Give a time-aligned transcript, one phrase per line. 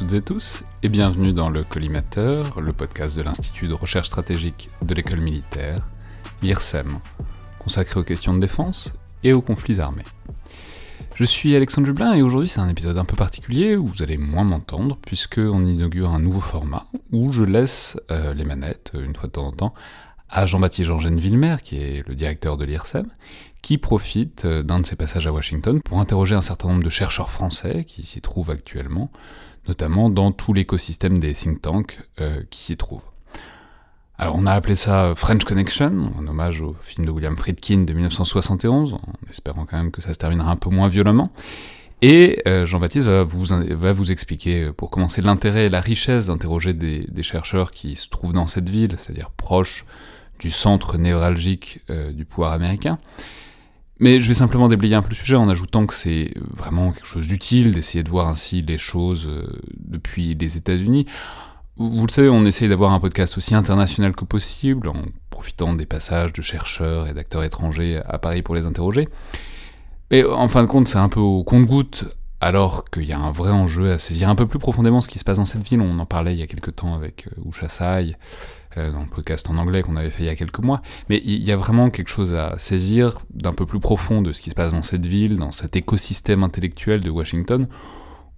[0.00, 4.70] Toutes et tous et bienvenue dans le Collimateur, le podcast de l'Institut de recherche stratégique
[4.80, 5.86] de l'école militaire,
[6.40, 6.94] l'IRSEM,
[7.58, 8.94] consacré aux questions de défense
[9.24, 10.06] et aux conflits armés.
[11.16, 14.16] Je suis Alexandre Jublin et aujourd'hui c'est un épisode un peu particulier où vous allez
[14.16, 19.26] moins m'entendre puisqu'on inaugure un nouveau format où je laisse euh, les manettes une fois
[19.26, 19.74] de temps en temps
[20.30, 23.06] à Jean-Baptiste Jean-Gène Villemer, qui est le directeur de l'IRSEM,
[23.62, 26.88] qui profite euh, d'un de ses passages à Washington pour interroger un certain nombre de
[26.88, 29.10] chercheurs français qui s'y trouvent actuellement,
[29.68, 33.02] notamment dans tout l'écosystème des think tanks euh, qui s'y trouvent.
[34.18, 37.92] Alors on a appelé ça French Connection, en hommage au film de William Friedkin de
[37.92, 41.32] 1971, en espérant quand même que ça se terminera un peu moins violemment.
[42.02, 47.22] Et euh, Jean-Baptiste va vous, expliquer, pour commencer, l'intérêt et la richesse d'interroger des, des,
[47.22, 49.84] chercheurs qui se trouvent dans cette ville, c'est-à-dire proches
[50.40, 52.98] du centre névralgique euh, du pouvoir américain.
[54.00, 57.06] Mais je vais simplement déblayer un peu le sujet en ajoutant que c'est vraiment quelque
[57.06, 59.46] chose d'utile d'essayer de voir ainsi les choses euh,
[59.78, 61.06] depuis les États-Unis.
[61.76, 65.86] Vous le savez, on essaye d'avoir un podcast aussi international que possible, en profitant des
[65.86, 69.08] passages de chercheurs et d'acteurs étrangers à Paris pour les interroger.
[70.10, 72.04] Mais en fin de compte, c'est un peu au compte-goutte,
[72.40, 75.18] alors qu'il y a un vrai enjeu à saisir un peu plus profondément ce qui
[75.18, 75.80] se passe dans cette ville.
[75.80, 78.16] On en parlait il y a quelques temps avec euh, Usha Sai,
[78.76, 81.42] dans le podcast en anglais qu'on avait fait il y a quelques mois, mais il
[81.42, 84.54] y a vraiment quelque chose à saisir d'un peu plus profond de ce qui se
[84.54, 87.66] passe dans cette ville, dans cet écosystème intellectuel de Washington,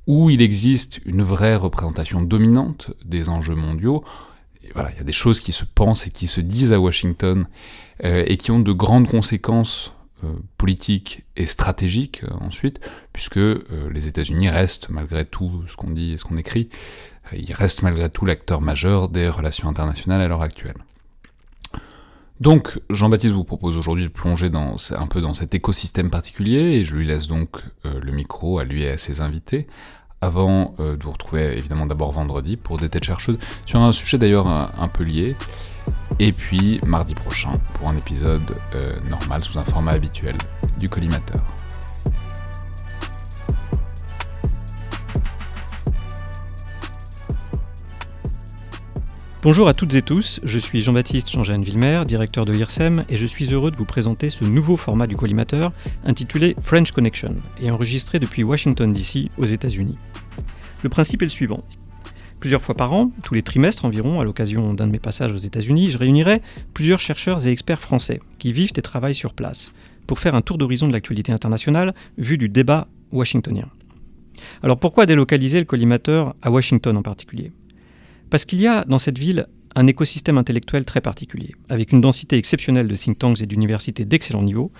[0.06, 4.05] où il existe une vraie représentation dominante des enjeux mondiaux.
[4.74, 7.46] voilà, il y a des choses qui se pensent et qui se disent à Washington
[8.05, 9.92] euh, et qui ont de grandes conséquences
[10.24, 12.78] euh, politiques et stratégiques euh, ensuite,
[13.12, 13.61] puisque euh,
[13.92, 16.69] les États-Unis restent, malgré tout ce qu'on dit et ce qu'on écrit,
[17.33, 20.77] il reste malgré tout l'acteur majeur des relations internationales à l'heure actuelle.
[22.41, 26.85] Donc, Jean-Baptiste vous propose aujourd'hui de plonger dans, un peu dans cet écosystème particulier, et
[26.85, 29.69] je lui laisse donc euh, le micro à lui et à ses invités,
[30.20, 34.19] avant euh, de vous retrouver évidemment d'abord vendredi pour des têtes chercheuses, sur un sujet
[34.19, 35.36] d'ailleurs un, un, peu lié,
[36.19, 40.36] et puis mardi prochain pour un épisode euh, normal sous un format habituel
[40.79, 41.45] du collimateur.
[49.42, 53.27] Bonjour à toutes et tous, je suis Jean-Baptiste Jean-Jeanne Villemer, directeur de l'IRSEM, et je
[53.27, 55.73] suis heureux de vous présenter ce nouveau format du collimateur
[56.05, 59.98] intitulé French Connection et enregistré depuis Washington DC aux États-Unis.
[60.85, 61.58] Le principe est le suivant.
[62.39, 65.39] Plusieurs fois par an, tous les trimestres environ, à l'occasion d'un de mes passages aux
[65.39, 66.41] États-Unis, je réunirai
[66.73, 69.73] plusieurs chercheurs et experts français qui vivent et travaillent sur place
[70.07, 73.69] pour faire un tour d'horizon de l'actualité internationale vu du débat washingtonien.
[74.63, 77.51] Alors pourquoi délocaliser le collimateur à Washington en particulier?
[78.33, 82.39] Parce qu'il y a dans cette ville un écosystème intellectuel très particulier, avec une densité
[82.39, 84.73] exceptionnelle de think tanks et d'universités d'excellent niveau,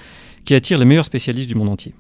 [0.47, 1.95] qui attire les meilleurs spécialistes du monde entier.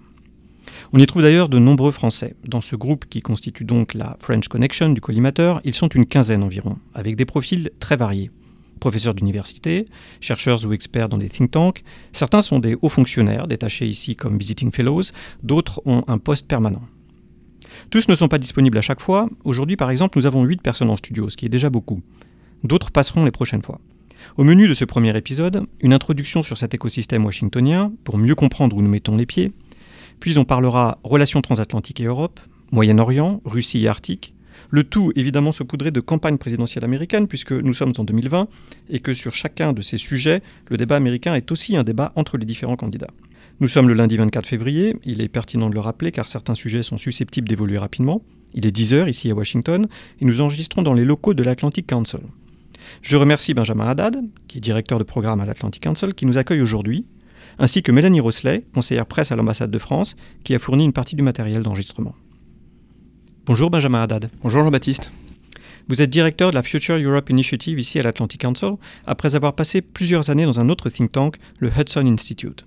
[0.95, 2.37] On y trouve d'ailleurs de nombreux Français.
[2.49, 6.43] Dans ce groupe qui constitue donc la French Connection du collimateur, ils sont une quinzaine
[6.43, 8.31] environ, avec des profils très variés.
[8.81, 9.84] Professeurs d'université,
[10.23, 14.39] chercheurs ou experts dans des think tanks, certains sont des hauts fonctionnaires détachés ici comme
[14.39, 15.03] visiting fellows,
[15.43, 16.89] d'autres ont un poste permanent.
[17.91, 19.28] Tous ne sont pas disponibles à chaque fois.
[19.45, 22.00] Aujourd'hui, par exemple, nous avons 8 personnes en studio, ce qui est déjà beaucoup.
[22.65, 23.81] D'autres passeront les prochaines fois.
[24.37, 28.77] Au menu de ce premier épisode, une introduction sur cet écosystème washingtonien pour mieux comprendre
[28.77, 29.53] où nous mettons les pieds.
[30.21, 32.41] Puis on parlera relations transatlantiques et Europe,
[32.71, 34.34] Moyen-Orient, Russie et Arctique.
[34.71, 38.49] Le tout évidemment saupoudré de campagne présidentielle américaine puisque nous sommes en 2020
[38.91, 42.39] et que sur chacun de ces sujets, le débat américain est aussi un débat entre
[42.39, 43.11] les différents candidats.
[43.62, 46.83] Nous sommes le lundi 24 février, il est pertinent de le rappeler car certains sujets
[46.83, 48.21] sont susceptibles d'évoluer rapidement.
[48.55, 49.87] Il est 10h ici à Washington
[50.21, 52.19] et nous enregistrons dans les locaux de l'Atlantic Council.
[53.03, 54.17] Je remercie Benjamin Haddad,
[54.49, 57.06] qui est directeur de programme à l'Atlantic Council, qui nous accueille aujourd'hui,
[57.61, 61.15] ainsi que Mélanie Rosselet, conseillère presse à l'ambassade de France, qui a fourni une partie
[61.15, 62.17] du matériel d'enregistrement.
[63.47, 64.28] Bonjour Benjamin Haddad.
[64.43, 65.12] Bonjour Jean-Baptiste.
[65.89, 68.72] Vous êtes directeur de la Future Europe Initiative ici à l'Atlantic Council,
[69.07, 72.65] après avoir passé plusieurs années dans un autre think tank, le Hudson Institute.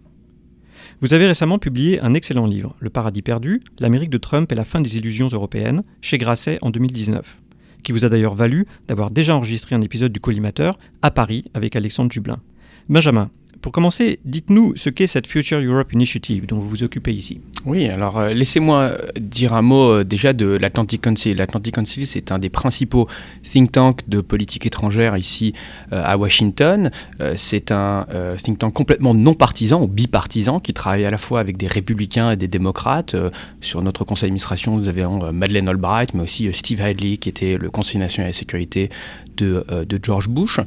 [1.01, 4.63] Vous avez récemment publié un excellent livre, Le paradis perdu, l'Amérique de Trump et la
[4.63, 7.37] fin des illusions européennes, chez Grasset en 2019,
[7.83, 11.75] qui vous a d'ailleurs valu d'avoir déjà enregistré un épisode du Collimateur à Paris avec
[11.75, 12.39] Alexandre Jublin.
[12.87, 13.29] Benjamin,
[13.65, 17.41] pour commencer, dites-nous ce qu'est cette Future Europe Initiative dont vous vous occupez ici.
[17.65, 21.33] Oui, alors euh, laissez-moi euh, dire un mot euh, déjà de l'Atlantic Council.
[21.33, 23.07] L'Atlantic Council, c'est un des principaux
[23.41, 25.53] think tanks de politique étrangère ici
[25.91, 26.91] à Washington.
[27.35, 28.05] c'est un
[28.37, 32.31] think tank complètement non partisan ou bipartisan qui travaille à la fois avec des républicains
[32.31, 33.15] et des démocrates.
[33.61, 37.71] sur notre conseil d'administration, nous avons Madeleine Albright, mais aussi Steve Hadley, qui était le
[37.71, 38.89] conseiller national de la sécurité
[39.37, 40.59] de, de George Bush,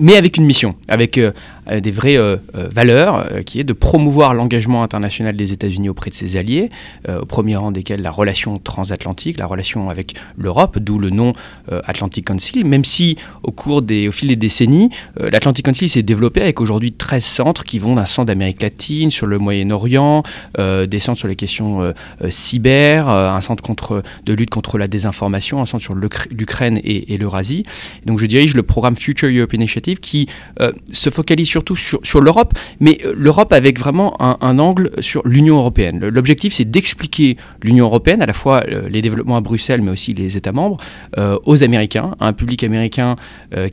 [0.00, 1.18] mais avec une mission, avec
[1.70, 2.18] des vraies
[2.54, 6.70] valeurs, qui est de promouvoir l'engagement international des États-Unis auprès de ses alliés,
[7.08, 11.32] au premier rang desquels la relation transatlantique, la relation avec l'Europe, d'où le nom
[11.84, 16.42] Atlantic Council, même si au cours des, au fil des décennies, l'Atlantic Council s'est développé
[16.42, 20.22] avec aujourd'hui 13 centres qui vont d'un centre d'Amérique latine, sur le Moyen-Orient,
[20.58, 21.92] des centres sur les questions
[22.30, 27.64] cyber, un centre contre, de lutte contre la désinformation, un centre sur l'Ukraine et, l'Eurasie.
[28.06, 30.26] Donc je dirige le programme Future Europe Initiative qui
[30.60, 35.58] euh, se focalise surtout sur, l'Europe, mais euh, l'Europe avec vraiment un, angle sur l'Union
[35.58, 35.98] européenne.
[36.00, 40.14] L'objectif c'est d'expliquer l'Union européenne, à la fois euh, les développements à Bruxelles, mais aussi
[40.14, 40.78] les États membres,
[41.44, 43.16] aux Américains, un public américain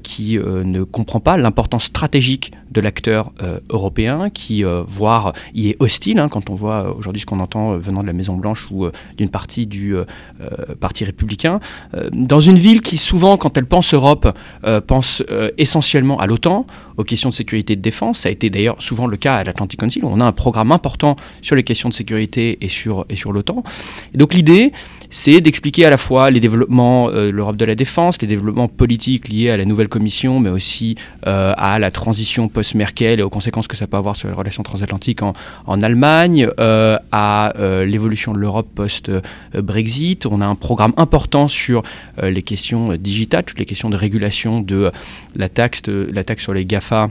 [0.03, 3.31] qui ne comprend pas l'importance stratégique de l'acteur
[3.69, 8.01] européen, qui voire y est hostile, hein, quand on voit aujourd'hui ce qu'on entend venant
[8.01, 8.87] de la Maison Blanche ou
[9.17, 9.95] d'une partie du
[10.79, 11.59] Parti républicain,
[12.11, 14.27] dans une ville qui souvent, quand elle pense Europe,
[14.65, 16.65] euh, pense euh, essentiellement à l'OTAN,
[16.97, 18.19] aux questions de sécurité de défense.
[18.19, 21.15] Ça a été d'ailleurs souvent le cas à l'Atlantic Council, on a un programme important
[21.41, 23.63] sur les questions de sécurité et sur, et sur l'OTAN.
[24.13, 24.71] donc l'idée,
[25.09, 28.67] c'est d'expliquer à la fois les développements euh, de l'Europe de la défense, les développements
[28.67, 33.67] politiques liés à la nouvelle commission, mais aussi à la transition post-Merkel et aux conséquences
[33.67, 35.33] que ça peut avoir sur les relations transatlantiques en,
[35.65, 37.53] en Allemagne, à
[37.85, 40.25] l'évolution de l'Europe post-Brexit.
[40.25, 41.83] On a un programme important sur
[42.21, 44.91] les questions digitales, toutes les questions de régulation de
[45.35, 47.09] la taxe, la taxe sur les GAFA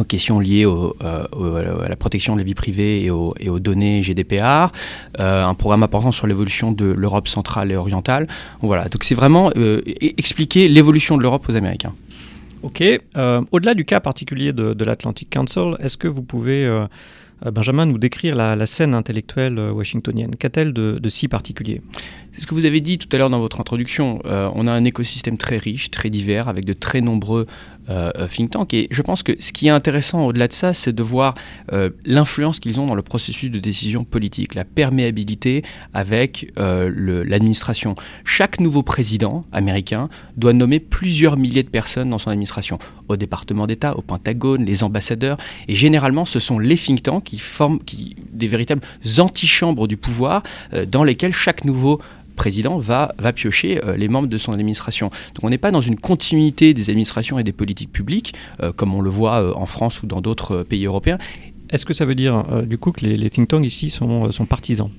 [0.00, 3.60] aux questions liées euh, à la protection de la vie privée et aux, et aux
[3.60, 4.72] données GDPR,
[5.18, 8.26] euh, un programme important sur l'évolution de l'Europe centrale et orientale.
[8.60, 11.94] Voilà, donc c'est vraiment euh, expliquer l'évolution de l'Europe aux Américains.
[12.62, 12.82] Ok,
[13.52, 16.68] au-delà du cas particulier de, de l'Atlantic Council, est-ce que vous pouvez
[17.42, 20.36] Benjamin, nous décrire la, scène intellectuelle washingtonienne?
[20.36, 21.80] Qu'a-t-elle de, si particulier?
[22.32, 24.18] C'est ce que vous avez dit tout à l'heure dans votre introduction.
[24.26, 27.46] Euh, on a un écosystème très riche, très divers, avec de très nombreux
[28.28, 28.74] think tanks.
[28.74, 31.34] Et je pense que ce qui est intéressant au-delà de ça, c'est de voir
[32.04, 37.94] l'influence qu'ils ont dans le processus de décision politique, la perméabilité avec l'administration.
[38.24, 42.78] Chaque nouveau président américain doit nommer plusieurs milliers de personnes dans son administration,
[43.08, 45.38] au département d'État, au Pentagone, les ambassadeurs.
[45.68, 48.82] Et généralement, ce sont les think tanks qui forment qui, des véritables
[49.18, 52.00] antichambres du pouvoir euh, dans lesquelles chaque nouveau
[52.40, 55.10] président va, va piocher euh, les membres de son administration.
[55.34, 58.32] Donc on n'est pas dans une continuité des administrations et des politiques publiques,
[58.62, 61.18] euh, comme on le voit en France ou dans d'autres pays européens.
[61.68, 62.34] Est-ce que ça veut dire
[62.66, 64.90] du coup que les, think tanks ici sont, sont partisans?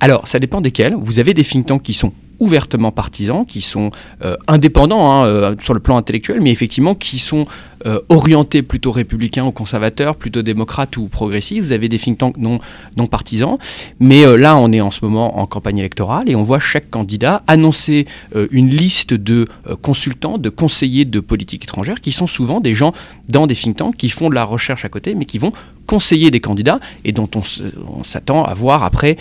[0.00, 0.94] Alors, ça dépend desquels.
[0.94, 3.90] Vous avez des think tanks qui sont ouvertement partisans, qui sont
[4.24, 7.46] euh, indépendants hein, euh, sur le plan intellectuel, mais effectivement qui sont
[7.86, 11.66] euh, orientés plutôt républicains ou conservateurs, plutôt démocrates ou progressistes.
[11.66, 12.58] Vous avez des think tanks non,
[13.06, 13.58] partisans,
[14.00, 17.42] mais là on est en ce moment en campagne électorale et on voit chaque candidat
[17.46, 18.06] annoncer
[18.50, 19.46] une liste de
[19.82, 22.92] consultants, de conseillers de politique étrangère, qui sont souvent des gens
[23.28, 25.52] dans des think tanks qui font de la recherche à côté, mais qui vont
[25.86, 29.16] conseiller des candidats et dont on, s'attend à voir après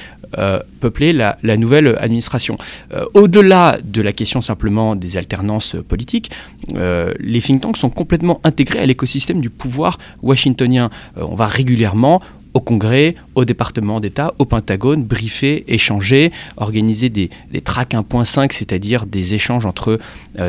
[0.79, 2.55] peupler la, nouvelle administration.
[2.93, 6.31] Euh, au-delà de la question simplement des alternances politiques,
[6.75, 10.89] euh, les think tanks sont complètement intégrés à l'écosystème du pouvoir washingtonien.
[11.17, 12.21] Euh, on va régulièrement
[12.53, 19.05] au Congrès, au département d'État, au Pentagone, briefer, échanger, organiser des, des tracks 1.5, c'est-à-dire
[19.05, 19.99] des échanges entre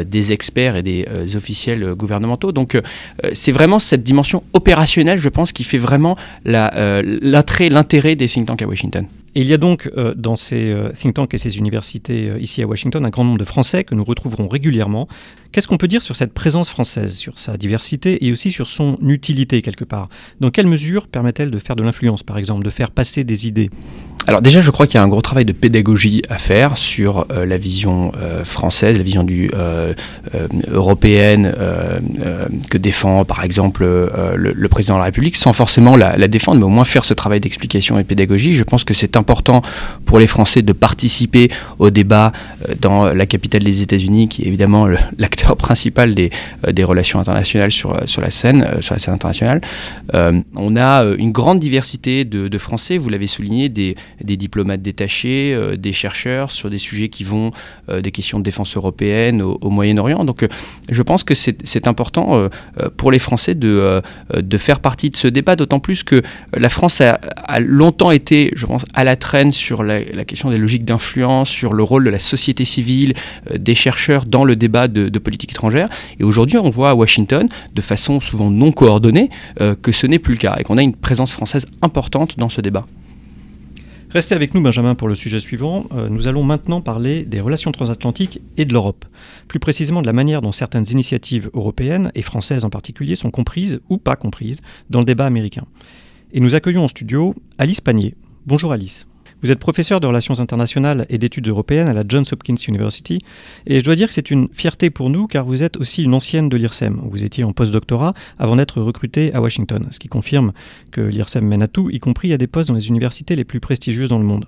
[0.04, 2.52] des experts et des officiels gouvernementaux.
[2.52, 2.80] Donc
[3.32, 8.68] c'est vraiment cette dimension opérationnelle, je pense, qui fait vraiment l'intérêt des think tanks à
[8.68, 9.04] Washington.
[9.36, 12.40] Et il y a donc euh, dans ces euh, think tanks et ces universités euh,
[12.40, 15.08] ici à Washington un grand nombre de Français que nous retrouverons régulièrement.
[15.52, 18.96] Qu'est-ce qu'on peut dire sur cette présence française, sur sa diversité et aussi sur son
[19.02, 20.08] utilité quelque part?
[20.40, 23.68] Dans quelle mesure permet-elle de faire de l'influence, par exemple, de faire passer des idées?
[24.26, 27.26] Alors déjà, je crois qu'il y a un gros travail de pédagogie à faire sur
[27.30, 29.94] euh, la vision euh, française, la vision du, euh,
[30.68, 31.54] européenne
[32.70, 36.70] que défend par exemple le, président de la République, sans forcément la, défendre, mais au
[36.70, 38.52] moins faire ce travail d'explication et pédagogie.
[38.52, 39.62] Je pense que c'est important
[40.04, 42.32] pour les Français de participer au débat
[42.80, 46.30] dans la capitale des États-Unis, qui est évidemment l'acteur principal des,
[46.84, 49.60] relations internationales sur, sur la scène, sur la scène internationale.
[50.12, 55.54] on a une grande diversité de, de Français, vous l'avez souligné, des des diplomates détachés,
[55.54, 57.50] euh, des chercheurs sur des sujets qui vont
[57.88, 60.24] euh, des questions de défense européenne au, Moyen-Orient.
[60.24, 60.48] Donc euh,
[60.90, 62.48] je pense que c'est important
[62.96, 64.02] pour les Français de,
[64.56, 66.22] faire partie de ce débat, d'autant plus que
[66.54, 67.18] la France a,
[67.60, 71.82] longtemps été, je pense, à la traîne sur la, question des logiques d'influence, sur le
[71.82, 73.14] rôle de la société civile,
[73.54, 75.88] des chercheurs dans le débat de politique étrangère.
[76.18, 79.30] Et aujourd'hui, on voit à Washington, de façon souvent non coordonnée,
[79.82, 82.60] que ce n'est plus le cas et qu'on a une présence française importante dans ce
[82.60, 82.86] débat.
[84.10, 85.86] Restez avec nous, Benjamin, pour le sujet suivant.
[85.92, 89.04] Euh, nous allons maintenant parler des relations transatlantiques et de l'Europe.
[89.48, 93.80] Plus précisément de la manière dont certaines initiatives européennes, et françaises en particulier, sont comprises
[93.88, 94.60] ou pas comprises
[94.90, 95.66] dans le débat américain.
[96.32, 98.14] Et nous accueillons en studio Alice Panier.
[98.46, 99.06] Bonjour Alice.
[99.42, 103.18] Vous êtes professeur de relations internationales et d'études européennes à la Johns Hopkins University.
[103.66, 106.14] Et je dois dire que c'est une fierté pour nous car vous êtes aussi une
[106.14, 107.02] ancienne de l'IRSEM.
[107.10, 110.52] Vous étiez en postdoctorat avant d'être recruté à Washington, ce qui confirme
[110.90, 113.60] que l'IRSEM mène à tout, y compris à des postes dans les universités les plus
[113.60, 114.46] prestigieuses dans le monde.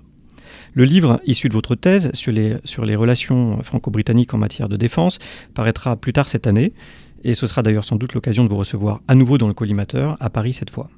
[0.73, 4.77] Le livre issu de votre thèse sur les, sur les relations franco-britanniques en matière de
[4.77, 5.19] défense
[5.53, 6.73] paraîtra plus tard cette année,
[7.23, 10.17] et ce sera d'ailleurs sans doute l'occasion de vous recevoir à nouveau dans le collimateur,
[10.19, 10.89] à Paris cette fois.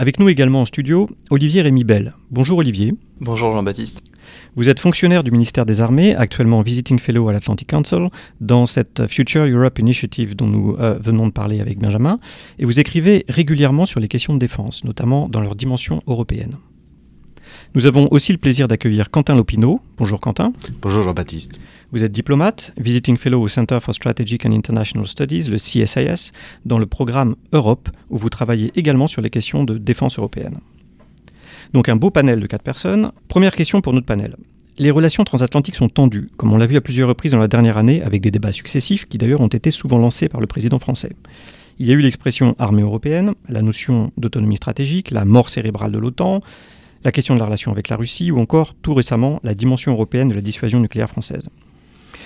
[0.00, 2.14] Avec nous également en studio, Olivier Rémy Bell.
[2.30, 2.94] Bonjour Olivier.
[3.20, 4.02] Bonjour Jean-Baptiste.
[4.56, 8.08] Vous êtes fonctionnaire du ministère des Armées, actuellement visiting fellow à l'Atlantic Council,
[8.40, 12.18] dans cette Future Europe Initiative dont nous euh, venons de parler avec Benjamin,
[12.58, 16.56] et vous écrivez régulièrement sur les questions de défense, notamment dans leur dimension européenne.
[17.76, 19.80] Nous avons aussi le plaisir d'accueillir Quentin Lopineau.
[19.96, 20.52] Bonjour Quentin.
[20.82, 21.52] Bonjour Jean-Baptiste.
[21.92, 26.32] Vous êtes diplomate, visiting fellow au Center for Strategic and International Studies, le CSIS,
[26.64, 30.58] dans le programme Europe, où vous travaillez également sur les questions de défense européenne.
[31.72, 33.12] Donc un beau panel de quatre personnes.
[33.28, 34.34] Première question pour notre panel.
[34.78, 37.78] Les relations transatlantiques sont tendues, comme on l'a vu à plusieurs reprises dans la dernière
[37.78, 41.12] année, avec des débats successifs qui d'ailleurs ont été souvent lancés par le président français.
[41.78, 45.98] Il y a eu l'expression armée européenne, la notion d'autonomie stratégique, la mort cérébrale de
[45.98, 46.40] l'OTAN,
[47.04, 50.28] la question de la relation avec la Russie ou encore, tout récemment, la dimension européenne
[50.28, 51.48] de la dissuasion nucléaire française.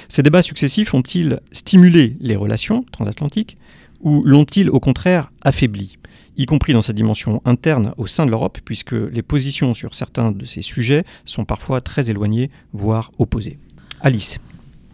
[0.08, 3.56] Ces débats successifs ont-ils stimulé les relations transatlantiques
[4.00, 5.98] ou l'ont-ils au contraire affaibli
[6.36, 10.32] y compris dans sa dimension interne au sein de l'Europe, puisque les positions sur certains
[10.32, 13.58] de ces sujets sont parfois très éloignées, voire opposées?
[14.00, 14.38] Alice.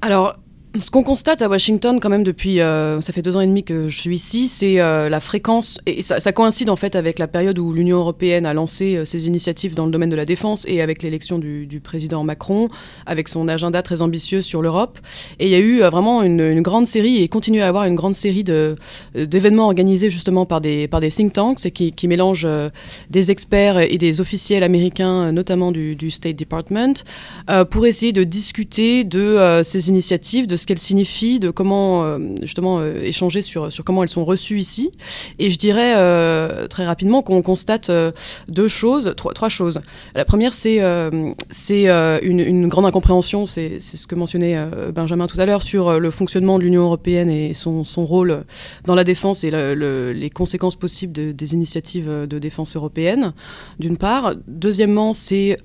[0.02, 0.38] Alors,
[0.78, 3.64] ce qu'on constate à Washington quand même depuis, euh, ça fait deux ans et demi
[3.64, 7.26] que je suis ici, c'est euh, la fréquence, et ça, coïncide en fait avec la
[7.26, 10.64] période où l'Union européenne a lancé euh, ses initiatives dans le domaine de la défense
[10.68, 12.68] et avec l'élection du, président Macron,
[13.06, 14.98] avec son agenda très ambitieux sur l'Europe.
[15.40, 18.14] Et il y a eu vraiment une, grande série, et continue à avoir une grande
[18.14, 18.44] série
[19.14, 22.46] d'événements organisés justement par des, par des think tanks et qui, qui mélangent
[23.08, 26.94] des experts et des officiels américains, notamment du, State Department,
[27.70, 32.78] pour essayer de discuter de ces initiatives, de ce qu'elles signifient, de comment euh, justement
[32.78, 34.92] euh, échanger sur, sur comment elles sont reçues ici.
[35.38, 37.90] Et je dirais euh, très rapidement qu'on constate
[38.48, 39.80] deux choses, trois, choses.
[40.14, 40.80] La première, c'est
[41.50, 41.88] c'est
[42.22, 44.56] une, grande incompréhension, c'est ce que mentionnait
[44.94, 48.44] Benjamin tout à l'heure, sur le fonctionnement de l'Union européenne et son, son, rôle
[48.84, 53.32] dans la défense et les conséquences possibles de, des initiatives de défense européenne,
[53.78, 54.34] d'une part.
[54.46, 55.58] Deuxièmement, c'est,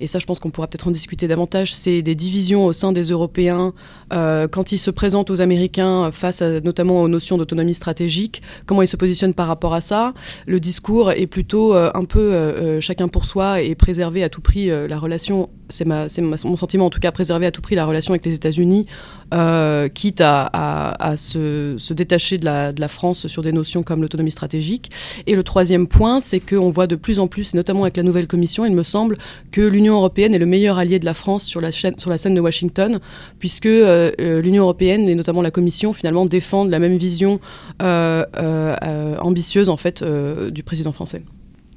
[0.00, 2.92] et ça je pense qu'on pourra peut-être en discuter davantage, c'est des divisions au sein
[2.92, 3.72] des Européens
[4.12, 8.88] euh, quand il se présente aux Américains face notamment aux notions d'autonomie stratégique, comment il
[8.88, 10.14] se positionne par rapport à ça.
[10.46, 14.40] Le discours est plutôt euh, un peu euh, chacun pour soi et préserver à tout
[14.40, 18.12] prix la relation, c'est mon sentiment en tout cas, préserver à tout prix la relation
[18.12, 18.86] avec les États-Unis
[19.34, 24.90] euh, quitte à, se, détacher de la, France sur des notions comme l'autonomie stratégique.
[25.26, 28.28] Et le troisième point, c'est qu'on voit de plus en plus, notamment avec la nouvelle
[28.28, 29.16] commission, il me semble
[29.50, 32.18] que l'Union européenne est le meilleur allié de la France sur la, chaîne, sur la
[32.18, 33.00] scène de Washington,
[33.38, 37.40] puisque euh, euh, l'Union européenne et notamment la commission finalement défendent la même vision
[37.80, 41.22] ambitieuse en fait du président français.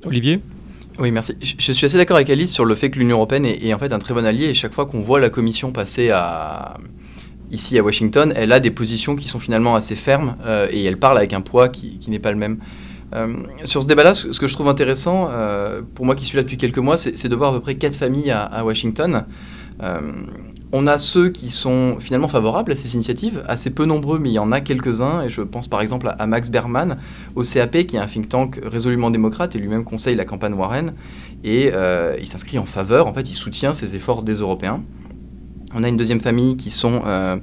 [0.05, 0.39] Olivier?
[0.99, 1.35] Oui, merci.
[1.41, 3.79] Je, suis assez d'accord avec Alice sur le fait que l'Union européenne est, est, en
[3.79, 6.77] fait un très bon allié et chaque fois qu'on voit la Commission passer à,
[7.51, 10.97] ici à Washington, elle a des positions qui sont finalement assez fermes euh, et elle
[10.97, 12.59] parle avec un poids qui, n'est pas le même.
[13.15, 16.43] Euh, sur ce débat-là, ce, que je trouve intéressant, euh, pour moi qui suis là
[16.43, 19.25] depuis quelques mois, c'est de voir à peu près quatre familles à, Washington.
[20.71, 24.33] on a ceux qui sont finalement favorables à ces initiatives, assez peu nombreux, mais il
[24.33, 26.97] y en a quelques-uns, et je pense par exemple à, Max Berman
[27.35, 30.93] au CAP, qui est un think tank résolument démocrate et lui-même conseille la campagne Warren,
[31.43, 31.71] et
[32.19, 34.83] il s'inscrit en faveur, en fait, il soutient ces efforts des Européens.
[35.73, 37.37] On a une deuxième famille qui sont euh,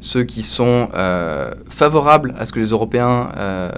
[0.00, 3.70] ceux qui sont euh, favorables à ce que les Européens euh,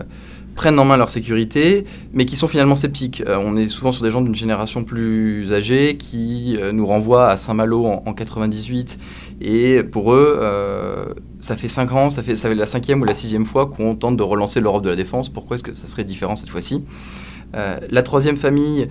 [0.56, 3.22] prennent en main leur sécurité, mais qui sont finalement sceptiques.
[3.26, 7.84] on est souvent sur des gens d'une génération plus âgée qui nous renvoient à Saint-Malo
[7.84, 8.96] en, 98,
[9.40, 10.40] et pour eux,
[11.40, 13.96] ça fait cinq ans, ça fait, ça fait la cinquième ou la sixième fois qu'on
[13.96, 15.28] tente de relancer l'Europe de la défense.
[15.28, 16.84] Pourquoi est-ce que ça serait différent cette fois-ci?
[17.52, 18.88] La troisième famille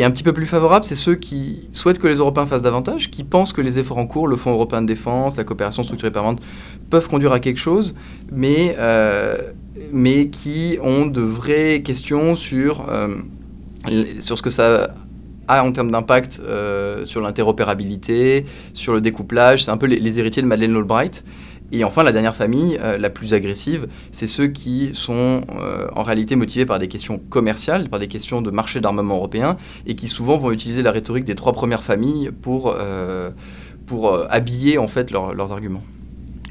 [0.00, 3.10] et un petit peu plus favorable, c'est ceux qui souhaitent que les Européens fassent davantage,
[3.10, 6.10] qui pensent que les efforts en cours, le Fonds européen de défense, la coopération structurée
[6.10, 6.40] permanente,
[6.88, 7.94] peuvent conduire à quelque chose,
[8.32, 9.52] mais, euh,
[9.92, 13.16] mais qui ont de vraies questions sur, euh,
[14.20, 14.94] sur ce que ça
[15.48, 19.64] a en termes d'impact euh, sur l'interopérabilité, sur le découplage.
[19.64, 21.24] C'est un peu les, héritiers de Madeleine Albright.
[21.72, 25.42] Et enfin, la dernière famille, la plus agressive, c'est ceux qui sont
[25.94, 29.94] en réalité motivés par des questions commerciales, par des questions de marché d'armement européen, et
[29.94, 32.76] qui souvent vont utiliser la rhétorique des trois premières familles pour,
[33.86, 35.82] pour habiller en fait leurs arguments.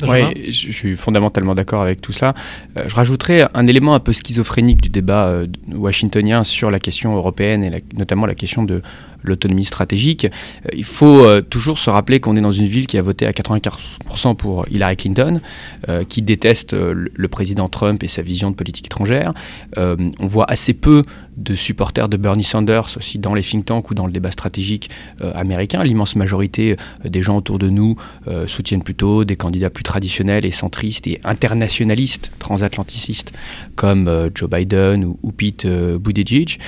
[0.08, 2.34] Oui, je suis fondamentalement d'accord avec tout cela.
[2.78, 7.16] Euh, je rajouterais un élément un peu schizophrénique du débat euh, washingtonien sur la question
[7.16, 8.82] européenne et notamment la question de
[9.24, 10.26] l'autonomie stratégique.
[10.26, 13.26] Euh, il faut euh, toujours se rappeler qu'on est dans une ville qui a voté
[13.26, 15.42] à 95% pour Hillary Clinton,
[15.88, 19.34] euh, qui déteste le président Trump et sa vision de politique étrangère.
[19.78, 21.04] on voit assez peu
[21.38, 24.90] de supporters de Bernie Sanders aussi dans les think tanks ou dans le débat stratégique
[25.34, 25.84] américain.
[25.84, 27.96] L'immense majorité des gens autour de nous
[28.48, 33.32] soutiennent plutôt des candidats plus traditionnels et centristes et internationalistes, transatlanticistes,
[33.76, 36.60] comme Joe Biden ou, ou Pete Buttigieg.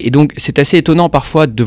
[0.00, 1.64] et donc c'est assez étonnant parfois de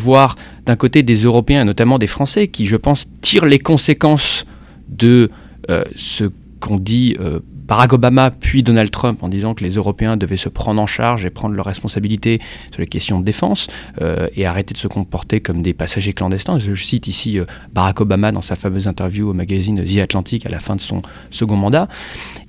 [0.66, 4.46] d'un côté des Européens, notamment des Français, qui, je pense, tirent les conséquences
[4.90, 5.30] de
[5.70, 6.26] euh, ce
[6.60, 10.50] qu'on dit euh, Barack Obama puis Donald Trump en disant que les Européens devaient se
[10.50, 12.40] prendre en charge et prendre leurs responsabilités
[12.72, 13.68] sur les questions de défense
[14.02, 16.60] euh, et arrêter de se comporter comme des passagers clandestins.
[16.60, 20.50] Je cite ici euh, Barack Obama dans sa fameuse interview au magazine The Atlantic à
[20.50, 21.88] la fin de son second mandat.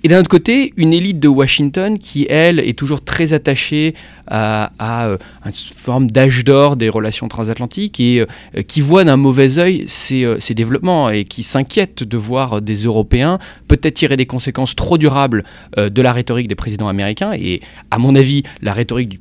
[0.04, 3.94] Et d'un autre côté, une élite de Washington qui, elle, est toujours très attachée
[4.26, 4.70] à,
[5.06, 8.26] euh, une forme d'âge d'or des relations transatlantiques et
[8.66, 13.38] qui voit d'un mauvais œil ces, ces développements et qui s'inquiète de voir des Européens
[13.68, 15.05] peut-être tirer des conséquences trop dures
[15.78, 17.32] euh, de la rhétorique des présidents américains.
[17.32, 17.60] Et
[17.90, 19.20] à mon avis, la rhétorique du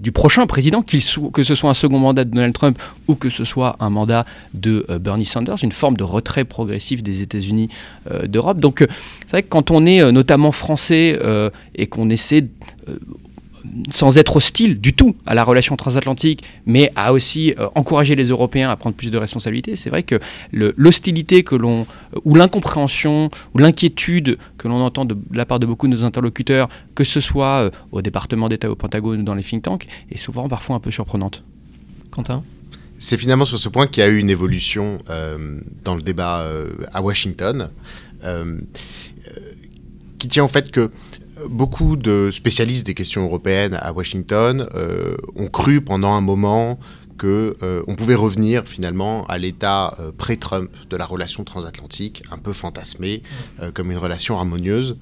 [0.00, 2.78] du prochain président, que ce soit un second mandat de Donald Trump
[3.08, 4.24] ou que ce soit un mandat
[4.54, 7.68] de euh, Bernie Sanders, une forme de retrait progressif des États-Unis
[8.10, 8.58] euh, d'Europe.
[8.58, 8.78] Donc
[9.26, 11.20] c'est vrai que quand on est notamment français
[11.74, 12.46] et qu'on essaie
[13.92, 18.28] sans être hostile du tout à la relation transatlantique, mais à aussi euh, encourager les
[18.28, 20.20] Européens à prendre plus de responsabilités, c'est vrai que
[20.52, 21.86] l'hostilité que l'on,
[22.24, 26.68] ou l'incompréhension, ou l'inquiétude que l'on entend de, la part de beaucoup de nos interlocuteurs,
[26.94, 30.16] que ce soit euh, au département d'État, au Pentagone ou dans les think tanks, est
[30.16, 31.42] souvent parfois un peu surprenante.
[32.10, 32.42] Quentin?
[32.98, 36.46] C'est finalement sur ce point qu'il y a eu une évolution euh, dans le débat
[36.92, 37.70] à Washington,
[40.18, 40.90] qui tient au fait que
[41.48, 46.78] beaucoup de spécialistes des questions européennes à Washington euh, ont cru pendant un moment
[47.18, 52.38] que euh, on pouvait revenir finalement à l'état euh, pré-Trump de la relation transatlantique, un
[52.38, 53.22] peu fantasmée
[53.74, 54.98] comme une relation harmonieuse.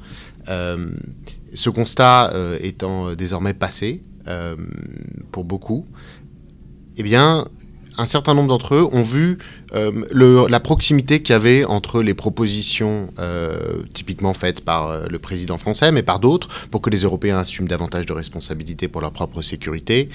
[0.46, 4.02] ce constat étant désormais passé
[5.32, 5.86] pour beaucoup,
[6.96, 7.48] eh bien,
[7.96, 9.38] un certain nombre d'entre eux ont vu
[9.74, 15.18] euh, la proximité qu'il y avait entre les propositions euh, typiquement faites par euh, le
[15.18, 19.12] président français, mais par d'autres, pour que les Européens assument davantage de responsabilités pour leur
[19.12, 20.08] propre sécurité,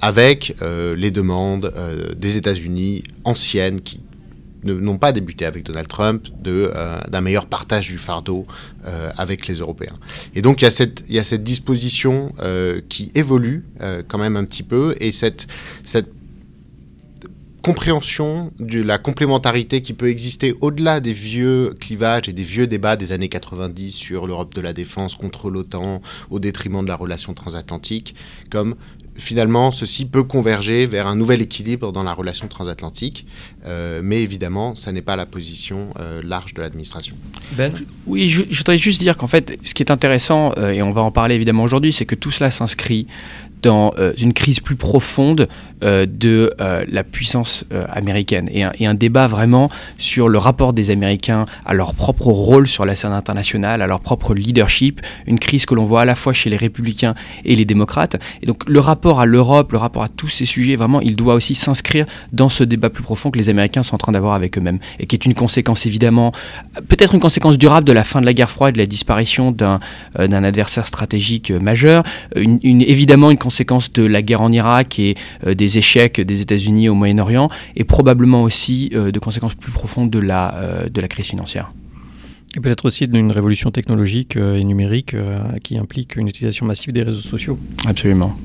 [0.00, 0.54] avec
[0.96, 1.72] les demandes
[2.16, 4.00] des États-Unis anciennes qui
[4.64, 8.46] n'ont pas débuté avec Donald Trump, d'un meilleur partage du fardeau
[8.84, 9.98] avec les Européens.
[10.34, 12.32] Et donc il y a cette, il y a cette disposition
[12.88, 13.64] qui évolue
[14.08, 15.46] quand même un petit peu, et cette,
[15.82, 16.08] cette
[17.72, 23.12] de la complémentarité qui peut exister au-delà des vieux clivages et des vieux débats des
[23.12, 28.14] années 90 sur l'Europe de la défense contre l'OTAN au détriment de la relation transatlantique,
[28.50, 28.74] comme
[29.16, 33.26] finalement ceci peut converger vers un nouvel équilibre dans la relation transatlantique,
[33.66, 37.16] euh, mais évidemment, ça n'est pas la position euh, large de l'administration.
[37.52, 37.72] Ben
[38.06, 41.02] Oui, je, voudrais juste dire qu'en fait, ce qui est intéressant, euh, et on va
[41.02, 43.06] en parler évidemment aujourd'hui, c'est que tout cela s'inscrit
[43.62, 45.48] dans euh, une crise plus profonde
[45.82, 48.48] euh, de euh, la puissance américaine.
[48.52, 52.94] Et un, débat vraiment sur le rapport des Américains à leur propre rôle sur la
[52.94, 56.50] scène internationale, à leur propre leadership, une crise que l'on voit à la fois chez
[56.50, 58.16] les républicains et les démocrates.
[58.42, 61.34] Et donc le rapport à l'Europe, le rapport à tous ces sujets, vraiment, il doit
[61.34, 64.58] aussi s'inscrire dans ce débat plus profond que les Américains sont en train d'avoir avec
[64.58, 64.80] eux-mêmes.
[64.98, 66.32] Et qui est une conséquence évidemment,
[66.88, 69.80] peut-être une conséquence durable de la fin de la guerre froide, de la disparition d'un
[70.18, 72.02] adversaire stratégique majeur,
[72.36, 76.20] une, une, évidemment une conséquence conséquences de la guerre en Irak et euh, des échecs
[76.20, 80.88] des États-Unis au Moyen-Orient, et probablement aussi euh, de conséquences plus profondes de la, euh,
[80.88, 81.72] de la crise financière.
[82.56, 85.14] Et peut-être aussi d'une révolution technologique et numérique
[85.62, 87.56] qui implique une utilisation massive des réseaux sociaux.
[87.86, 88.36] Absolument.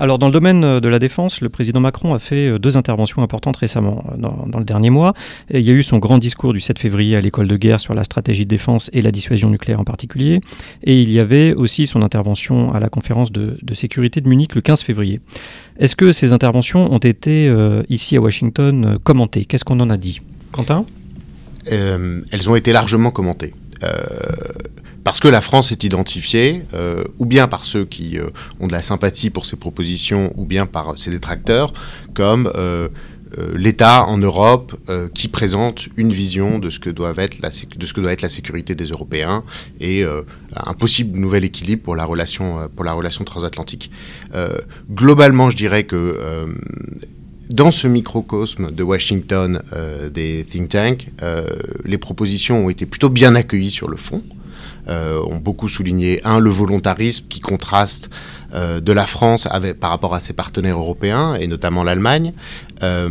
[0.00, 2.76] Alors, dans le domaine euh, de la défense, le président Macron a fait euh, deux
[2.76, 5.12] interventions importantes récemment, euh, dans, le dernier mois.
[5.52, 7.94] il y a eu son grand discours du 7 février à l'école de guerre sur
[7.94, 10.40] la stratégie de défense et la dissuasion nucléaire en particulier.
[10.84, 14.60] Et il y avait aussi son intervention à la conférence de, sécurité de Munich le
[14.60, 15.20] 15 février.
[15.78, 17.52] Est-ce que ces interventions ont été,
[17.88, 19.44] ici à Washington, commentées?
[19.44, 20.20] Qu'est-ce qu'on en a dit?
[20.50, 20.84] Quentin?
[21.66, 23.54] Elles ont été largement commentées
[25.08, 28.26] parce que la France est identifiée, euh, ou bien par ceux qui euh,
[28.60, 31.72] ont de la sympathie pour ses propositions, ou bien par ses détracteurs,
[32.12, 32.88] comme euh,
[33.54, 34.74] l'État en Europe
[35.14, 39.44] qui présente une vision de ce que doit être la, sécurité des Européens
[39.80, 40.02] et
[40.56, 43.90] un possible nouvel équilibre pour la relation transatlantique.
[44.90, 46.18] globalement, je dirais que
[47.50, 49.62] dans ce microcosme de Washington
[50.10, 51.08] des think tanks,
[51.84, 54.22] les propositions ont été plutôt bien accueillies sur le fond.
[54.88, 58.08] Euh, ont beaucoup souligné, un, le volontarisme qui contraste
[58.54, 62.32] euh, de la France avec, par rapport à ses partenaires européens, et notamment l'Allemagne,
[62.82, 63.08] euh,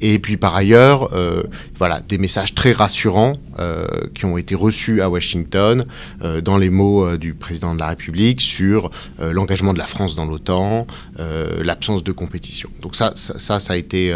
[0.00, 1.10] et puis par ailleurs,
[1.76, 3.34] voilà, des messages très rassurants
[4.14, 5.84] qui ont été reçus à Washington
[6.42, 8.90] dans les mots du président de la République sur
[9.20, 10.86] l'engagement de la France dans l'OTAN,
[11.62, 12.70] l'absence de compétition.
[12.82, 14.14] Donc ça, ça, ça, a été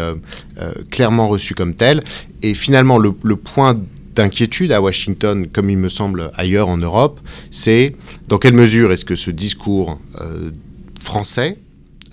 [0.89, 2.03] clairement reçu comme tel.
[2.41, 3.77] Et finalement, le, le point
[4.15, 7.19] d'inquiétude à Washington, comme il me semble ailleurs en Europe,
[7.51, 7.95] c'est
[8.27, 10.51] dans quelle mesure est-ce que ce discours euh,
[10.99, 11.57] français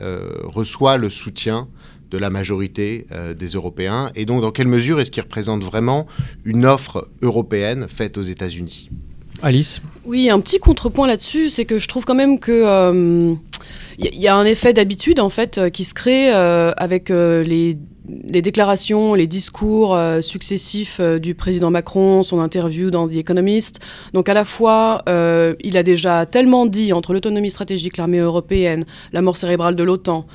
[0.01, 1.69] euh, reçoit le soutien
[2.11, 6.07] de la majorité euh, des Européens et donc dans quelle mesure est-ce qu'il représente vraiment
[6.45, 8.91] une offre européenne faite aux États-Unis?
[9.43, 9.81] Alice?
[10.05, 13.37] Oui, un petit contrepoint là-dessus, c'est que je trouve quand même que
[13.99, 17.77] il y, a un effet d'habitude en fait qui se crée avec les
[18.09, 23.81] les déclarations, les discours euh, successifs euh, du président Macron, son interview dans The Economist.
[24.13, 28.85] Donc à la fois, euh, il a déjà tellement dit entre l'autonomie stratégique, l'armée européenne,
[29.13, 30.27] la mort cérébrale de l'OTAN,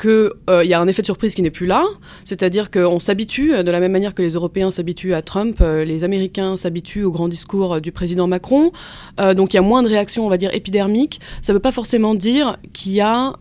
[0.00, 1.84] qu'il euh, y a un effet de surprise qui n'est plus là,
[2.24, 5.84] c'est-à-dire qu'on s'habitue, euh, de la même manière que les Européens s'habituent à Trump, euh,
[5.84, 8.72] les Américains s'habituent au grand discours du président Macron,
[9.36, 11.20] donc il y a moins de réactions, on va dire, épidermiques.
[11.42, 13.34] Ça ne veut pas forcément dire qu'il y a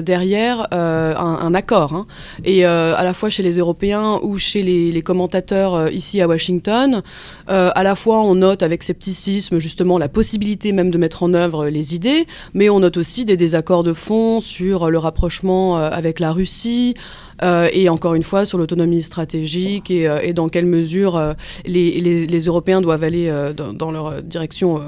[0.00, 1.94] derrière un, accord.
[1.94, 2.06] Hein.
[2.44, 7.02] Et à la fois chez les Européens ou chez les, commentateurs ici à Washington,
[7.46, 11.68] à la fois on note avec scepticisme justement la possibilité même de mettre en œuvre
[11.68, 16.32] les idées, mais on note aussi des désaccords de fond sur le rapprochement avec la
[16.32, 16.94] Russie.
[17.42, 21.32] Euh, et encore une fois sur l'autonomie stratégique et, euh, dans quelle mesure euh,
[21.64, 24.80] les, Européens doivent aller dans, leur direction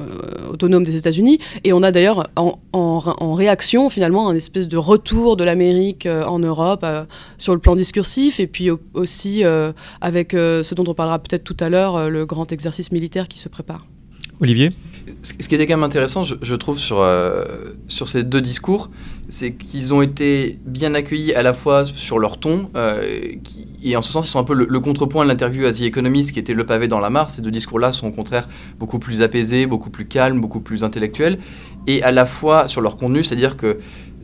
[0.51, 1.39] autonome des États-Unis.
[1.65, 6.85] Et on a d'ailleurs en, réaction finalement un espèce de retour de l'Amérique en Europe
[7.39, 9.45] sur le plan discursif et puis aussi
[10.01, 13.49] avec ce dont on parlera peut-être tout à l'heure, le grand exercice militaire qui se
[13.49, 13.87] prépare.
[14.41, 14.71] Olivier?
[15.23, 17.45] Ce qui était quand même intéressant, je, trouve, sur, euh,
[17.89, 18.91] sur ces deux discours,
[19.29, 23.33] c'est qu'ils ont été bien accueillis à la fois sur leur ton, euh,
[23.83, 26.33] et en ce sens, ils sont un peu le, contrepoint de l'interview à The Economist,
[26.33, 27.31] qui était le pavé dans la mare.
[27.31, 31.39] Ces deux discours-là sont au contraire beaucoup plus apaisés, beaucoup plus calmes, beaucoup plus intellectuels,
[31.87, 33.79] et à la fois sur leur contenu, c'est-à-dire que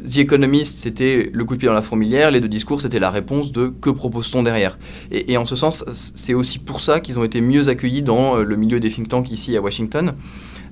[0.04, 3.10] The Economist, c'était le coup de pied dans la fourmilière, les deux discours, c'était la
[3.10, 4.78] réponse de que propose-t-on derrière.
[5.10, 8.36] Et, et, en ce sens, c'est aussi pour ça qu'ils ont été mieux accueillis dans
[8.36, 10.14] euh, le milieu des think tanks ici à Washington.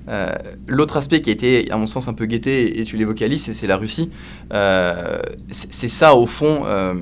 [0.09, 0.33] Euh,
[0.67, 3.51] l'autre aspect qui a été, à mon sens, un peu guetté, et tu l'évoquais Alice,
[3.51, 4.09] c'est la Russie.
[4.53, 6.93] Euh, c'est ça, au fond, euh,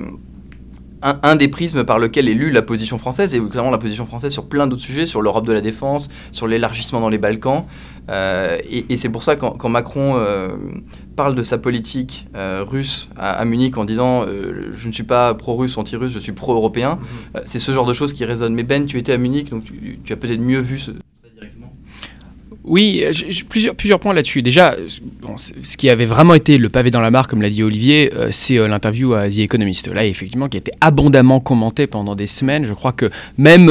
[1.02, 4.32] un, des prismes par lequel est lue la position française, et clairement la position française
[4.32, 7.64] sur plein d'autres sujets, sur l'Europe de la défense, sur l'élargissement dans les Balkans.
[8.08, 10.20] et, c'est pour ça, quand, quand Macron
[11.14, 16.12] parle de sa politique russe à, Munich en disant je ne suis pas pro-russe anti-russe,
[16.12, 16.98] je suis pro-européen.
[17.34, 17.42] Mm-hmm.
[17.44, 18.54] c'est ce genre de choses qui résonnent.
[18.54, 20.92] Mais Ben, tu étais à Munich, donc tu, tu as peut-être mieux vu ce,
[22.66, 23.12] oui, euh,
[23.48, 24.42] plusieurs, plusieurs points là-dessus.
[24.42, 24.76] Déjà,
[25.62, 28.28] ce qui avait vraiment été le pavé dans la mare, comme l'a dit Olivier, euh,
[28.32, 29.88] c'est euh, l'interview à The Economist.
[29.88, 32.64] Là, effectivement, qui a été abondamment commenté pendant des semaines.
[32.64, 33.70] Je crois que même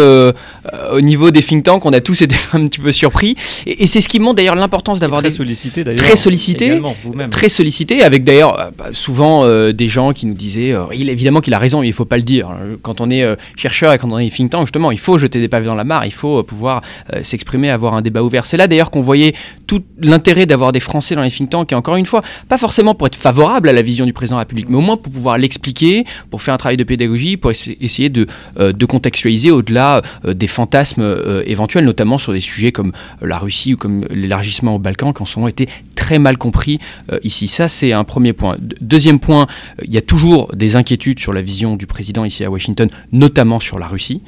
[0.91, 3.35] au niveau des think tanks, on a tous été un petit peu surpris.
[3.65, 5.99] Et, c'est ce qui montre d'ailleurs l'importance d'avoir des sollicité d'ailleurs.
[5.99, 6.81] Très sollicité,
[7.29, 11.59] très sollicité, avec d'ailleurs bah, souvent des gens qui nous disaient, il évidemment qu'il a
[11.59, 12.49] raison, mais il faut pas le dire.
[12.81, 15.47] Quand on est chercheur et quand on est think tank, justement, il faut jeter des
[15.47, 16.81] pavés dans la mare, il faut pouvoir
[17.23, 18.45] s'exprimer, avoir un débat ouvert.
[18.45, 19.33] C'est là d'ailleurs qu'on voyait
[19.67, 22.95] tout l'intérêt d'avoir des Français dans les think tanks, et encore une fois, pas forcément
[22.95, 25.11] pour être favorable à la vision du président de la République, mais au moins pour
[25.11, 28.27] pouvoir l'expliquer, pour faire un travail de pédagogie, pour essayer de,
[28.59, 33.37] euh, de contextualiser au-delà euh, des fantasmes euh, éventuels, notamment sur des sujets comme la
[33.37, 35.67] Russie ou comme l'élargissement aux Balkans, qui en sont été
[36.05, 36.79] très mal compris
[37.23, 37.47] ici.
[37.47, 38.57] Ça, c'est un premier point.
[38.93, 39.47] deuxième point,
[39.83, 43.59] il y a toujours des inquiétudes sur la vision du président ici à Washington, notamment
[43.59, 44.21] sur la Russie,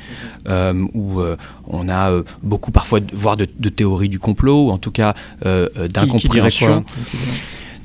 [0.94, 1.22] où
[1.68, 5.14] on a beaucoup parfois, voire de, de théories du complot ou en tout cas
[5.46, 6.86] euh, euh, d'incompréhension.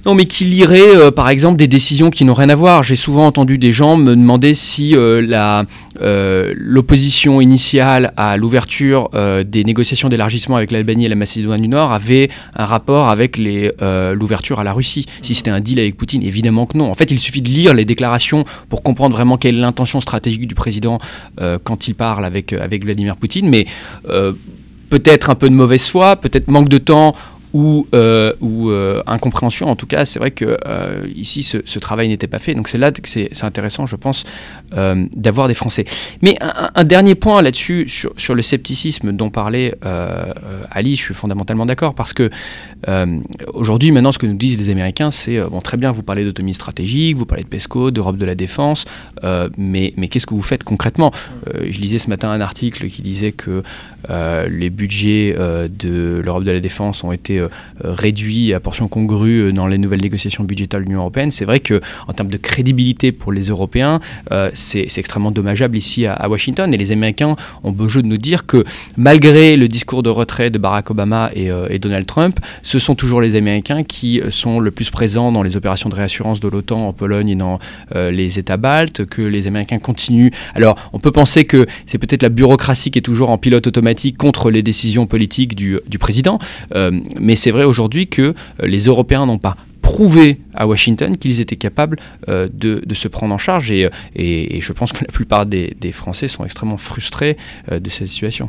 [0.05, 2.83] Non, mais qui lirait, euh, par exemple, des décisions qui n'ont rien à voir.
[2.83, 5.65] J'ai souvent entendu des gens me demander si la
[6.01, 9.11] l'opposition initiale à l'ouverture
[9.47, 14.59] des négociations d'élargissement avec l'Albanie et la Macédoine du Nord avait un rapport avec l'ouverture
[14.59, 15.07] à la Russie.
[15.21, 16.91] Si c'était un deal avec Poutine, évidemment que non.
[16.91, 20.49] En fait, il suffit de lire les déclarations pour comprendre vraiment quelle est l'intention stratégique
[20.49, 20.99] du président
[21.63, 23.49] quand il parle avec, avec Vladimir Poutine.
[23.49, 23.67] Mais
[24.93, 27.15] peut-être un peu de mauvaise foi, peut-être manque de temps
[27.53, 29.69] ou, euh, euh, incompréhension.
[29.69, 32.55] En tout cas, c'est vrai que euh, ici, ce, travail n'était pas fait.
[32.55, 34.25] Donc c'est là que c'est intéressant, je pense,
[34.73, 35.85] d'avoir des Français.
[36.23, 39.75] Mais un, dernier point là-dessus, sur, le scepticisme dont parlait
[40.71, 42.31] Ali, je suis fondamentalement d'accord, parce que
[42.89, 43.21] euh,
[43.53, 46.55] aujourd'hui, maintenant, ce que nous disent les Américains, c'est, euh, très bien, vous parlez d'autonomie
[46.55, 48.85] stratégique, vous parlez de PESCO, d'Europe de la défense,
[49.25, 51.13] euh, mais, qu'est-ce que vous faites concrètement?
[51.47, 53.63] Je lisais ce matin un article qui disait que
[54.09, 57.43] les budgets de l'Europe de la défense ont été
[57.83, 61.31] réduits à portion congrue dans les nouvelles négociations budgétaires de l'Union européenne.
[61.31, 64.01] C'est vrai que en termes de crédibilité pour les Européens,
[64.53, 66.75] c'est extrêmement dommageable ici à, Washington.
[66.75, 68.65] Et les Américains ont beau jeu de nous dire que
[68.97, 72.39] malgré le discours de retrait de Barack Obama et Donald Trump,
[72.73, 75.95] ce sont toujours les Américains qui euh, sont le plus présents dans les opérations de
[75.95, 77.59] réassurance de l'OTAN en Pologne et dans
[77.95, 80.31] euh, les États baltes, que les Américains continuent.
[80.55, 84.17] Alors, on peut penser que c'est peut-être la bureaucratie qui est toujours en pilote automatique
[84.17, 86.39] contre les décisions politiques du, président,
[86.75, 91.57] euh, mais c'est vrai aujourd'hui que les Européens n'ont pas prouvé à Washington qu'ils étaient
[91.57, 93.91] capables de, se prendre en charge et,
[94.61, 97.37] je pense que la plupart des, Français sont extrêmement frustrés
[97.71, 98.49] de cette situation.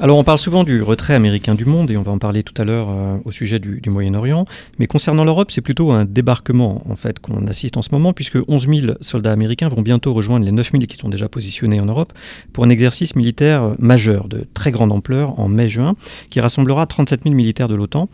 [0.00, 2.54] Alors on parle souvent du retrait américain du monde et on va en parler tout
[2.56, 4.44] à l'heure euh, au sujet du, Moyen-Orient.
[4.78, 8.38] Mais concernant l'Europe, c'est plutôt un débarquement en fait qu'on assiste en ce moment puisque
[8.46, 11.86] 11 000 soldats américains vont bientôt rejoindre les 9 000 qui sont déjà positionnés en
[11.86, 12.12] Europe
[12.52, 15.96] pour un exercice militaire euh, majeur de très grande ampleur en mai-juin
[16.30, 18.08] qui rassemblera 37 000 militaires de l'OTAN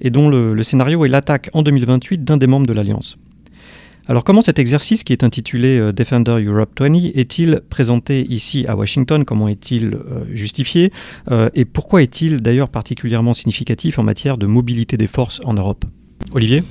[0.00, 3.16] et dont le, le scénario est l'attaque en 2028 d'un des membres de l'Alliance.
[4.10, 8.74] Alors comment cet exercice qui est intitulé euh, Defender Europe 20 est-il présenté ici à
[8.74, 9.26] Washington?
[9.26, 10.90] Comment est-il euh, justifié?
[11.30, 15.84] Euh, Et pourquoi est-il d'ailleurs particulièrement significatif en matière de mobilité des forces en Europe?
[16.32, 16.64] Olivier?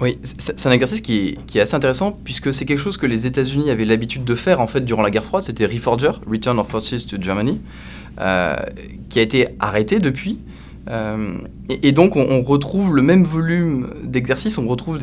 [0.00, 3.68] Oui, c'est un exercice qui est, assez intéressant puisque c'est quelque chose que les États-Unis
[3.68, 5.42] avaient l'habitude de faire en fait durant la guerre froide.
[5.42, 7.60] C'était Reforger, Return of Forces to Germany,
[8.16, 10.38] qui a été arrêté depuis.
[10.88, 14.98] Euh, et, donc on, retrouve le même volume d'exercices, on retrouve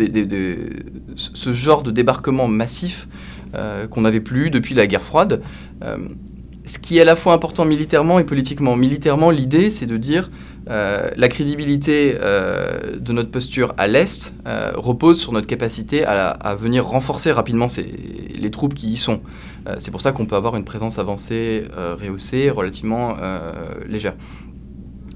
[1.16, 3.08] ce genre de débarquement massif
[3.56, 5.42] euh, qu'on n'avait plus eu depuis la guerre froide.
[5.84, 6.10] Euh,
[6.66, 8.76] ce qui est à la fois important militairement et politiquement.
[8.76, 10.32] Militairement, l'idée, c'est de dire
[10.68, 14.34] euh, la crédibilité de notre posture à l'Est
[14.74, 19.22] repose sur notre capacité à, venir renforcer rapidement les troupes qui y sont.
[19.78, 23.16] C'est pour ça qu'on peut avoir une présence avancée, rehaussée, relativement
[23.88, 24.16] légère.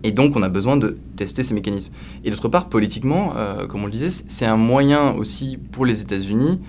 [0.04, 1.92] Et donc, on a besoin de tester ces mécanismes.
[2.24, 6.02] Et d'autre part, politiquement, euh, comme on le disait, c'est un moyen aussi pour les
[6.02, 6.60] États-Unis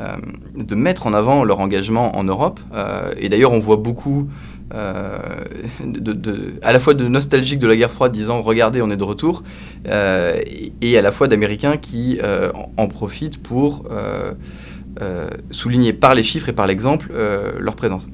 [0.00, 0.16] euh,
[0.54, 2.60] de mettre en avant leur engagement en Europe.
[2.74, 4.28] Euh, et d'ailleurs, on voit beaucoup,
[4.70, 9.42] à la fois de nostalgiques de la guerre froide, disant regardez, on est de retour,
[9.86, 13.84] et, à la fois d'Américains qui en, en profitent pour
[15.50, 17.12] souligner par les chiffres et par l'exemple
[17.60, 18.08] leur présence.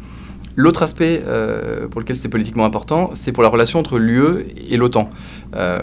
[0.56, 4.76] L'autre aspect euh, pour lequel c'est politiquement important, c'est pour la relation entre l'UE et
[4.76, 5.08] l'OTAN.
[5.54, 5.80] Euh,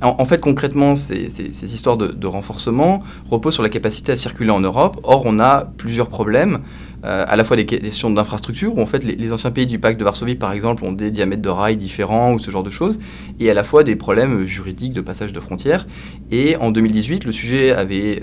[0.00, 1.26] en, fait, concrètement, ces,
[1.74, 4.98] histoires de, renforcement reposent sur la capacité à circuler en Europe.
[5.02, 6.60] Or, on a plusieurs problèmes,
[7.04, 9.78] euh, à la fois des questions d'infrastructure, où en fait les, les anciens pays du
[9.78, 12.70] pacte de Varsovie, par exemple, ont des diamètres de rails différents ou ce genre de
[12.70, 12.98] choses,
[13.40, 15.86] et à la fois des problèmes juridiques de passage de frontières.
[16.30, 18.22] Et en 2018, le sujet avait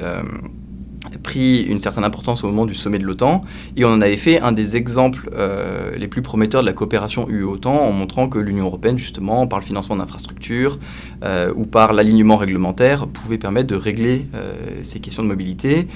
[1.23, 3.43] pris une certaine importance au moment du sommet de l'OTAN,
[3.75, 7.27] et on en avait fait un des exemples euh, les plus prometteurs de la coopération
[7.29, 10.79] UE-OTAN, en montrant que l'Union européenne, justement, par le financement d'infrastructures
[11.23, 15.87] euh, ou par l'alignement réglementaire, pouvait permettre de régler euh, ces questions de mobilité.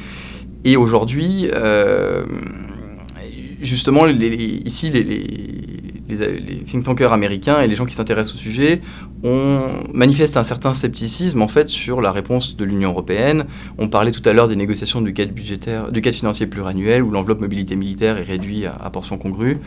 [0.65, 1.49] Et aujourd'hui,
[3.61, 5.72] justement, ici, les,
[6.17, 8.81] les- les think tankers américains et les gens qui s'intéressent au sujet
[9.23, 13.45] ont, manifestent un certain scepticisme en fait sur la réponse de l'Union européenne.
[13.77, 17.11] On parlait tout à l'heure des négociations du cadre budgétaire, du cadre financier pluriannuel où
[17.11, 19.57] l'enveloppe mobilité militaire est réduite à, à portion congrue,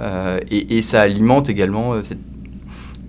[0.00, 2.02] Euh, et, et ça alimente également euh,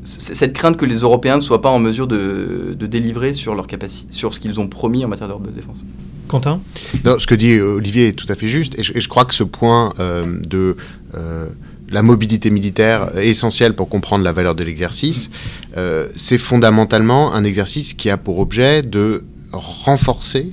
[0.03, 3.65] cette crainte que les Européens ne soient pas en mesure de, de délivrer sur leur
[3.65, 5.83] capacité, sur ce qu'ils ont promis en matière de défense.
[6.27, 6.59] Quentin?
[7.03, 9.09] Non, ce que dit euh, Olivier est tout à fait juste, et je, et je
[9.09, 10.77] crois que ce point euh, de
[11.15, 11.47] euh,
[11.89, 15.29] la mobilité militaire est essentiel pour comprendre la valeur de l'exercice.
[15.77, 20.51] Euh, c'est fondamentalement un exercice qui a pour objet de renforcer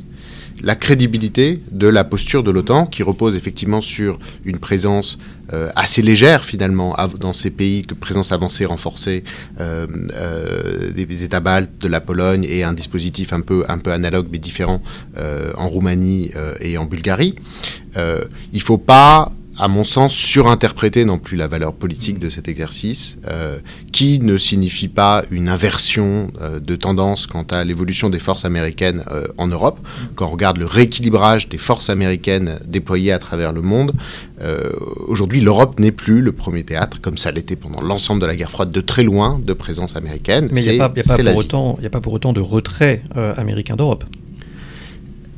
[0.62, 5.18] la crédibilité de la posture de l'OTAN, qui repose effectivement sur une présence
[5.52, 9.24] euh, assez légère finalement dans ces pays, que présence avancée, renforcée
[9.58, 14.28] euh, des États baltes, de la Pologne et un dispositif un peu, un peu analogue
[14.30, 14.80] mais différent
[15.56, 17.34] en Roumanie et en Bulgarie.
[17.96, 18.00] Il
[18.52, 23.18] ne faut pas à mon sens, surinterpréter non plus la valeur politique de cet exercice,
[23.28, 23.58] euh,
[23.92, 29.04] qui ne signifie pas une inversion euh, de tendance quant à l'évolution des forces américaines
[29.10, 29.78] euh, en Europe.
[30.14, 33.92] Quand on regarde le rééquilibrage des forces américaines déployées à travers le monde,
[35.06, 38.50] aujourd'hui l'Europe n'est plus le premier théâtre, comme ça l'était pendant l'ensemble de la guerre
[38.50, 40.48] froide, de très loin de présence américaine.
[40.50, 43.04] Mais il n'y a, a, pas pour autant de retrait
[43.36, 44.04] américain d'Europe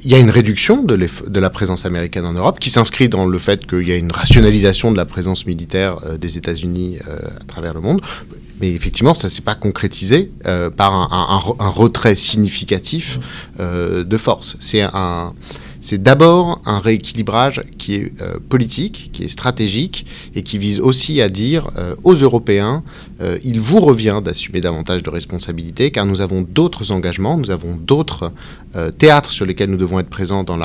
[0.04, 3.38] il y a une réduction de, la présence américaine en Europe qui s'inscrit dans le
[3.38, 7.44] fait qu'il y a une rationalisation de la présence militaire euh, des États-Unis euh, à
[7.44, 8.02] travers le monde.
[8.60, 13.18] Mais effectivement, ça ne s'est pas concrétisé euh, par un, un, retrait significatif
[13.58, 14.56] de force.
[14.60, 15.34] C'est un,
[15.85, 21.20] c'est d'abord un rééquilibrage qui est euh, politique, qui est stratégique et qui vise aussi
[21.20, 22.83] à dire euh, aux Européens,
[23.20, 27.77] euh, il vous revient d'assumer davantage de responsabilités car nous avons d'autres engagements, nous avons
[27.77, 28.33] d'autres
[28.99, 30.59] théâtres sur lesquels nous devons être présents dans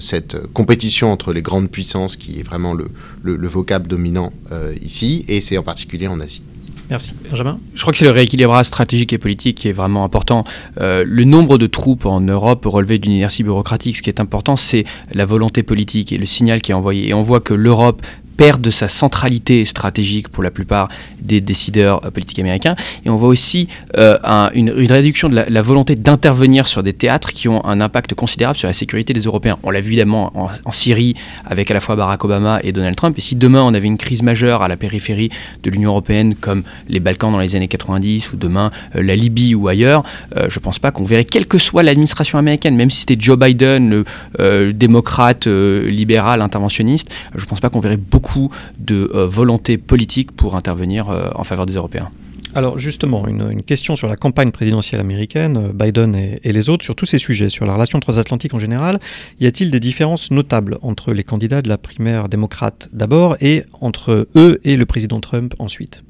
[0.00, 2.88] cette compétition entre les grandes puissances qui est vraiment le,
[3.22, 4.32] le vocable dominant
[4.80, 6.42] ici et c'est en particulier en Asie.
[6.90, 7.14] Merci.
[7.30, 7.58] Benjamin?
[7.74, 10.44] Je crois que c'est le rééquilibrage stratégique et politique qui est vraiment important.
[10.80, 13.96] Euh, le nombre de troupes en Europe relevé d'une inertie bureaucratique.
[13.96, 17.08] Ce qui est important, c'est la volonté politique et le signal qui est envoyé.
[17.08, 18.02] Et on voit que l'Europe
[18.36, 20.88] perd de sa centralité stratégique pour la plupart
[21.20, 22.74] des décideurs euh, politiques américains.
[23.04, 24.16] Et on voit aussi euh,
[24.54, 28.68] une, réduction de la, volonté d'intervenir sur des théâtres qui ont un impact considérable sur
[28.68, 29.58] la sécurité des Européens.
[29.62, 33.16] On l'a vu évidemment en, Syrie avec à la fois Barack Obama et Donald Trump.
[33.16, 35.30] Et si demain on avait une crise majeure à la périphérie
[35.62, 39.54] de l'Union européenne comme les Balkans dans les années 90 ou demain euh, la Libye
[39.54, 40.02] ou ailleurs,
[40.34, 43.38] je ne pense pas qu'on verrait, quelle que soit l'administration américaine, même si c'était Joe
[43.38, 44.04] Biden,
[44.38, 49.76] le démocrate libéral interventionniste, je ne pense pas qu'on verrait beaucoup beaucoup de euh, volonté
[49.76, 52.10] politique pour intervenir euh, en faveur des Européens.
[52.54, 56.94] Alors justement, une, question sur la campagne présidentielle américaine, euh, Biden et, les autres, sur
[56.94, 58.98] tous ces sujets, sur la relation transatlantique en général.
[59.40, 64.28] Y a-t-il des différences notables entre les candidats de la primaire démocrate d'abord et entre
[64.36, 66.02] eux et le président Trump ensuite?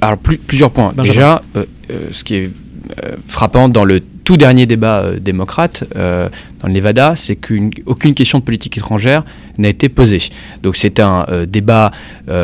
[0.00, 0.94] Alors plusieurs points.
[0.96, 1.42] Déjà,
[2.10, 2.50] ce qui est
[3.26, 6.28] frappant dans le tout dernier débat euh, démocrate euh,
[6.60, 9.24] dans le Nevada, c'est qu'aucune question de politique étrangère
[9.58, 10.22] n'a été posée.
[10.62, 11.90] Donc c'est un euh, débat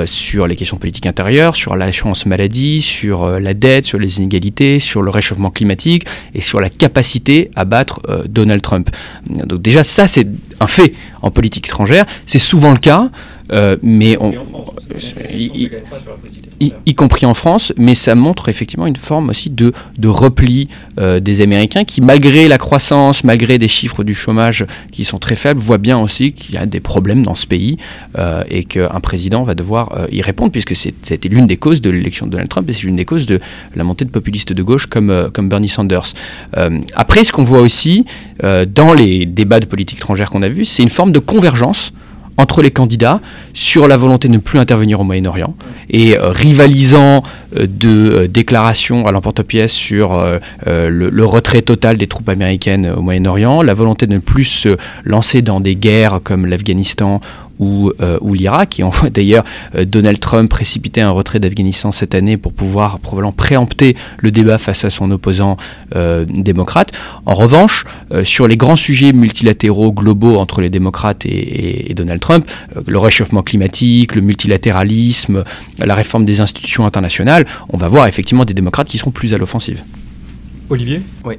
[0.04, 5.00] sur les questions politiques intérieures, sur l'assurance maladie, sur la dette, sur les inégalités, sur
[5.00, 8.90] le réchauffement climatique et sur la capacité à battre Donald Trump.
[9.30, 10.26] Donc déjà ça c'est
[10.58, 12.04] un fait en politique étrangère.
[12.26, 13.10] C'est souvent le cas.
[13.82, 14.32] Mais on,
[16.60, 21.20] y, compris en France, mais ça montre effectivement une forme aussi de, de repli euh,
[21.20, 25.60] des Américains qui, malgré la croissance, malgré des chiffres du chômage qui sont très faibles,
[25.60, 27.76] voient bien aussi qu'il y a des problèmes dans ce pays
[28.18, 31.90] euh, et qu'un président va devoir euh, y répondre, puisque c'était l'une des causes de
[31.90, 33.40] l'élection de Donald Trump et c'est l'une des causes de
[33.74, 36.14] la montée de populistes de gauche comme, comme Bernie Sanders.
[36.94, 38.04] après, ce qu'on voit aussi
[38.42, 41.92] dans les débats de politique étrangère qu'on a vus, c'est une forme de convergence
[42.36, 43.20] entre les candidats
[43.54, 45.54] sur la volonté de ne plus intervenir au Moyen-Orient
[45.90, 47.22] et euh, rivalisant
[47.56, 50.24] euh, de euh, déclarations à l'emporte-pièce sur
[50.66, 55.42] le, retrait total des troupes américaines au Moyen-Orient, la volonté de ne plus se lancer
[55.42, 57.20] dans des guerres comme l'Afghanistan
[57.58, 58.80] ou, euh, ou l'Irak.
[58.82, 63.32] On voit d'ailleurs euh, Donald Trump précipiter un retrait d'Afghanistan cette année pour pouvoir probablement
[63.32, 65.56] préempter le débat face à son opposant
[65.94, 66.92] euh, démocrate.
[67.26, 67.84] En revanche,
[68.24, 72.46] sur les grands sujets multilatéraux globaux entre les démocrates et, et Donald Trump,
[72.86, 75.44] le réchauffement climatique, le multilatéralisme,
[75.78, 79.38] la réforme des institutions internationales, on va voir effectivement des démocrates qui sont plus à
[79.38, 79.82] l'offensive.
[80.68, 81.36] Olivier Oui,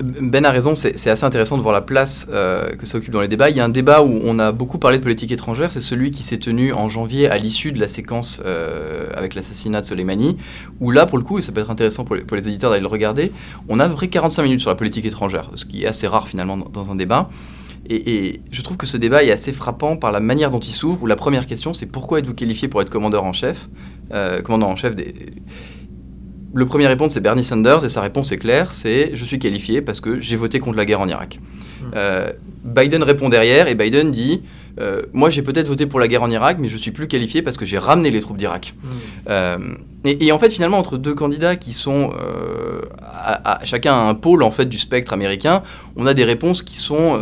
[0.00, 3.20] Ben a raison, c'est assez intéressant de voir la place euh, que ça occupe dans
[3.20, 3.50] les débats.
[3.50, 6.10] Il y a un débat où on a beaucoup parlé de politique étrangère, c'est celui
[6.10, 10.38] qui s'est tenu en janvier à l'issue de la séquence euh, avec l'assassinat de Soleimani,
[10.80, 12.88] où là, pour le coup, et ça peut être intéressant pour les, auditeurs d'aller le
[12.88, 13.30] regarder,
[13.68, 16.06] on a à peu près 45 minutes sur la politique étrangère, ce qui est assez
[16.06, 17.28] rare finalement dans, un débat.
[17.90, 21.02] Et, je trouve que ce débat est assez frappant par la manière dont il s'ouvre,
[21.02, 23.68] où la première question, c'est pourquoi êtes-vous qualifié pour être commandeur en chef,
[24.12, 25.14] euh, commandant en chef des
[26.54, 29.80] le premier réponse, c'est Bernie Sanders, et sa réponse est claire, c'est je suis qualifié
[29.82, 31.38] parce que j'ai voté contre la guerre en Irak.
[31.80, 31.90] Hmm.
[31.96, 32.32] Euh,
[32.64, 34.42] Biden répond derrière, et Biden dit,
[34.80, 37.42] euh, moi j'ai peut-être voté pour la guerre en Irak, mais je suis plus qualifié
[37.42, 38.74] parce que j'ai ramené les troupes d'Irak.
[38.82, 38.88] Hmm.
[39.28, 39.58] Euh,
[40.04, 42.12] et, en fait, finalement, entre deux candidats qui sont
[43.00, 45.62] à, chacun un pôle en fait du spectre américain,
[45.94, 47.20] on a des réponses qui sont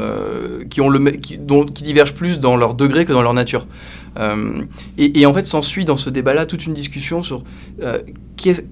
[0.70, 3.66] qui ont le qui, dont, qui divergent plus dans leur degré que dans leur nature.
[4.18, 4.62] Euh,
[4.98, 7.44] et, en fait, s'ensuit dans ce débat-là toute une discussion sur
[7.82, 8.00] euh,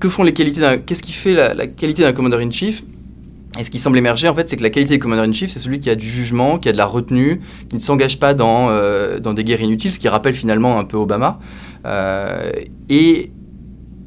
[0.01, 2.83] que font les qualités qu'est-ce qui fait la, qualité d'un commander in chief.
[3.59, 5.51] Et ce qui semble émerger, en fait, c'est que la qualité du commander in chief,
[5.51, 8.33] c'est celui qui a du jugement, qui a de la retenue, qui ne s'engage pas
[8.33, 11.41] dans, euh, dans des guerres inutiles, ce qui rappelle finalement un peu Obama.
[12.89, 13.31] et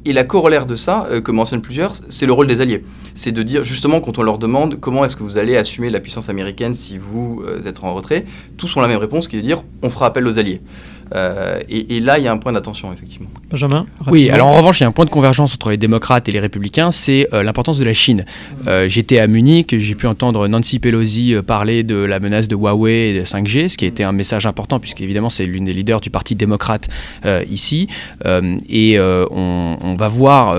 [0.04, 2.82] et la corollaire de ça, que mentionnent plusieurs, c'est le rôle des alliés.
[3.14, 6.00] C'est de dire, justement, quand on leur demande comment est-ce que vous allez assumer la
[6.00, 8.24] puissance américaine si vous êtes en retrait,
[8.56, 10.60] tous ont la même réponse qui est de dire on fera appel aux alliés.
[11.14, 13.28] Et, et, là, il y a un point d'attention, effectivement.
[13.50, 16.28] Benjamin Oui, alors en revanche, il y a un point de convergence entre les démocrates
[16.28, 18.24] et les républicains, c'est l'importance de la Chine.
[18.86, 23.20] J'étais à Munich, j'ai pu entendre Nancy Pelosi parler de la menace de Huawei et
[23.20, 26.34] de 5G, ce qui était un message important, puisqu'évidemment, c'est l'une des leaders du Parti
[26.34, 26.88] démocrate
[27.50, 27.88] ici.
[28.24, 30.56] et on, va voir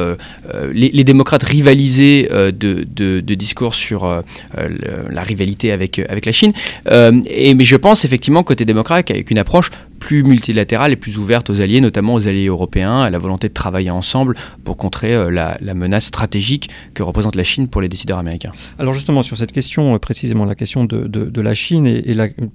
[0.73, 4.07] les, les, démocrates rivaliser de, de, de, discours sur
[4.55, 6.53] la rivalité avec, avec la Chine.
[6.89, 9.69] et, mais je pense effectivement, côté démocrate, avec une approche
[10.03, 13.53] plus multilatérale et plus ouverte aux alliés, notamment aux alliés européens, à la volonté de
[13.53, 14.35] travailler ensemble
[14.65, 18.51] pour contrer euh, la, menace stratégique que représente la Chine pour les décideurs américains.
[18.77, 22.03] Alors justement, sur cette question, euh, précisément la question de, de, la Chine et,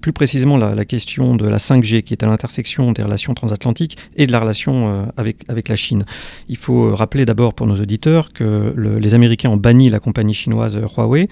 [0.03, 4.27] plus précisément la, question de la 5G qui est à l'intersection des relations transatlantiques et
[4.27, 6.05] de la relation euh, avec, avec la Chine.
[6.51, 10.77] Il faut rappeler d'abord pour nos auditeurs que les Américains ont banni la compagnie chinoise
[10.77, 11.29] Huawei,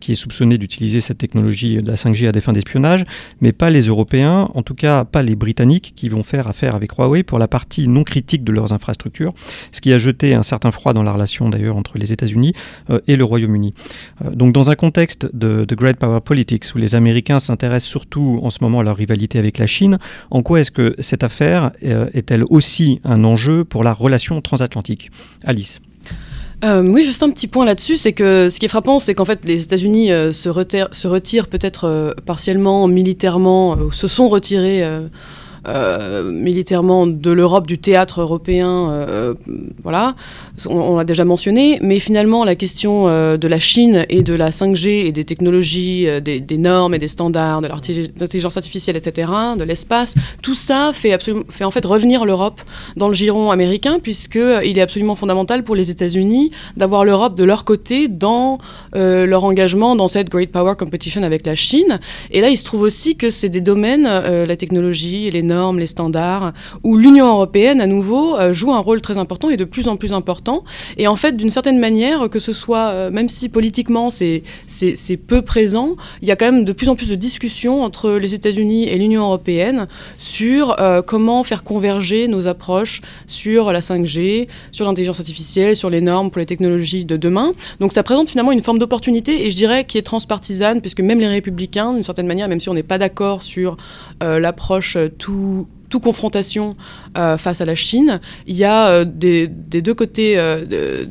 [0.00, 3.04] qui est soupçonnée d'utiliser cette technologie de la 5G à des fins d'espionnage,
[3.40, 6.92] mais pas les Européens, en tout cas pas les Britanniques qui vont faire affaire avec
[6.92, 9.34] Huawei pour la partie non critique de leurs infrastructures,
[9.72, 12.54] ce qui a jeté un certain froid dans la relation d'ailleurs entre les États-Unis
[12.88, 13.74] euh, et le Royaume-Uni.
[14.24, 18.48] Euh, donc dans un contexte de, Great Power Politics où les Américains s'intéressent surtout en
[18.50, 19.98] ce moment à leur rivalité avec la Chine,
[20.30, 25.10] en quoi est-ce que cette affaire euh, est-elle aussi un enjeu pour la relation transatlantique?
[25.44, 25.80] Alice
[26.64, 29.40] oui, juste un petit point là-dessus, c'est que ce qui est frappant, c'est qu'en fait
[29.44, 30.32] les États-Unis se,
[30.92, 35.06] se, retirent peut-être partiellement militairement, se sont retirés euh,
[35.66, 39.34] militairement de l'Europe, du théâtre européen, euh,
[39.82, 40.14] voilà,
[40.66, 44.50] on, l'a déjà mentionné, mais finalement la question euh, de la Chine et de la
[44.50, 50.14] 5G et des technologies, des, normes et des standards, de l'intelligence artificielle, etc., de l'espace,
[50.42, 51.16] tout ça fait,
[51.48, 52.60] fait en fait revenir l'Europe
[52.96, 57.64] dans le giron américain, puisqu'il est absolument fondamental pour les États-Unis d'avoir l'Europe de leur
[57.64, 58.58] côté dans
[58.94, 61.98] leur engagement dans cette Great Power Competition avec la Chine.
[62.30, 65.86] Et là, il se trouve aussi que c'est des domaines, la technologie les normes, les
[65.86, 66.52] standards,
[66.82, 69.96] où l'Union européenne, à nouveau, euh, joue un rôle très important et de plus en
[69.96, 70.64] plus important.
[70.96, 74.42] Et en fait, d'une certaine manière, que ce soit, euh, même si politiquement c'est
[75.28, 78.34] peu présent, il y a quand même de plus en plus de discussions entre les
[78.34, 79.86] États-Unis et l'Union européenne
[80.18, 86.00] sur euh, comment faire converger nos approches sur la 5G, sur l'intelligence artificielle, sur les
[86.00, 87.52] normes pour les technologies de demain.
[87.80, 91.20] Donc ça présente finalement une forme d'opportunité et je dirais qui est transpartisane, puisque même
[91.20, 93.76] les républicains, d'une certaine manière, même si on n'est pas d'accord sur
[94.20, 95.43] l'approche tout
[95.94, 96.70] toute confrontation
[97.16, 101.04] euh, face à la Chine, il y a euh, des, deux côtés euh,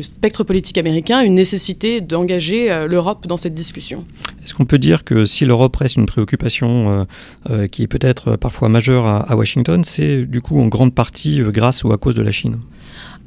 [0.00, 4.06] spectre politique américain une nécessité d'engager l'Europe dans cette discussion.
[4.42, 7.06] Est-ce qu'on peut dire que si l'Europe reste une préoccupation
[7.70, 11.92] qui est peut-être parfois majeure à Washington, c'est du coup en grande partie grâce ou
[11.92, 12.56] à cause de la Chine?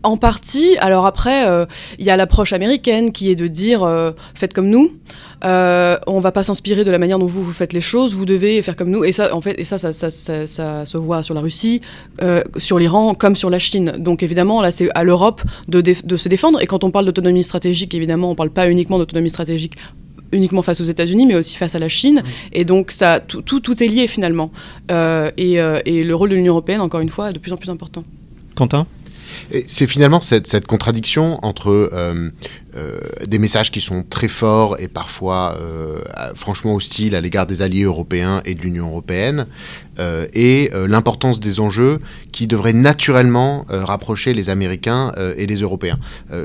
[0.06, 0.78] En partie.
[0.80, 1.66] Alors après, euh,
[2.00, 4.92] il y a l'approche américaine qui est de dire euh, faites comme nous.
[5.44, 8.16] Euh, on va pas s'inspirer de la manière dont vous, vous faites les choses.
[8.16, 9.04] Vous devez faire comme nous.
[9.04, 11.82] Et ça, en fait, et ça, ça, ça, se voit sur la Russie,
[12.58, 13.94] sur l'Iran, comme sur la Chine.
[13.98, 16.62] Donc évidemment, là, c'est à l'Europe de, de, se défendre.
[16.62, 19.74] Et quand on parle d'autonomie stratégique, évidemment, on parle pas uniquement d'autonomie stratégique
[20.32, 22.24] uniquement face aux États-Unis, mais aussi face à la Chine.
[22.52, 24.52] Et donc, ça, tout, tout, tout est lié finalement.
[24.90, 25.54] Et,
[25.86, 28.04] et le rôle de l'Union européenne, encore une fois, est de plus en plus important.
[28.56, 28.88] Quentin?
[29.68, 32.30] C'est finalement cette, contradiction entre euh,
[32.76, 36.02] euh, des messages qui sont très forts et parfois euh,
[36.36, 39.48] franchement hostiles à l'égard des alliés européens et de l'Union européenne,
[40.34, 42.02] et l'importance des enjeux
[42.34, 45.98] qui devraient naturellement rapprocher les Américains et les Européens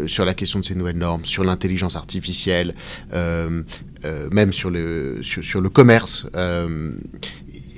[0.07, 2.77] sur la question de ces nouvelles normes, sur l'intelligence artificielle,
[3.13, 6.29] même sur le, sur le commerce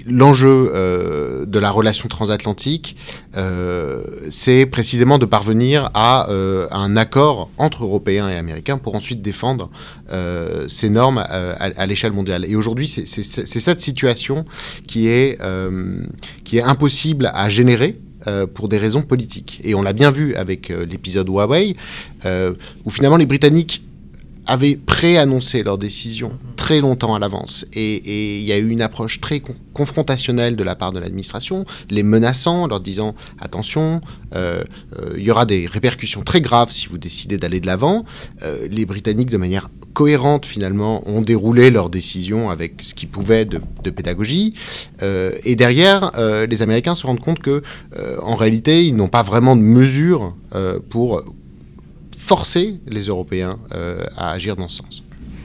[0.06, 2.96] l'enjeu euh, de la relation transatlantique,
[3.36, 9.22] euh, c'est précisément de parvenir à, euh, un accord entre Européens et Américains pour ensuite
[9.22, 9.70] défendre
[10.68, 12.44] ces normes à, l'échelle mondiale.
[12.44, 14.44] Et aujourd'hui, c'est cette situation
[14.86, 15.40] qui est,
[16.44, 17.96] qui est impossible à générer.
[18.54, 19.60] pour des raisons politiques.
[19.64, 21.76] Et on l'a bien vu avec l'épisode Huawei,
[22.84, 23.82] où finalement les Britanniques
[24.46, 27.64] avaient préannoncé leur décision très longtemps à l'avance.
[27.72, 32.02] Et il y a eu une approche très confrontationnelle de la part de l'administration, les
[32.02, 34.00] menaçant, leur disant attention,
[34.34, 34.62] euh,
[34.98, 38.04] euh, il y aura des répercussions très graves si vous décidez d'aller de l'avant.
[38.42, 43.44] Euh, les Britanniques, de manière cohérente finalement, ont déroulé leur décision avec ce qu'ils pouvaient
[43.44, 44.54] de, de pédagogie.
[45.02, 46.12] et derrière,
[46.48, 47.62] les Américains se rendent compte que,
[48.22, 50.34] en réalité, ils n'ont pas vraiment de mesures
[50.88, 51.22] pour
[52.22, 53.58] forcer les Européens
[54.16, 55.02] à agir dans ce sens.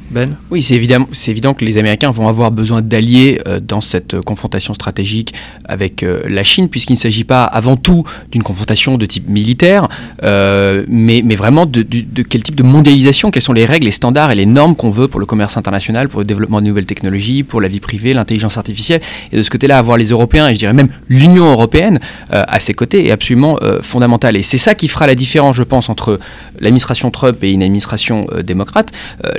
[0.09, 4.13] Ben Oui, c'est évident, évident que les Américains vont avoir besoin d'alliés euh, dans cette
[4.13, 5.33] euh, confrontation stratégique
[5.65, 9.87] avec euh, la Chine, puisqu'il ne s'agit pas avant tout d'une confrontation de type militaire,
[10.23, 14.31] mais, mais vraiment de, de- quel type de mondialisation, quelles sont les règles, les standards
[14.31, 17.43] et les normes qu'on veut pour le commerce international, pour le développement de nouvelles technologies,
[17.43, 19.01] pour la vie privée, l'intelligence artificielle.
[19.31, 21.99] Et de ce côté-là, avoir les Européens, et je dirais même l'Union européenne,
[22.29, 24.37] à ses côtés est absolument fondamental.
[24.37, 26.19] Et c'est ça qui fera la différence, je pense, entre
[26.59, 28.91] l'administration Trump et une administration démocrate.
[29.25, 29.31] Euh,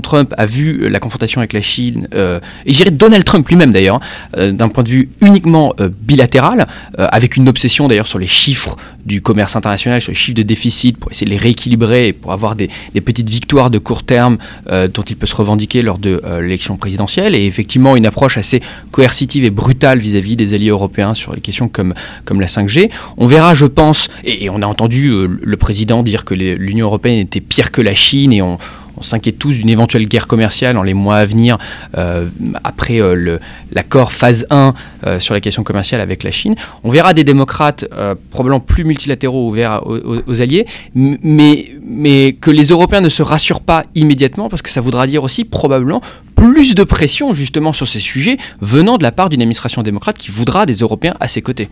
[0.00, 3.72] Trump a vu la confrontation avec la Chine, euh, et je dirais Donald Trump lui-même
[3.72, 4.00] d'ailleurs,
[4.36, 6.66] euh, d'un point de vue uniquement euh, bilatéral,
[6.98, 10.42] euh, avec une obsession d'ailleurs sur les chiffres du commerce international, sur les chiffres de
[10.42, 12.68] déficit, pour essayer de les rééquilibrer et pour avoir des,
[13.04, 14.36] petites victoires de court terme
[14.68, 19.44] dont il peut se revendiquer lors de l'élection présidentielle, et effectivement une approche assez coercitive
[19.44, 21.94] et brutale vis-à-vis des alliés européens sur les questions comme,
[22.26, 22.90] comme la 5G.
[23.16, 27.20] On verra, je pense, et, et on a entendu le président dire que l'Union européenne
[27.20, 28.58] était pire que la Chine, et on,
[28.98, 31.58] on s'inquiète tous d'une éventuelle guerre commerciale dans les mois à venir,
[31.96, 32.26] euh,
[32.64, 33.38] après euh,
[33.72, 34.74] l'accord phase 1
[35.06, 36.54] euh, sur la question commerciale avec la Chine.
[36.84, 37.84] On verra des démocrates
[38.30, 43.82] probablement plus multilatéraux ouverts aux, alliés, mais, mais que les Européens ne se rassurent pas
[43.94, 46.00] immédiatement, parce que ça voudra dire aussi probablement
[46.34, 50.30] plus de pression justement sur ces sujets venant de la part d'une administration démocrate qui
[50.30, 51.68] voudra des Européens à ses côtés.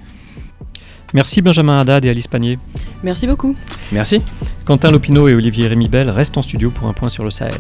[1.17, 2.59] Merci Benjamin Haddad et Alice Panier.
[3.03, 3.57] Merci beaucoup.
[3.91, 4.21] Merci.
[4.67, 7.55] Quentin Lopineau et Olivier Rémy Bell restent en studio pour un point sur le Sahel.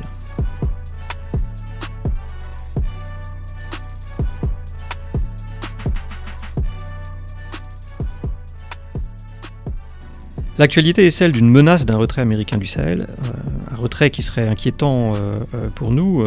[10.58, 14.48] L'actualité est celle d'une menace d'un retrait américain du Sahel, euh, un retrait qui serait
[14.48, 16.24] inquiétant euh, euh, pour nous,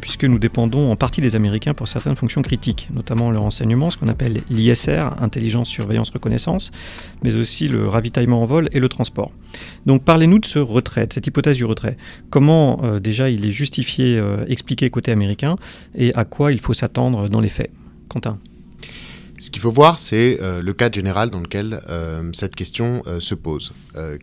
[0.00, 3.98] puisque nous dépendons en partie des Américains pour certaines fonctions critiques, notamment le renseignement, ce
[3.98, 6.70] qu'on appelle l'ISR, intelligence, surveillance, reconnaissance,
[7.22, 9.30] mais aussi le ravitaillement en vol et le transport.
[9.84, 11.96] Donc parlez-nous de ce retrait, de cette hypothèse du retrait.
[12.30, 15.56] Comment déjà il est justifié, expliqué côté américain,
[15.94, 17.70] et à quoi il faut s'attendre dans les faits?
[18.08, 18.38] Quentin
[19.40, 23.20] Ce qu'il faut voir, c'est euh, le cadre général dans lequel euh, cette question euh,
[23.20, 23.72] se pose,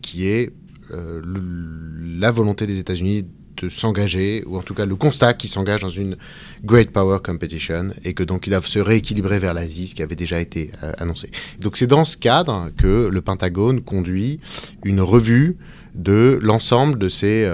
[0.02, 0.52] qui est
[0.90, 3.26] la volonté des États-Unis
[3.58, 6.16] de s'engager, ou en tout cas le constat qu'ils s'engagent dans une
[6.64, 10.16] great power competition, et que donc ils doivent se rééquilibrer vers l'Asie, ce qui avait
[10.16, 11.30] déjà été annoncé.
[11.60, 14.40] Donc c'est dans ce cadre que le Pentagone conduit
[14.86, 15.58] une revue
[15.94, 17.46] de l'ensemble de ces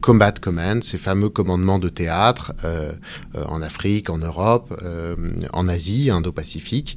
[0.00, 2.92] combat commands, ces fameux commandements de théâtre euh,
[3.34, 5.14] euh, en Afrique, en Europe, euh,
[5.52, 6.96] en Asie, Indo-Pacifique,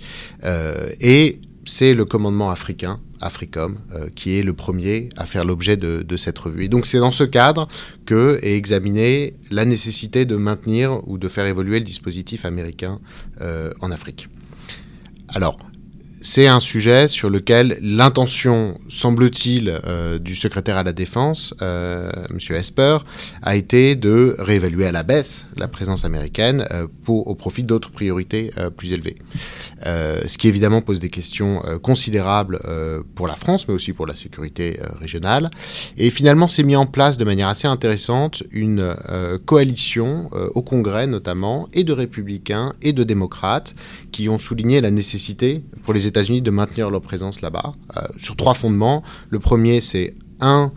[1.00, 3.80] et c'est le commandement africain, Africom,
[4.16, 6.66] qui est le premier à faire l'objet de, de cette revue.
[6.66, 7.70] Et donc c'est dans ce cadre
[8.06, 13.00] que est examinée la nécessité de maintenir ou de faire évoluer le dispositif américain
[13.40, 14.28] en Afrique.
[15.30, 15.58] Alors,
[16.24, 22.38] c'est un sujet sur lequel l'intention, semble-t-il, euh, du secrétaire à la Défense, euh, M.
[22.56, 23.00] Esper,
[23.42, 27.92] a été de réévaluer à la baisse la présence américaine euh, pour, au profit d'autres
[27.92, 29.18] priorités euh, plus élevées.
[29.86, 33.94] Euh, ce qui évidemment pose des questions euh, considérables euh, pour la France, mais aussi
[33.94, 35.50] pour la sécurité régionale.
[35.98, 38.96] Et finalement, s'est mis en place de manière assez intéressante une
[39.46, 43.76] coalition au Congrès notamment, et de républicains et de démocrates,
[44.12, 47.74] qui ont souligné la nécessité pour les États-Unis de maintenir leur présence là-bas,
[48.18, 49.04] sur trois fondements.
[49.30, 50.72] Le premier, c'est un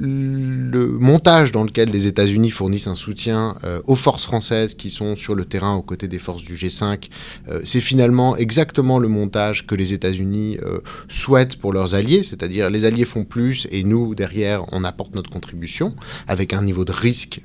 [0.00, 5.16] le montage dans lequel les États-Unis fournissent un soutien euh, aux forces françaises qui sont
[5.16, 7.08] sur le terrain aux côtés des forces du G5,
[7.48, 10.78] euh, c'est finalement exactement le montage que les États-Unis euh,
[11.08, 15.30] souhaitent pour leurs alliés, c'est-à-dire les alliés font plus et nous, derrière, on apporte notre
[15.30, 15.96] contribution
[16.28, 17.40] avec un niveau de risque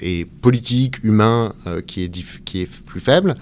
[0.00, 1.54] et politique, humain
[1.86, 3.34] qui, est qui est plus faible.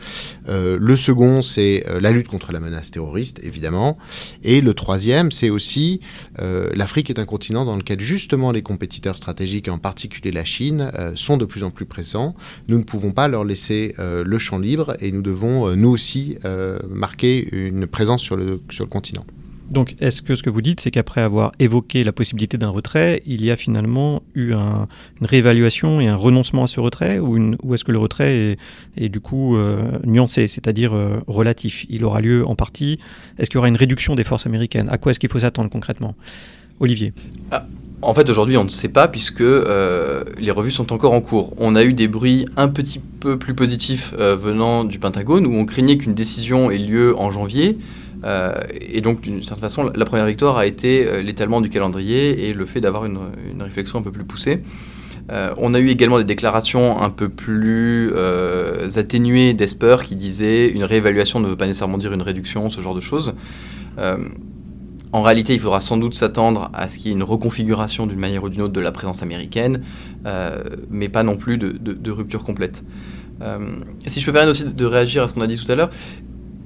[0.47, 3.99] Le second, c'est la lutte contre la menace terroriste, évidemment.
[4.43, 6.01] Et le troisième, c'est aussi
[6.39, 11.13] l'Afrique est un continent dans lequel justement les compétiteurs stratégiques, en particulier la Chine, euh,
[11.17, 12.35] sont de plus en plus présents.
[12.69, 15.91] Nous ne pouvons pas leur laisser euh, le champ libre et nous devons, euh, nous
[15.91, 19.25] aussi, euh, marquer une présence sur le, sur le continent.
[19.71, 23.23] Donc, est-ce que ce que vous dites, c'est qu'après avoir évoqué la possibilité d'un retrait,
[23.25, 24.89] il y a finalement eu un,
[25.21, 28.59] une réévaluation et un renoncement à ce retrait Ou, est-ce que le retrait est,
[28.97, 31.87] est du coup euh, nuancé, c'est-à-dire euh, relatif?
[31.89, 32.99] Il aura lieu en partie.
[33.39, 34.89] Est-ce qu'il y aura une réduction des forces américaines?
[34.91, 36.17] À quoi est-ce qu'il faut s'attendre concrètement?
[36.81, 37.13] Olivier
[37.53, 37.69] ah.
[38.03, 41.53] En fait, aujourd'hui, on ne sait pas puisque euh, les revues sont encore en cours.
[41.59, 45.55] On a eu des bruits un petit peu plus positifs euh, venant du Pentagone où
[45.55, 47.79] on craignait qu'une décision ait lieu en janvier.
[48.25, 52.55] Euh, et donc, d'une certaine façon, la première victoire a été l'étalement du calendrier et
[52.55, 53.19] le fait d'avoir une,
[53.53, 54.63] une, réflexion un peu plus poussée.
[55.59, 58.13] On a eu également des déclarations un peu plus
[58.97, 62.97] atténuées d'Esper qui disaient une réévaluation ne veut pas nécessairement dire une réduction, ce genre
[62.97, 63.35] de choses.
[65.13, 68.07] Euh, en réalité, il faudra sans doute s'attendre à ce qu'il y ait une reconfiguration
[68.07, 69.83] d'une manière ou d'une autre de la présence américaine,
[70.91, 72.83] mais pas non plus de, rupture complète.
[74.07, 75.91] si je peux permettre aussi de réagir à ce qu'on a dit tout à l'heure,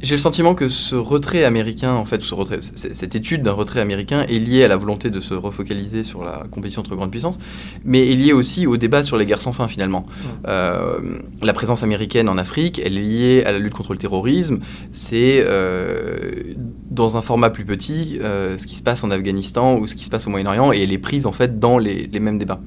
[0.05, 3.81] j'ai le sentiment que ce retrait américain, en fait, ce retrait, cette étude d'un retrait
[3.81, 7.39] américain est liée à la volonté de se refocaliser sur la compétition entre grandes puissances,
[7.85, 10.07] mais est liée aussi au débat sur les guerres sans fin, finalement.
[10.47, 14.59] Euh, la présence américaine en Afrique, elle est liée à la lutte contre le terrorisme.
[14.93, 16.55] C'est euh,
[16.91, 20.05] dans un format plus petit euh, ce qui se passe en Afghanistan ou ce qui
[20.05, 22.61] se passe au Moyen-Orient, et elle est prise, en fait, dans les, les mêmes débats.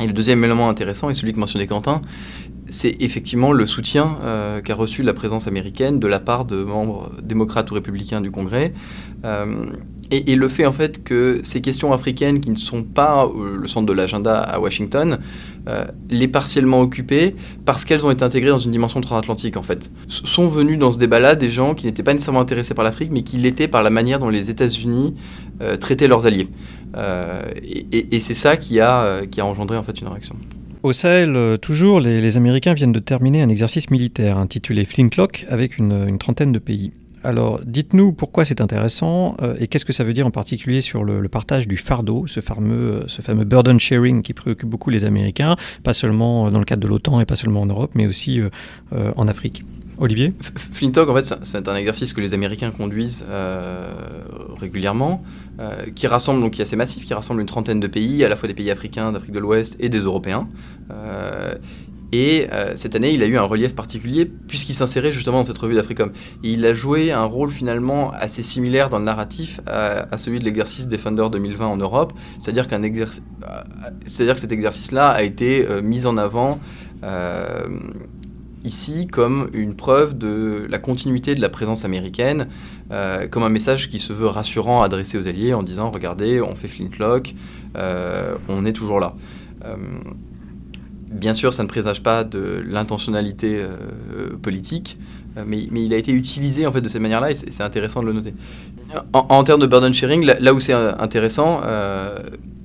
[0.00, 2.00] Et le deuxième élément intéressant, et celui que mentionnait Quentin,
[2.70, 7.10] c'est effectivement le soutien euh, qu'a reçu la présence américaine de la part de membres
[7.22, 8.72] démocrates ou républicains du Congrès.
[9.24, 9.72] Euh,
[10.12, 13.68] et, le fait en fait que ces questions africaines qui ne sont pas euh, le
[13.68, 15.18] centre de l'agenda à Washington,
[16.08, 19.90] les partiellement occupées parce qu'elles ont été intégrées dans une dimension transatlantique en fait.
[20.08, 23.22] sont venus dans ce débat-là des gens qui n'étaient pas nécessairement intéressés par l'Afrique, mais
[23.22, 25.14] qui l'étaient par la manière dont les États-Unis
[25.78, 26.48] traitaient leurs alliés.
[27.62, 30.34] et, et c'est ça qui a, qui a engendré en fait une réaction.
[30.82, 35.76] Au Sahel, euh, toujours, les, Américains viennent de terminer un exercice militaire intitulé Flintlock avec
[35.76, 36.92] une, trentaine de pays.
[37.22, 41.04] Alors, dites-nous pourquoi c'est intéressant euh, et qu'est-ce que ça veut dire en particulier sur
[41.04, 45.92] le, partage du fardeau, euh, ce fameux burden sharing qui préoccupe beaucoup les Américains, pas
[45.92, 48.40] seulement dans le cadre de l'OTAN et pas seulement en Europe, mais aussi
[49.16, 49.64] en Afrique.
[49.98, 50.32] Olivier
[50.72, 53.22] Flintlock, en fait, c'est un exercice que les Américains conduisent
[54.58, 55.22] régulièrement,
[55.60, 58.30] euh, qui rassemble, donc qui est assez massif, qui rassemble une trentaine de pays, à
[58.30, 60.48] la fois des pays africains, d'Afrique de l'Ouest et des Européens.
[60.90, 61.54] Euh,
[62.12, 65.58] et euh, cette année, il a eu un relief particulier puisqu'il s'insérait justement dans cette
[65.58, 66.12] revue d'Africom.
[66.42, 70.88] il a joué un rôle finalement assez similaire dans le narratif à, celui de l'exercice
[70.88, 72.14] Defender 2020 en Europe.
[72.38, 72.82] C'est-à-dire qu'un
[74.06, 76.58] c'est-à-dire que cet exercice-là a été mis en avant
[78.64, 82.48] ici comme une preuve de la continuité de la présence américaine,
[82.90, 86.54] euh, comme un message qui se veut rassurant adressé aux alliés en disant regardez, on
[86.54, 87.34] fait flintlock,
[87.76, 89.14] euh, on est toujours là.
[89.64, 89.76] Euh,
[91.10, 93.64] bien sûr, ça ne présage pas de l'intentionnalité
[94.42, 94.98] politique,
[95.46, 98.12] mais, il a été utilisé en fait de cette manière-là et c'est intéressant de le
[98.12, 98.34] noter.
[99.12, 101.60] En, termes de burden sharing, là, où c'est intéressant,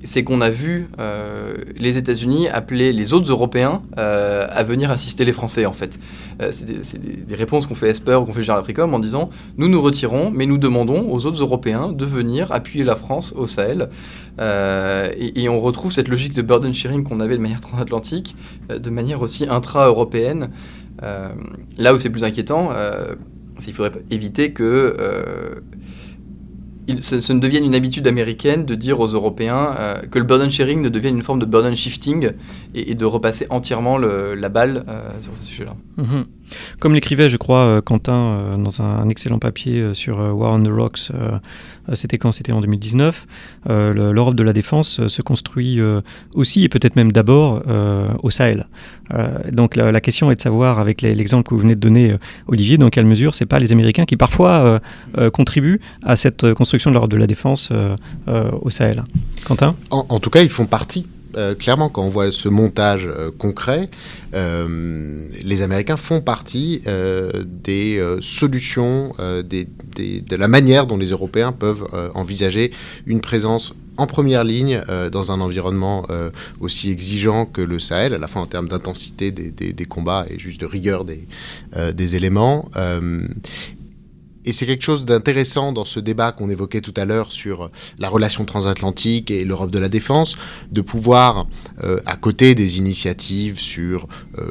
[0.06, 5.24] c'est qu'on a vu euh, les États-Unis appeler les autres Européens euh, à venir assister
[5.24, 5.98] les Français, en fait.
[6.40, 9.68] Euh, c'est des, réponses qu'on fait Esper ou qu'on fait Général Africom en disant nous
[9.68, 13.90] nous retirons, mais nous demandons aux autres Européens de venir appuyer la France au Sahel.
[14.38, 18.36] Et, on retrouve cette logique de burden sharing qu'on avait de manière transatlantique,
[18.68, 20.50] de manière aussi intra-européenne.
[21.02, 22.70] là où c'est plus inquiétant,
[23.58, 25.62] c'est qu'il faudrait éviter que
[27.00, 30.80] ce, ne devienne une habitude américaine de dire aux Européens euh, que le burden sharing
[30.82, 32.32] ne devienne une forme de burden shifting
[32.74, 35.76] et, de repasser entièrement la balle euh, sur ce sujet-là.
[35.96, 36.24] Mhm.
[36.78, 41.10] Comme l'écrivait, je crois, euh, Quentin dans un, excellent papier sur War on the Rocks,
[41.92, 42.32] c'était quand?
[42.32, 43.26] C'était en 2019.
[43.68, 45.80] L'Europe de la défense se construit
[46.34, 47.62] aussi et peut-être même d'abord
[48.22, 48.66] au Sahel.
[49.52, 52.16] donc la, question est de savoir, avec l'exemple que vous venez de donner,
[52.48, 54.80] Olivier, dans quelle mesure c'est pas les Américains qui parfois
[55.32, 57.96] contribuent à cette construction de l'ordre de la défense euh,
[58.28, 59.04] euh, au Sahel.
[59.44, 59.76] Quentin?
[59.90, 61.06] En, tout cas, ils font partie
[61.36, 63.08] euh, clairement, quand on voit ce montage
[63.38, 63.90] concret,
[64.32, 72.70] les Américains font partie des solutions, de la manière dont les Européens peuvent envisager
[73.06, 76.06] une présence en première ligne dans un environnement
[76.60, 80.60] aussi exigeant que le Sahel, à la fois en termes d'intensité des, combats et juste
[80.60, 82.68] de rigueur des éléments.
[84.46, 87.68] Et c'est quelque chose d'intéressant dans ce débat qu'on évoquait tout à l'heure sur
[87.98, 90.36] la relation transatlantique et l'Europe de la défense,
[90.70, 91.48] de pouvoir,
[91.82, 94.06] euh, à côté des initiatives sur
[94.38, 94.44] euh,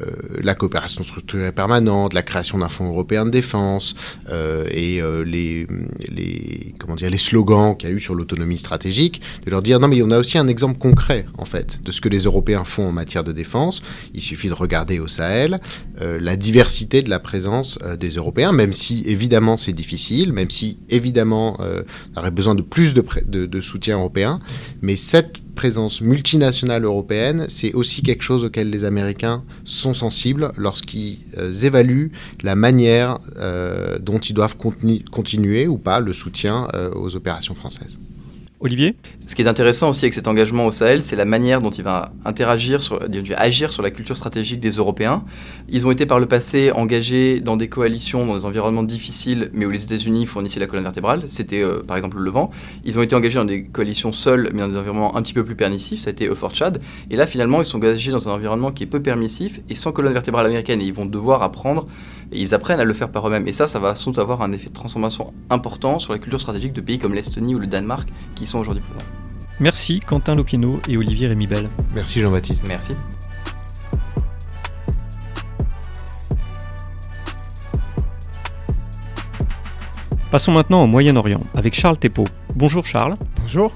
[0.00, 0.06] euh,
[0.42, 3.94] la coopération structurée permanente, la création d'un fonds européen de défense
[4.70, 5.66] et les,
[6.78, 9.88] comment dire, les slogans qu'il y a eu sur l'autonomie stratégique, de leur dire non
[9.88, 12.88] mais on a aussi un exemple concret en fait de ce que les Européens font
[12.88, 13.82] en matière de défense.
[14.14, 15.60] Il suffit de regarder au Sahel
[16.00, 21.56] la diversité de la présence des Européens, même si évidemment c'est difficile, même si évidemment
[21.60, 21.82] euh,
[22.14, 24.40] on aurait besoin de plus de, soutien européen,
[24.82, 31.18] mais cette présence multinationale européenne, c'est aussi quelque chose auquel les Américains sont sensibles lorsqu'ils
[31.38, 32.10] euh, évaluent
[32.42, 37.98] la manière euh, dont ils doivent continuer ou pas le soutien aux opérations françaises.
[38.60, 38.96] Olivier?
[39.26, 41.82] Ce qui est intéressant aussi avec cet engagement au Sahel, c'est la manière dont il
[41.82, 43.00] va interagir, sur,
[43.36, 45.24] agir sur la culture stratégique des Européens.
[45.70, 49.64] Ils ont été par le passé engagés dans des coalitions, dans des environnements difficiles, mais
[49.64, 51.22] où les États-Unis fournissaient la colonne vertébrale.
[51.26, 52.50] C'était euh, par exemple le Levant.
[52.84, 55.42] Ils ont été engagés dans des coalitions seules, mais dans des environnements un petit peu
[55.42, 56.00] plus permissifs.
[56.00, 56.82] Ça a été Euphor Chad.
[57.10, 59.92] Et là, finalement, ils sont engagés dans un environnement qui est peu permissif et sans
[59.92, 60.82] colonne vertébrale américaine.
[60.82, 61.86] Ils vont devoir apprendre,
[62.32, 63.48] et ils apprennent à le faire par eux-mêmes.
[63.48, 66.40] Et ça, ça va sans doute avoir un effet de transformation important sur la culture
[66.40, 69.13] stratégique de pays comme l'Estonie ou le Danemark, qui sont aujourd'hui présents.
[69.60, 71.68] Merci Quentin Lopino et Olivier Rémibel.
[71.94, 72.64] Merci Jean-Baptiste.
[72.66, 72.94] Merci.
[80.30, 82.24] Passons maintenant au Moyen-Orient avec Charles Thépeau.
[82.56, 83.14] Bonjour Charles.
[83.42, 83.72] Bonjour.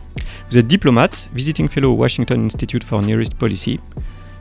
[0.51, 3.79] Vous êtes diplomate, visiting fellow au Washington Institute for Near East Policy.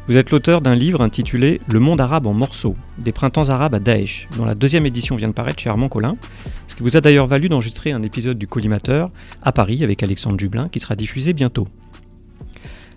[0.08, 3.80] Vous êtes l'auteur d'un livre intitulé Le monde arabe en morceaux, des printemps arabes à
[3.80, 6.16] Daesh, dont la deuxième édition vient de paraître chez Armand Collin,
[6.78, 9.10] qui vous a d'ailleurs valu d'enregistrer un épisode du Collimateur
[9.42, 11.68] à Paris avec Alexandre Jublin qui sera diffusé bientôt.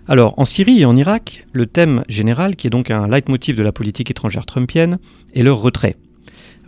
[0.07, 3.63] Alors, en Syrie et en Irak, le thème général, qui est donc un leitmotiv de
[3.63, 4.99] la politique étrangère trumpienne,
[5.33, 5.95] est le retrait.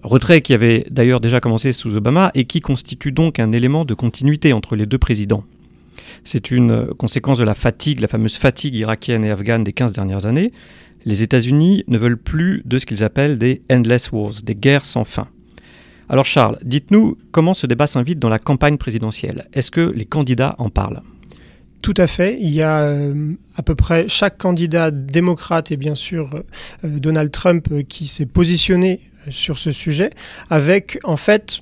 [0.01, 3.93] Retrait qui avait d'ailleurs déjà commencé sous Obama et qui constitue donc un élément de
[3.93, 5.43] continuité entre les deux présidents.
[6.23, 10.25] C'est une conséquence de la fatigue, la fameuse fatigue irakienne et afghane des 15 dernières
[10.25, 10.51] années.
[11.05, 15.03] Les États-Unis ne veulent plus de ce qu'ils appellent des endless wars, des guerres sans
[15.03, 15.27] fin.
[16.09, 19.47] Alors Charles, dites-nous comment ce débat s'invite dans la campagne présidentielle.
[19.53, 21.01] Est-ce que les candidats en parlent?
[21.81, 22.37] Tout à fait.
[22.39, 27.29] Il y a euh, à peu près chaque candidat démocrate et bien sûr euh, Donald
[27.29, 30.11] Trump euh, qui s'est positionné sur ce sujet,
[30.49, 31.59] avec en fait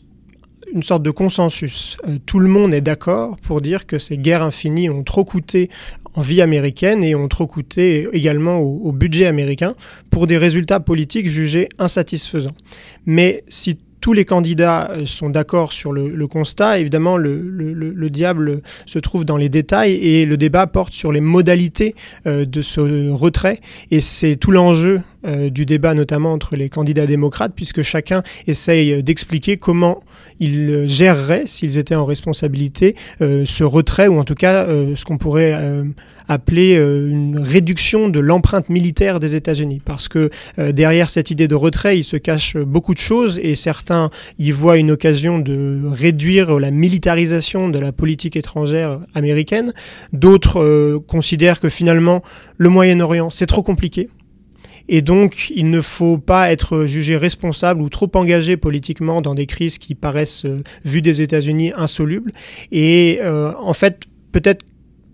[0.74, 1.98] une sorte de consensus.
[2.26, 5.70] Tout le monde est d'accord pour dire que ces guerres infinies ont trop coûté
[6.14, 9.76] en vie américaine et ont trop coûté également au, budget américain
[10.10, 12.56] pour des résultats politiques jugés insatisfaisants.
[13.06, 16.80] Mais si tous les candidats euh, sont d'accord sur le, constat.
[16.80, 21.96] Évidemment, le, diable se trouve dans les détails et le débat porte sur les modalités
[22.26, 23.62] euh, de ce retrait.
[23.92, 29.04] Et c'est tout l'enjeu euh, du débat, notamment entre les candidats démocrates, puisque chacun essaye
[29.04, 30.02] d'expliquer comment
[30.40, 35.54] ils géreraient, s'ils étaient en responsabilité, ce retrait, ou en tout cas ce qu'on pourrait
[36.32, 39.82] appeler euh, une réduction de l'empreinte militaire des États-Unis.
[39.84, 43.56] Parce que euh, derrière cette idée de retrait, il se cache beaucoup de choses et
[43.56, 44.10] certains
[44.40, 49.74] y voient une occasion de réduire la militarisation de la politique étrangère américaine.
[50.14, 52.22] D'autres euh, considèrent que finalement
[52.58, 54.10] le Moyen-Orient, c'est trop compliqué.
[54.94, 59.46] Et donc, il ne faut pas être jugé responsable ou trop engagé politiquement dans des
[59.46, 60.46] crises qui paraissent,
[60.86, 62.32] vues des États-Unis, insolubles.
[62.72, 64.66] Et en fait, peut-être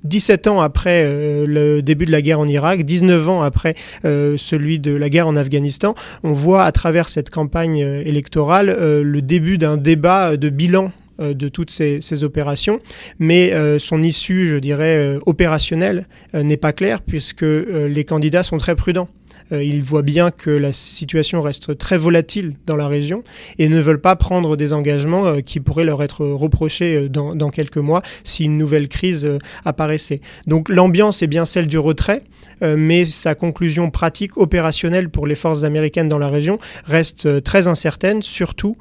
[0.07, 3.75] 17 ans après euh, le début de la guerre en Irak, 19 ans après
[4.05, 8.67] euh, celui de la guerre en Afghanistan, on voit à travers cette campagne euh, électorale
[8.67, 12.79] le début d'un débat de bilan de toutes ces, opérations,
[13.17, 19.09] mais son issue, je dirais, opérationnelle n'est pas claire puisque les candidats sont très prudents.
[19.51, 23.23] Euh, ils voient bien que la situation reste très volatile dans la région
[23.57, 27.35] et ne veulent pas prendre des engagements euh, qui pourraient leur être reprochés euh, dans,
[27.35, 29.29] dans quelques mois si une nouvelle crise
[29.65, 30.21] apparaissait.
[30.45, 32.23] Donc l'ambiance est bien celle du retrait,
[32.61, 38.21] mais sa conclusion pratique, opérationnelle pour les forces américaines dans la région reste très incertaine,
[38.21, 38.77] surtout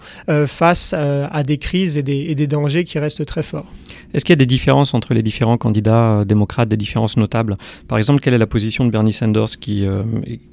[0.47, 3.67] face à des crises et des, et des dangers qui restent très forts.
[4.15, 7.57] Est-ce qu'il y a des différences entre les différents candidats démocrates, des différences notables?
[7.89, 9.87] Par exemple, quelle est la position de Bernie Sanders qui,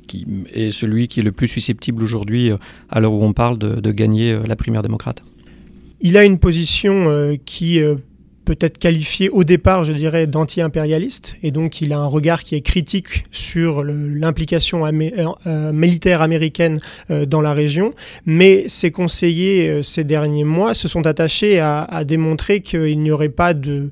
[0.08, 2.58] qui est celui qui est le plus susceptible aujourd'hui, euh,
[2.90, 5.22] à l'heure où on parle de, de gagner euh, la primaire démocrate?
[6.02, 7.82] Il a une position euh, qui
[8.46, 12.62] peut-être qualifié au départ, je dirais, d'anti-impérialiste, et donc il a un regard qui est
[12.62, 14.92] critique sur l'implication euh,
[15.48, 16.80] euh, militaire américaine
[17.12, 17.94] euh, dans la région,
[18.26, 23.54] mais ses conseillers ces derniers mois se sont attachés à, démontrer qu'il n'y aurait pas
[23.54, 23.90] de,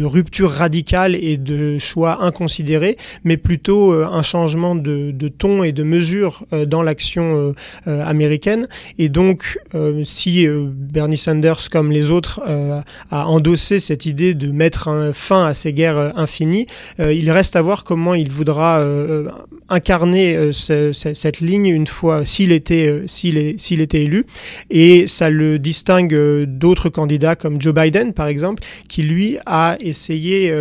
[0.00, 6.44] rupture radicale et de choix inconsidérés, mais plutôt un changement de ton et de mesure
[6.66, 7.54] dans l'action
[7.86, 8.68] américaine.
[8.98, 9.58] Et donc,
[10.04, 12.40] si Bernie Sanders, comme les autres,
[13.10, 16.66] a endossé cette idée de mettre fin à ces guerres euh, infinies.
[17.00, 19.28] Euh, il reste à voir comment il voudra euh,
[19.68, 24.26] incarner cette ligne une fois s'il était, s'il était élu.
[24.70, 30.54] Et ça le distingue d'autres candidats comme Joe Biden, par exemple, qui lui a essayé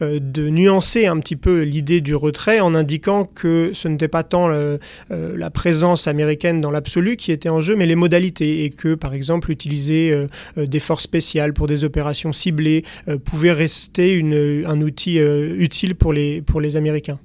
[0.00, 4.48] de nuancer un petit peu l'idée du retrait en indiquant que ce n'était pas tant
[4.48, 9.12] la présence américaine dans l'absolu qui était en jeu, mais les modalités et que, par
[9.12, 12.55] exemple, utiliser des forces spéciales pour des opérations ciblées
[13.08, 14.20] euh, pouvait rester
[14.66, 17.18] un outil euh, utile pour les, Américains.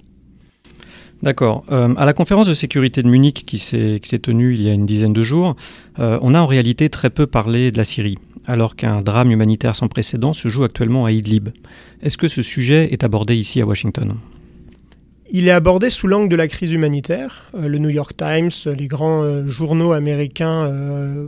[1.22, 1.64] D'accord.
[1.72, 4.88] Euh, à la conférence de sécurité de Munich qui s'est tenue il y a une
[4.88, 5.56] dizaine de jours,
[6.00, 9.76] euh, on a en réalité très peu parlé de la Syrie, alors qu'un drame humanitaire
[9.76, 11.50] sans précédent se joue actuellement à Idlib.
[12.02, 14.16] Est-ce que ce sujet est abordé ici à Washington?
[15.30, 17.46] Il est abordé sous l'angle de la crise humanitaire.
[17.56, 21.28] Euh, le New York Times, les grands euh, journaux américains euh,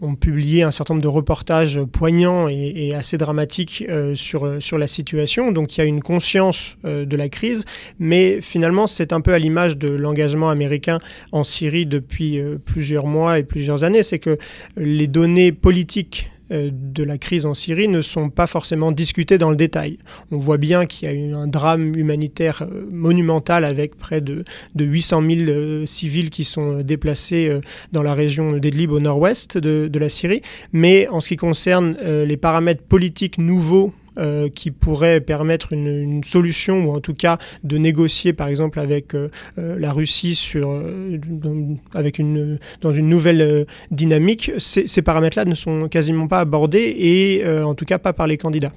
[0.00, 5.52] ont publié un certain nombre de reportages poignants et, assez dramatiques sur, sur la situation.
[5.52, 7.64] Donc il y a une conscience de la crise,
[7.98, 10.98] mais finalement c'est un peu à l'image de l'engagement américain
[11.32, 14.02] en Syrie depuis plusieurs mois et plusieurs années.
[14.02, 14.38] C'est que
[14.76, 19.50] les données politiques euh, de la crise en Syrie ne sont pas forcément discutées dans
[19.50, 19.98] le détail.
[20.30, 24.44] On voit bien qu'il y a eu un drame humanitaire euh, monumental avec près de,
[24.78, 27.50] 800 000 euh, civils qui sont déplacés
[27.92, 30.42] dans la région d'Idlib au nord-ouest de, de, la Syrie.
[30.72, 36.86] Mais en ce qui concerne les paramètres politiques nouveaux euh, qui pourrait permettre une, solution
[36.86, 40.82] ou en tout cas de négocier par exemple avec euh, euh, la Russie sur,
[41.28, 47.46] dans, avec une, dans une nouvelle dynamique, ces paramètres-là ne sont quasiment pas abordés et
[47.46, 48.72] en tout cas pas par les candidats.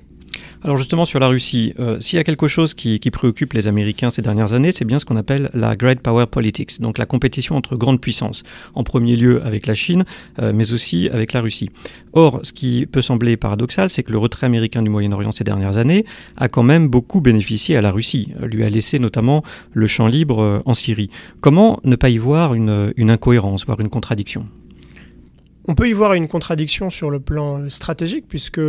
[0.62, 4.10] Alors justement sur la Russie, euh, s'il y a quelque chose qui, préoccupe les Américains
[4.10, 7.56] ces dernières années, c'est bien ce qu'on appelle la Great Power Politics, donc la compétition
[7.56, 8.44] entre grandes puissances,
[8.76, 10.04] en premier lieu avec la Chine,
[10.40, 11.70] euh, mais aussi avec la Russie.
[12.12, 15.78] Or, ce qui peut sembler paradoxal, c'est que le retrait américain du Moyen-Orient ces dernières
[15.78, 16.04] années
[16.36, 20.42] a quand même beaucoup bénéficié à la Russie, lui a laissé notamment le champ libre
[20.42, 21.10] euh, en Syrie.
[21.40, 24.46] Comment ne pas y voir une incohérence, voire une contradiction?
[25.70, 28.60] On peut y voir une contradiction sur le plan stratégique, puisque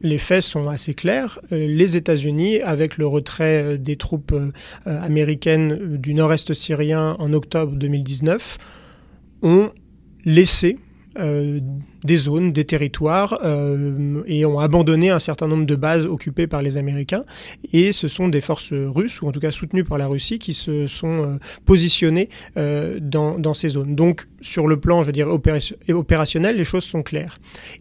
[0.00, 1.40] les faits sont assez clairs.
[1.52, 4.52] Euh, les États-Unis, avec le retrait euh, des troupes euh,
[4.84, 8.58] américaines du nord-est syrien en octobre 2019,
[9.42, 9.70] ont
[10.24, 10.78] laissé
[12.06, 16.62] des zones, des territoires, euh, et ont abandonné un certain nombre de bases occupées par
[16.62, 17.24] les Américains.
[17.72, 20.54] Et ce sont des forces russes, ou en tout cas soutenues par la Russie, qui
[20.54, 23.94] se sont euh, positionnées euh, dans, ces zones.
[23.94, 27.38] Donc, sur le plan, je veux dire, opérationnel, les choses sont claires.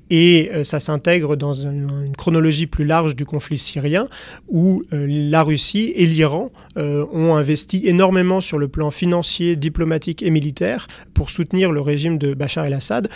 [0.09, 4.07] Et ça s'intègre dans une, chronologie plus large du conflit syrien,
[4.47, 10.87] où la Russie et l'Iran ont investi énormément sur le plan financier, diplomatique et militaire
[11.13, 13.09] pour soutenir le régime de Bachar el-Assad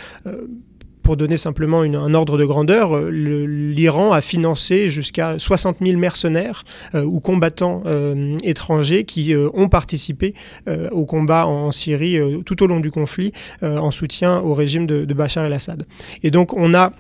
[1.10, 6.66] pour donner simplement un ordre de grandeur, euh, l'Iran a financé jusqu'à 60 000 mercenaires
[6.94, 10.36] euh, ou combattants euh, étrangers qui ont participé
[10.92, 13.32] au combat en, Syrie tout au long du conflit
[13.64, 15.88] en soutien au régime de, de Bachar el-Assad.
[16.22, 16.92] Et donc on a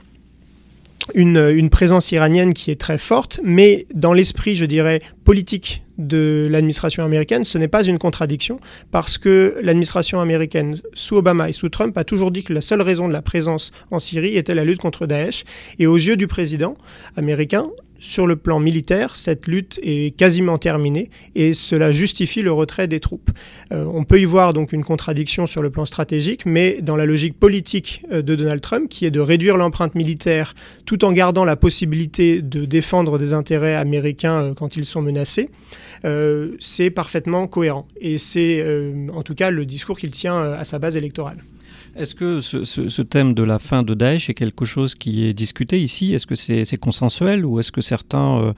[1.15, 7.05] une, présence iranienne qui est très forte, mais dans l'esprit, je dirais, politique de l'administration
[7.05, 8.59] américaine, ce n'est pas une contradiction,
[8.89, 12.81] parce que l'administration américaine, sous Obama et sous Trump, a toujours dit que la seule
[12.81, 15.43] raison de la présence en Syrie était la lutte contre Daesh.
[15.77, 16.75] Et aux yeux du président
[17.15, 17.67] américain,
[17.99, 23.01] sur le plan militaire, cette lutte est quasiment terminée et cela justifie le retrait des
[23.01, 23.29] troupes.
[23.71, 27.05] Euh, on peut y voir donc une contradiction sur le plan stratégique, mais dans la
[27.05, 30.55] logique politique euh, de Donald Trump, qui est de réduire l'empreinte militaire
[30.85, 35.18] tout en gardant la possibilité de défendre des intérêts américains euh, quand ils sont menacés,
[35.25, 37.87] c'est parfaitement cohérent.
[37.99, 38.65] Et c'est
[39.13, 41.37] en tout cas le discours qu'il tient à sa base électorale.
[41.95, 45.81] Est-ce que ce, thème de la fin de Daesh est quelque chose qui est discuté
[45.81, 46.13] ici?
[46.13, 48.53] Est-ce que c'est consensuel ou est-ce que certains euh,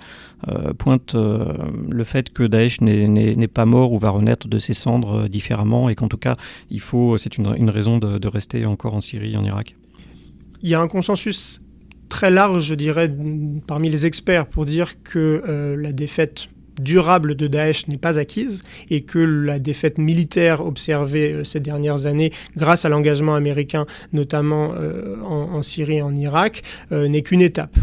[0.50, 1.54] euh, pointent euh,
[1.90, 5.96] le fait que Daesh n'est pas mort ou va renaître de ses cendres différemment et
[5.96, 6.36] qu'en tout cas,
[6.70, 9.76] il faut, c'est une, raison de, de rester encore en Syrie, en Irak?
[10.62, 11.62] Il y a un consensus
[12.12, 13.12] très large, je dirais,
[13.66, 16.50] parmi les experts pour dire que la défaite
[16.82, 22.06] durable de Daesh n'est pas acquise et que la défaite militaire observée euh, ces dernières
[22.06, 27.42] années grâce à l'engagement américain, notamment euh, en, Syrie et en Irak, euh, n'est qu'une
[27.42, 27.78] étape.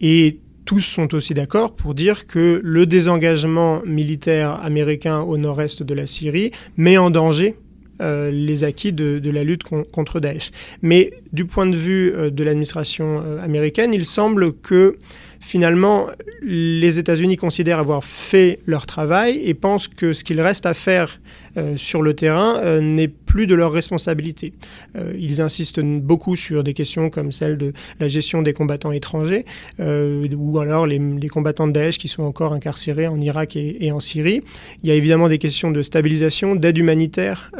[0.00, 5.94] Et tous sont aussi d'accord pour dire que le désengagement militaire américain au nord-est de
[5.94, 7.56] la Syrie met en danger
[8.00, 10.50] les acquis de, la lutte contre Daesh.
[10.82, 14.96] Mais du point de vue de l'administration américaine, il semble que
[15.42, 16.06] finalement,
[16.40, 21.20] les États-Unis considèrent avoir fait leur travail et pensent que ce qu'il reste à faire
[21.56, 24.52] euh, sur le terrain euh, n'est plus de leur responsabilité.
[24.94, 29.46] Euh, ils insistent beaucoup sur des questions comme celle de la gestion des combattants étrangers
[29.78, 34.42] ou alors les, combattants de Daesh qui sont encore incarcérés en Irak et, en Syrie.
[34.82, 37.50] Il y a évidemment des questions de stabilisation, d'aide humanitaire,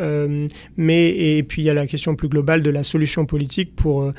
[0.77, 1.09] mais
[1.39, 4.13] et puis il y a la question plus globale de la solution politique pour,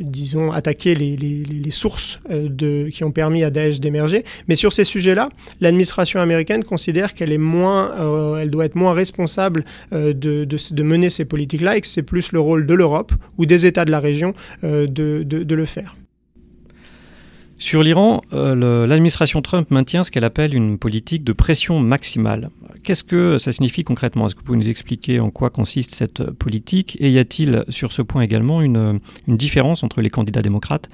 [0.00, 4.24] disons, attaquer les, sources de, qui ont permis à Daesh d'émerger.
[4.48, 5.28] Mais sur ces sujets-là,
[5.60, 11.10] l'administration américaine considère qu'elle est moins, elle doit être moins responsable euh, de, de, mener
[11.10, 14.00] ces politiques-là et que c'est plus le rôle de l'Europe ou des États de la
[14.00, 15.96] région euh, de, de le faire.
[17.60, 22.50] Sur l'Iran, euh, l'administration Trump maintient ce qu'elle appelle une politique de pression maximale.
[22.84, 24.26] qu'est-ce que ça signifie concrètement?
[24.26, 26.96] Est-ce que vous pouvez nous expliquer en quoi consiste cette politique?
[27.00, 30.88] Et y a-t-il sur ce point également une, différence entre les candidats démocrates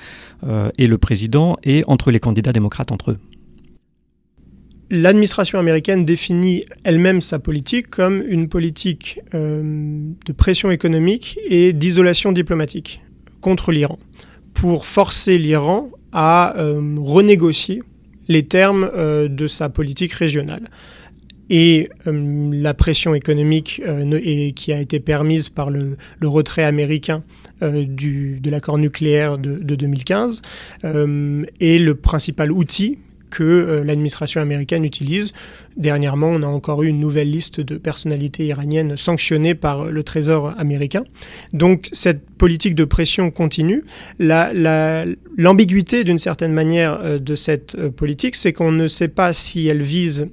[0.79, 3.19] et le président et entre les candidats démocrates entre eux?
[4.91, 13.03] L'administration américaine définit elle-même sa politique comme une politique de pression économique et d'isolation diplomatique
[13.41, 13.99] contre l'Iran,
[14.53, 16.55] pour forcer l'Iran à
[16.99, 17.83] renégocier
[18.29, 20.69] les termes euh, de sa politique régionale.
[21.51, 27.23] Et euh, la pression économique euh, qui a été permise par le, retrait américain
[27.61, 30.43] de l'accord nucléaire de, de 2015
[30.83, 32.99] est le principal outil
[33.35, 35.33] que euh, l'administration américaine utilise.
[35.77, 40.55] Dernièrement, on a encore eu une nouvelle liste de personnalités iraniennes sanctionnées par le Trésor
[40.57, 41.03] américain.
[41.53, 43.85] Donc cette politique de pression continue.
[44.21, 49.67] L'ambiguïté d'une certaine manière euh, de cette euh, politique, c'est qu'on ne sait pas si
[49.67, 50.29] elle vise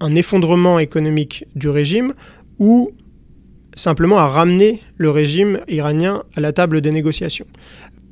[0.00, 2.12] un effondrement économique du régime
[2.58, 2.90] ou
[3.74, 7.46] simplement à ramener le régime iranien à la table des négociations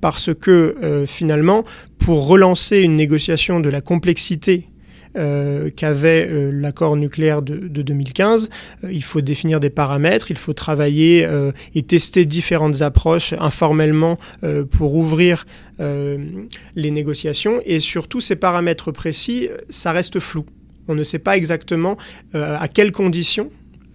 [0.01, 1.65] parce que euh, finalement,
[1.99, 4.69] pour relancer une négociation de la complexité
[5.17, 8.51] euh, qu'avait euh, l'accord nucléaire de, 2015.
[8.91, 11.27] il faut définir des paramètres, il faut travailler
[11.75, 14.19] et tester différentes approches informellement
[14.71, 15.47] pour ouvrir
[15.79, 17.61] les négociations.
[17.65, 20.45] Et surtout, ces paramètres précis, ça reste flou.
[20.89, 21.97] On ne sait pas exactement
[22.35, 23.51] à quelles conditions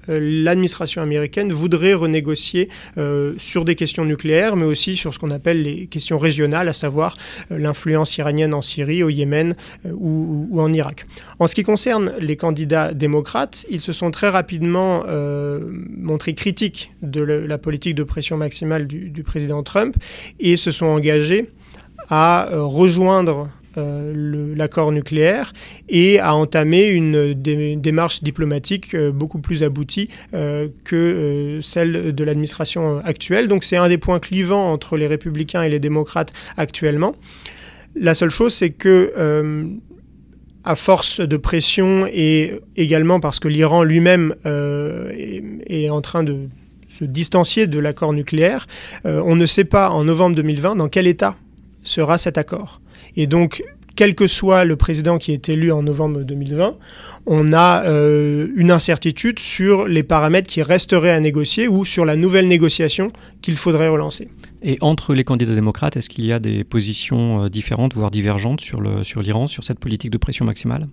[0.08, 5.62] l'administration américaine voudrait renégocier euh, sur des questions nucléaires, mais aussi sur ce qu'on appelle
[5.64, 7.18] les questions régionales, à savoir
[7.52, 9.56] euh, l'influence iranienne en Syrie, au Yémen
[9.92, 11.06] ou, en Irak.
[11.40, 15.04] En ce qui concerne les candidats démocrates, ils se sont très rapidement
[15.98, 19.96] montrés critiques de la politique de pression maximale du président Trump
[20.40, 21.50] et se sont engagés
[22.10, 25.54] à rejoindre euh, l'accord nucléaire
[25.88, 33.00] et a entamé une démarche diplomatique euh, beaucoup plus aboutie euh, que celle de l'administration
[33.06, 33.48] actuelle.
[33.48, 37.16] Donc c'est un des points clivants entre les républicains et les démocrates actuellement.
[37.96, 39.14] La seule chose, c'est que
[40.64, 46.48] à force de pression et également parce que l'Iran lui-même est, est, en train de
[46.90, 48.68] se distancier de l'accord nucléaire,
[49.04, 51.36] on ne sait pas en novembre 2020 dans quel état
[51.84, 52.81] sera cet accord.
[53.16, 53.64] Et donc,
[53.96, 56.76] quel que soit le président qui est élu en novembre 2020,
[57.28, 62.16] on a euh, une incertitude sur les paramètres qui resteraient à négocier ou sur la
[62.16, 64.30] nouvelle négociation qu'il faudrait relancer.
[64.64, 68.62] Et entre les candidats démocrates, est-ce qu'il y a des positions euh, différentes, voire divergentes
[68.62, 70.88] sur l'Iran, sur, sur cette politique de pression maximale?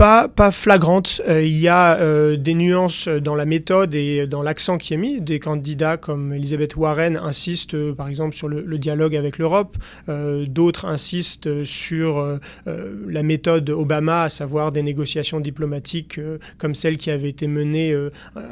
[0.00, 1.20] Pas, flagrante.
[1.28, 4.96] Euh, il y a euh, des nuances dans la méthode et dans l'accent qui est
[4.96, 5.20] mis.
[5.20, 9.76] Des candidats comme Elisabeth Warren insistent euh, par exemple sur le, dialogue avec l'Europe.
[10.08, 16.18] D'autres insistent sur la méthode Obama, à savoir des négociations diplomatiques
[16.56, 17.94] comme celle qui avait été menée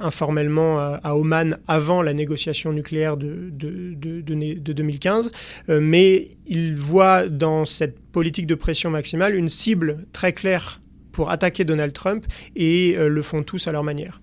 [0.03, 5.31] informellement à, Oman avant la négociation nucléaire de, de 2015.
[5.69, 10.81] mais ils voient dans cette politique de pression maximale une cible très claire
[11.19, 14.21] pour attaquer Donald Trump et euh, le font tous à leur manière.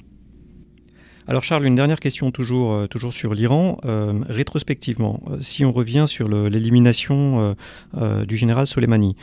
[1.28, 3.80] Alors Charles, une dernière question toujours, euh, toujours sur l'Iran.
[3.84, 7.54] Euh, rétrospectivement, si on revient sur l'élimination
[8.26, 9.18] du général Soleimani,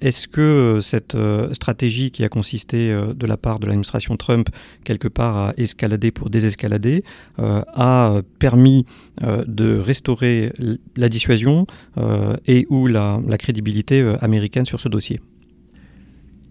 [0.00, 1.16] est-ce que cette
[1.52, 4.48] stratégie qui a consisté de la part de l'administration Trump
[4.84, 7.02] quelque part à escalader pour désescalader
[7.38, 8.86] a permis
[9.20, 10.52] de restaurer
[10.96, 11.66] la dissuasion
[12.46, 15.20] et ou la crédibilité américaine sur ce dossier?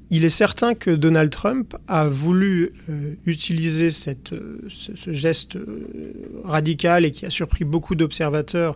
[0.10, 5.84] Il est certain que Donald Trump a voulu euh, utiliser euh, ce, geste euh,
[6.46, 8.76] radical et qui a surpris beaucoup d'observateurs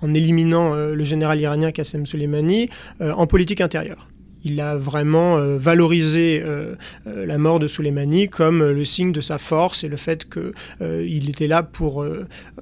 [0.00, 2.68] en éliminant le général iranien Qassem Soleimani
[3.00, 4.08] en politique intérieure.
[4.44, 6.42] Il a vraiment valorisé
[7.04, 11.48] la mort de Soleimani comme le signe de sa force et le fait qu'il était
[11.48, 12.06] là pour,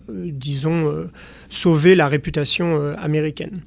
[0.08, 1.08] disons,
[1.50, 3.60] sauver la réputation américaine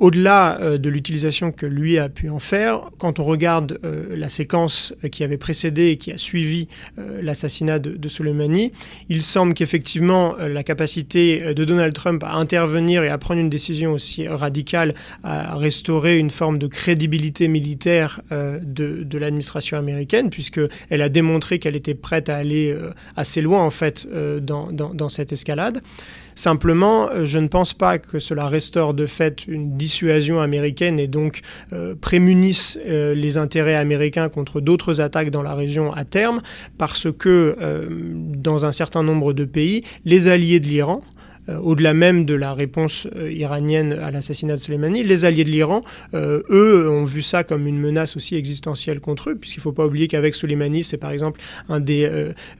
[0.00, 4.28] au-delà euh, de l'utilisation que lui a pu en faire, quand on regarde euh, la
[4.28, 6.68] séquence qui avait précédé et qui a suivi
[6.98, 8.72] euh, l'assassinat de, Soleimani,
[9.08, 13.92] il semble qu'effectivement la capacité de Donald Trump à intervenir et à prendre une décision
[13.92, 21.58] aussi radicale, à restaurer une forme de crédibilité militaire de, l'administration américaine, puisqu'elle a démontré
[21.58, 22.74] qu'elle était prête à aller
[23.14, 24.08] assez loin en fait
[24.40, 25.82] dans cette escalade.
[26.38, 31.08] Simplement, euh, je ne pense pas que cela restaure de fait une dissuasion américaine et
[31.08, 31.40] donc
[31.72, 36.40] euh, prémunisse euh, les intérêts américains contre d'autres attaques dans la région à terme,
[36.78, 37.56] parce que
[38.36, 41.02] dans un certain nombre de pays, les alliés de l'Iran,
[41.62, 45.82] au-delà même de la réponse iranienne à l'assassinat de Soleimani, les alliés de l'Iran,
[46.14, 49.86] eux, ont vu ça comme une menace aussi existentielle contre eux, puisqu'il ne faut pas
[49.86, 52.10] oublier qu'avec Soleimani, c'est par exemple un des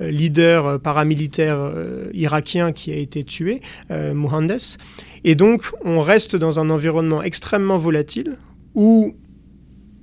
[0.00, 1.72] leaders paramilitaires
[2.14, 3.60] irakiens qui a été tué,
[3.90, 4.78] Mohandes.
[5.24, 8.36] Et donc, on reste dans un environnement extrêmement volatile
[8.74, 9.14] où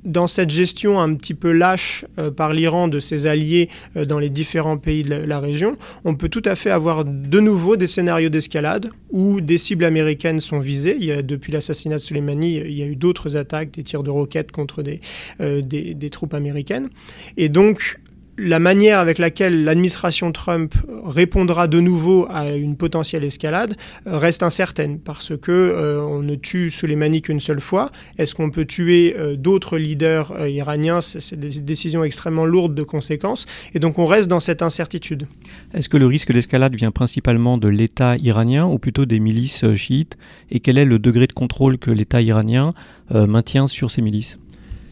[0.06, 4.20] dans cette gestion un petit peu lâche euh, par l'Iran de ses alliés euh, dans
[4.20, 7.88] les différents pays de la, région, on peut tout à fait avoir de nouveau des
[7.88, 10.96] scénarios d'escalade où des cibles américaines sont visées.
[11.00, 14.04] Il y a, depuis l'assassinat de Soleimani, il y a eu d'autres attaques, des tirs
[14.04, 15.02] de roquettes contre des,
[15.42, 16.90] euh, des, des troupes américaines.
[17.38, 18.00] Et donc,
[18.38, 20.76] la manière avec laquelle l'administration Trump
[21.06, 23.76] répondra de nouveau à une potentielle escalade
[24.08, 27.92] euh, reste incertaine parce que euh, on ne tue Soleimani qu'une seule fois.
[28.18, 31.02] Est-ce qu'on peut tuer euh, d'autres leaders iraniens?
[31.02, 35.28] C'est des décisions extrêmement lourdes de conséquences et donc on reste dans cette incertitude.
[35.74, 40.18] Est-ce que le risque d'escalade vient principalement de l'État iranien ou plutôt des milices chiites?
[40.52, 42.74] Et quel est le degré de contrôle que l'État iranien
[43.12, 44.38] maintient sur ces milices?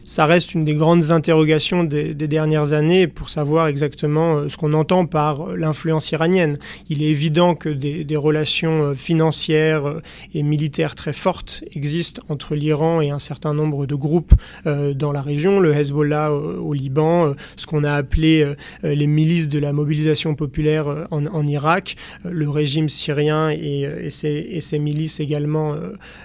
[0.04, 4.72] Ça reste une des grandes interrogations des, dernières années pour savoir exactement euh, ce qu'on
[4.74, 6.58] entend par euh, l'influence iranienne.
[6.90, 10.00] Il est évident que des, relations euh, financières
[10.34, 14.34] et militaires très fortes existent entre l'Iran et un certain nombre de groupes
[14.64, 19.72] dans la région, le Hezbollah au, Liban, ce qu'on a appelé les milices de la
[19.72, 25.74] mobilisation populaire en, Irak, le régime syrien et, et, ses, milices également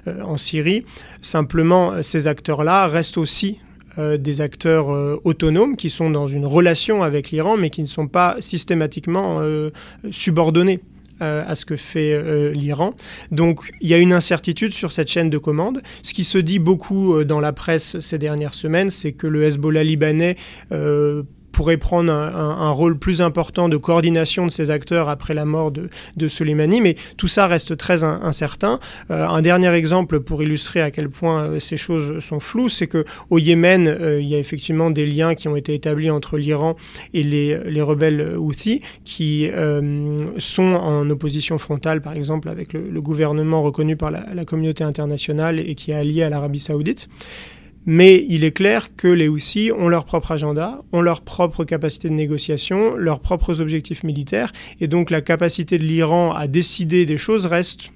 [0.05, 0.86] en Syrie.
[1.21, 3.59] Simplement, ces acteurs-là restent aussi
[3.97, 7.87] euh, des acteurs euh, autonomes qui sont dans une relation avec l'Iran, mais qui ne
[7.87, 9.69] sont pas systématiquement euh,
[10.11, 10.81] subordonnés
[11.21, 12.93] à ce que fait l'Iran.
[13.29, 15.81] Donc il y a une incertitude sur cette chaîne de commande.
[16.01, 19.83] Ce qui se dit beaucoup dans la presse ces dernières semaines, c'est que le Hezbollah
[19.83, 20.37] libanais
[21.52, 25.89] pourrait prendre un, rôle plus important de coordination de ces acteurs après la mort de,
[26.18, 28.80] de Soleimani, mais tout ça reste très incertain.
[29.12, 32.88] Euh, un dernier exemple pour illustrer à quel point euh, ces choses sont floues, c'est
[32.88, 36.38] que au Yémen, euh, il y a effectivement des liens qui ont été établis entre
[36.38, 36.76] l'Iran
[37.14, 39.50] et les, les, rebelles Houthis, qui
[40.38, 45.60] sont en opposition frontale, par exemple, avec le, gouvernement reconnu par la, la communauté internationale
[45.60, 47.08] et qui est allié à l'Arabie saoudite.
[47.86, 52.09] Mais il est clair que les Houthis ont leur propre agenda, ont leur propre capacité
[52.09, 57.17] de négociation, leurs propres objectifs militaires, et donc la capacité de l'Iran à décider des
[57.17, 57.91] choses reste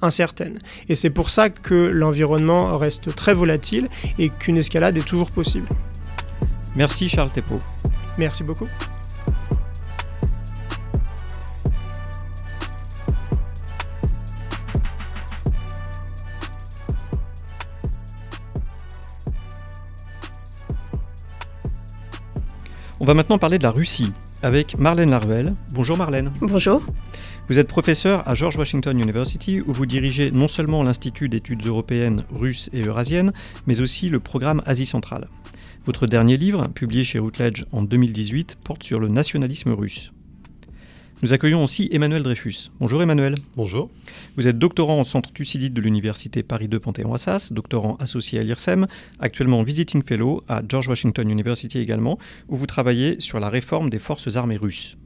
[0.00, 0.58] incertaine.
[0.88, 5.68] Et c'est pour ça que l'environnement reste très volatile et qu'une escalade est toujours possible.
[6.76, 7.58] Merci Charles Thépeau.
[8.16, 8.68] Merci beaucoup.
[23.08, 25.54] Va maintenant parler de la Russie avec Marlène Laruelle.
[25.70, 26.30] Bonjour Marlène.
[26.42, 26.82] Bonjour.
[27.48, 32.24] Vous êtes professeur à George Washington University où vous dirigez non seulement l'Institut d'études européennes,
[32.30, 33.32] russes et eurasiennes,
[33.66, 35.28] mais aussi le programme Asie centrale.
[35.86, 40.12] Votre dernier livre, publié chez Routledge en 2018, porte sur le nationalisme russe.
[41.20, 42.70] Nous accueillons aussi Emmanuel Dreyfus.
[42.78, 43.34] Bonjour Emmanuel.
[43.56, 43.90] Bonjour.
[44.36, 48.86] Vous êtes doctorant en centre Thucydide de l'Université Paris 2 Panthéon-Assas, doctorant associé à l'IRSEM,
[49.18, 53.98] actuellement visiting fellow à George Washington University également, où vous travaillez sur la réforme des
[53.98, 54.96] forces armées russes.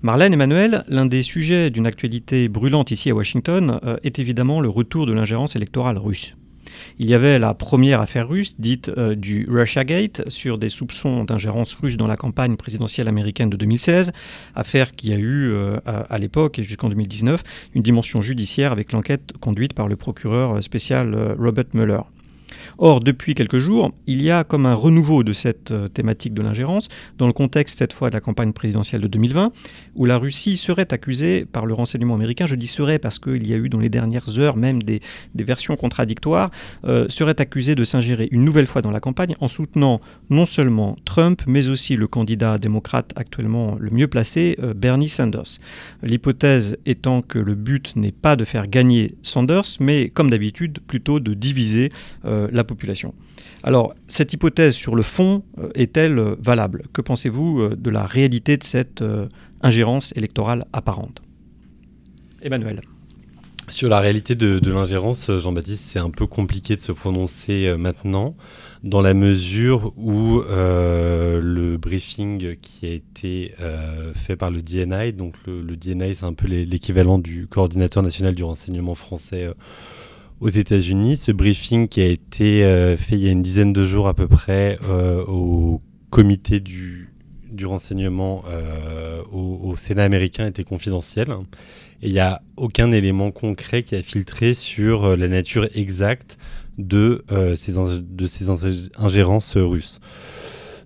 [0.00, 4.70] Marlène Emmanuel, l'un des sujets d'une actualité brûlante ici à Washington euh, est évidemment le
[4.70, 6.34] retour de l'ingérence électorale russe.
[6.98, 11.74] Il y avait la première affaire russe, dite euh, du Russiagate, sur des soupçons d'ingérence
[11.74, 14.12] russe dans la campagne présidentielle américaine de 2016,
[14.54, 17.42] affaire qui a eu euh, à, l'époque et jusqu'en 2019
[17.74, 22.00] une dimension judiciaire avec l'enquête conduite par le procureur spécial euh, Robert Mueller.
[22.78, 26.88] Or, depuis quelques jours, il y a comme un renouveau de cette thématique de l'ingérence,
[27.18, 29.52] dans le contexte cette fois de la campagne présidentielle de 2020,
[29.94, 33.54] où la Russie serait accusée par le renseignement américain, je dis serait parce qu'il y
[33.54, 35.00] a eu dans les dernières heures même des,
[35.34, 36.50] versions contradictoires,
[36.84, 40.96] euh, serait accusée de s'ingérer une nouvelle fois dans la campagne en soutenant non seulement
[41.04, 45.58] Trump, mais aussi le candidat démocrate actuellement le mieux placé, euh, Bernie Sanders.
[46.02, 51.20] L'hypothèse étant que le but n'est pas de faire gagner Sanders, mais comme d'habitude plutôt
[51.20, 51.90] de diviser
[52.24, 53.14] la population.
[53.66, 56.82] Alors, cette hypothèse sur le fond euh, est-elle euh, valable?
[56.92, 59.02] Que pensez-vous euh, de la réalité de cette
[59.64, 61.20] ingérence électorale apparente
[62.42, 62.80] Emmanuel.
[63.68, 68.36] Sur la réalité de, l'ingérence, Jean-Baptiste, c'est un peu compliqué de se prononcer maintenant,
[68.82, 73.54] dans la mesure où le briefing qui a été
[74.14, 78.44] fait par le DNI, donc le, DNI c'est un peu l'équivalent du coordinateur national du
[78.44, 79.48] renseignement français
[80.40, 81.16] aux États-Unis.
[81.16, 84.14] Ce briefing qui a été euh, fait il y a une dizaine de jours à
[84.14, 87.13] peu près euh, au comité du,
[87.54, 88.44] du renseignement
[89.32, 91.32] au, au, Sénat américain étaient confidentielles.
[92.02, 96.38] Et il n'y a aucun élément concret qui a filtré sur la nature exacte
[96.78, 97.24] de,
[97.56, 98.46] ces, de ces
[98.98, 100.00] ingérences russes.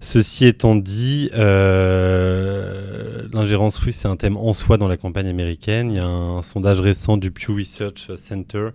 [0.01, 5.91] Ceci étant dit, euh, l'ingérence russe, c'est un thème en soi dans la campagne américaine.
[5.91, 8.69] Il y a un, sondage récent du Pew Research Center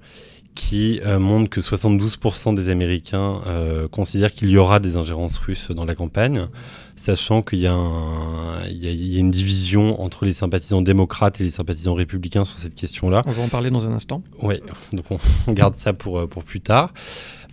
[0.55, 5.71] qui euh, montre que 72% des Américains euh, considèrent qu'il y aura des ingérences russes
[5.71, 6.47] dans la campagne,
[6.95, 11.95] sachant qu'il y, y, y, a une division entre les sympathisants démocrates et les sympathisants
[11.95, 13.23] républicains sur cette question-là.
[13.25, 14.23] On va en parler dans un instant.
[14.41, 14.61] Oui,
[14.91, 15.17] donc on
[15.53, 16.93] garde ça pour, pour plus tard.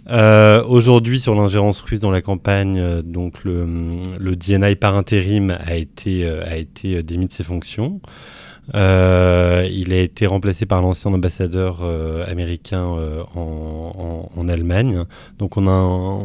[0.09, 3.66] Euh, Aujourd'hui, sur l'ingérence russe dans la campagne, euh, donc le,
[4.19, 8.01] le, DNI par intérim a été, euh, a été euh, démis de ses fonctions.
[8.75, 15.05] Euh, il a été remplacé par l'ancien ambassadeur euh, américain en, en, en, Allemagne.
[15.39, 16.19] Donc on a, un,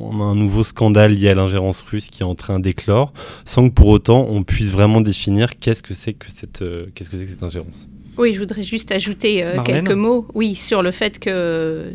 [0.00, 3.12] on a, un, nouveau scandale lié à l'ingérence russe qui est en train d'éclore,
[3.44, 6.64] sans que pour autant on puisse vraiment définir qu'est-ce que c'est que cette,
[6.94, 7.88] qu'est-ce que c'est que cette ingérence.
[8.18, 10.26] Oui, je voudrais juste ajouter quelques mots.
[10.34, 11.92] Oui, sur le fait que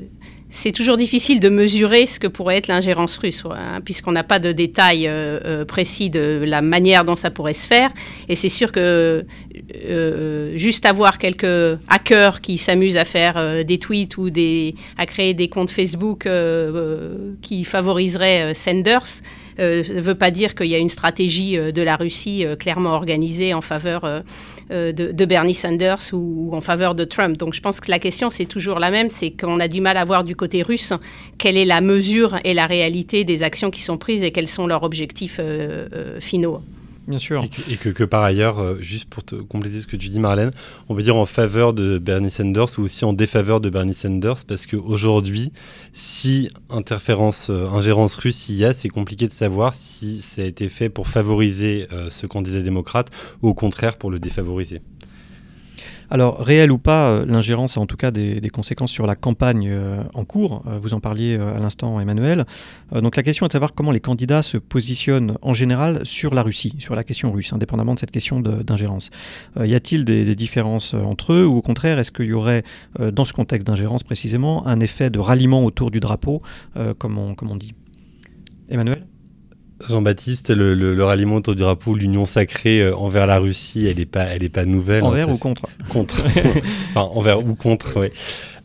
[0.54, 4.38] c'est toujours difficile de mesurer ce que pourrait être l'ingérence russe, hein, puisqu'on n'a pas
[4.38, 7.90] de détails euh, euh, précis de la manière dont ça pourrait se faire.
[8.28, 9.26] Et c'est sûr que
[9.90, 15.34] euh, juste avoir quelques hackers qui s'amusent à faire des tweets ou des, à créer
[15.34, 16.28] des comptes Facebook
[17.42, 19.22] qui favoriseraient Sanders
[19.58, 23.62] ne veut pas dire qu'il y a une stratégie de la Russie clairement organisée en
[23.62, 24.24] faveur
[24.72, 27.38] de, de, Bernie Sanders ou, ou, en faveur de Trump.
[27.38, 29.98] Donc je pense que la question, c'est toujours la même, c'est qu'on a du mal
[29.98, 30.94] à voir du côté russe
[31.38, 34.68] quelle est la mesure et la réalité des actions qui sont prises et quels sont
[34.68, 36.62] leurs objectifs euh, euh, finaux.
[37.12, 37.44] Bien sûr.
[37.70, 40.52] Et que, par ailleurs, euh, juste pour te compléter ce que tu dis, Marlène,
[40.88, 44.46] on peut dire en faveur de Bernie Sanders ou aussi en défaveur de Bernie Sanders,
[44.48, 45.52] parce qu'aujourd'hui,
[45.92, 50.46] si interférence, euh, ingérence russe il y a, c'est compliqué de savoir si ça a
[50.46, 53.10] été fait pour favoriser euh, ce candidat démocrate
[53.42, 54.80] ou au contraire pour le défavoriser.
[56.14, 59.70] Alors, réel ou pas, euh, l'ingérence a en tout cas des, conséquences sur la campagne
[59.72, 60.62] euh, en cours.
[60.68, 62.46] Euh, vous en parliez à l'instant, Emmanuel.
[62.92, 66.44] donc, la question est de savoir comment les candidats se positionnent en général sur la
[66.44, 69.10] Russie, sur la question russe, indépendamment de cette question d'ingérence.
[69.64, 72.64] y a-t-il des, différences entre eux ou au contraire, est-ce qu'il y aurait,
[73.00, 76.42] dans ce contexte d'ingérence précisément, un effet de ralliement autour du drapeau,
[76.98, 77.74] comme on dit?
[78.70, 79.06] Emmanuel?
[79.90, 83.98] Jean-Baptiste, le, le, le, ralliement autour du drapeau, l'union sacrée euh, envers la Russie, elle
[83.98, 85.04] n'est pas, elle est pas nouvelle.
[85.04, 86.24] Envers hein, ou contre Contre.
[86.90, 88.10] enfin, envers ou contre, oui.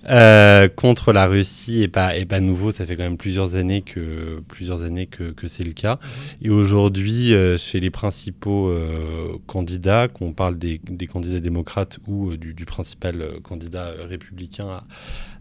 [0.09, 2.71] Euh, contre la Russie est pas est pas nouveau.
[2.71, 5.99] Ça fait quand même plusieurs années que plusieurs années que, que c'est le cas.
[6.43, 12.37] Et aujourd'hui, euh, chez les principaux euh, candidats, qu'on parle des, des, candidats démocrates ou
[12.37, 14.85] du, du, principal candidat républicain à,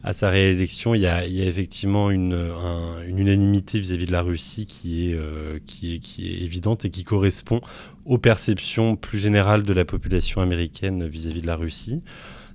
[0.07, 4.21] à sa réélection, il y a, effectivement une, un, une unanimité vis-à-vis -vis de la
[4.21, 5.19] Russie qui est
[5.65, 7.59] qui est qui est évidente et qui correspond
[8.05, 12.01] aux perceptions plus générales de la population américaine vis-à-vis -vis de la Russie.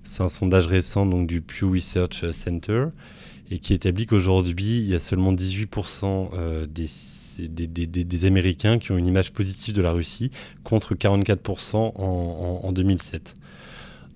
[0.05, 2.87] C'est un sondage récent donc, du Pew Research Center
[3.51, 6.87] et qui établit qu'aujourd'hui, il y a seulement 18% euh, des,
[7.49, 10.31] des, des, des, Américains qui ont une image positive de la Russie
[10.63, 13.35] contre 44% en, en, en, 2007.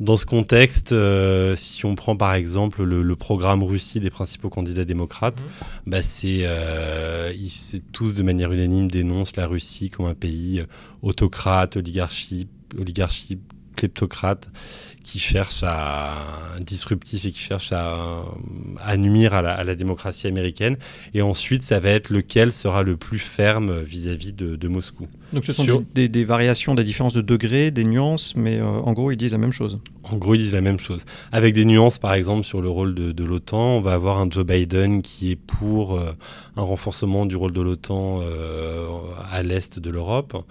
[0.04, 4.50] Dans ce contexte, euh, si on prend par exemple le, le, programme Russie des principaux
[4.50, 5.90] candidats démocrates, mmh.
[5.90, 10.62] bah c'est euh, ils tous de manière unanime dénoncent la Russie comme un pays
[11.00, 12.48] autocrate, oligarchie,
[12.78, 13.38] oligarchie
[13.76, 14.50] kleptocrate
[15.04, 18.24] qui cherche à disruptif et qui cherche à,
[18.80, 20.76] à nuire à la, à la, démocratie américaine.
[21.12, 25.06] Et ensuite, ça va être lequel sera le plus ferme vis-à-vis -vis de, de, Moscou.
[25.32, 25.82] Donc ce sont Sur...
[25.94, 29.32] des, des, variations, des différences de degrés, des nuances, mais euh, en gros, ils disent
[29.32, 29.78] la même chose.
[30.04, 31.04] En gros, ils disent la même chose.
[31.32, 34.28] Avec des nuances, par exemple, sur le rôle de, de l'OTAN, on va avoir un
[34.30, 36.12] Joe Biden qui est pour euh,
[36.56, 38.86] un renforcement du rôle de l'OTAN euh,
[39.30, 40.44] à l'est de l'Europe.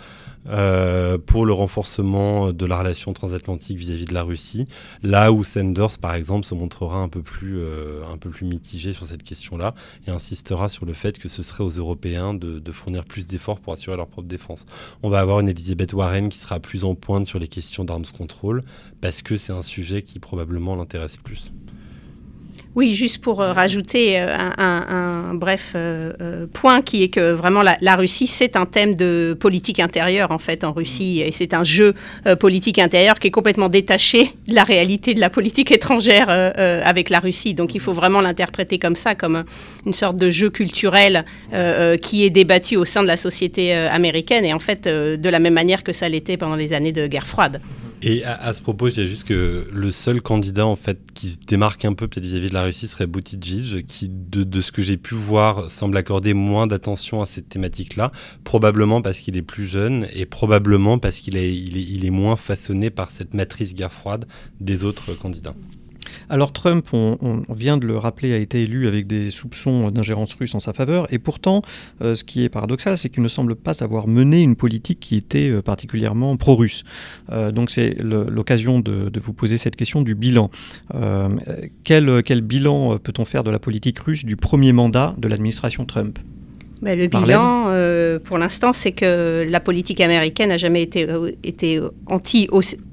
[0.50, 4.68] Euh, pour le renforcement de la relation transatlantique vis-à-vis -vis de la Russie,
[5.02, 8.94] là où Sanders, par exemple, se montrera un peu plus, euh, un peu plus mitigé
[8.94, 9.74] sur cette question-là
[10.08, 13.74] et insistera sur le fait que ce serait aux Européens de, fournir plus d'efforts pour
[13.74, 14.66] assurer leur propre défense.
[15.04, 18.04] On va avoir une Elizabeth Warren qui sera plus en pointe sur les questions d'armes
[18.12, 18.64] control
[19.00, 21.52] parce que c'est un sujet qui probablement l'intéresse plus.
[22.76, 27.32] Oui, juste pour euh, rajouter euh, un, un, un, bref euh, point qui est que
[27.32, 31.22] vraiment la, la Russie, c'est un thème de politique intérieure en fait en Russie.
[31.22, 31.94] Et c'est un jeu
[32.26, 36.82] euh, politique intérieur qui est complètement détaché de la réalité de la politique étrangère euh,
[36.84, 37.54] avec la Russie.
[37.54, 39.44] Donc il faut vraiment l'interpréter comme ça, comme
[39.86, 41.26] une sorte de jeu culturel
[42.02, 44.46] qui est débattu au sein de la société américaine.
[44.46, 47.28] Et en fait de la même manière que ça l'était pendant les années de guerre
[47.28, 47.62] froide.
[48.06, 51.38] Et à, ce propos, je dirais juste que le seul candidat en fait qui se
[51.38, 55.16] démarque un peu vis-à-vis de la Russie serait Buttigieg, qui de, ce que j'ai pu
[55.16, 58.12] voir semble accorder moins d'attention à cette thématique-là,
[58.44, 63.10] probablement parce qu'il est plus jeune et probablement parce qu'il est, est moins façonné par
[63.10, 64.26] cette matrice guerre froide
[64.60, 65.56] des autres candidats.
[66.30, 70.56] Alors Trump, on, vient de le rappeler, a été élu avec des soupçons d'ingérence russe
[70.56, 71.62] en sa faveur, et pourtant,
[72.02, 75.16] euh, ce qui est paradoxal, c'est qu'il ne semble pas avoir mené une politique qui
[75.16, 76.84] était euh, particulièrement pro-russe.
[77.32, 80.50] Euh, donc c'est l'occasion de, vous poser cette question du bilan.
[81.84, 86.20] Quel, quel, bilan peut-on faire de la politique russe du premier mandat de l'administration Trump?
[86.82, 91.08] Ben, le bilan, pour l'instant, c'est que la politique américaine n'a jamais été,
[91.44, 92.50] été anti,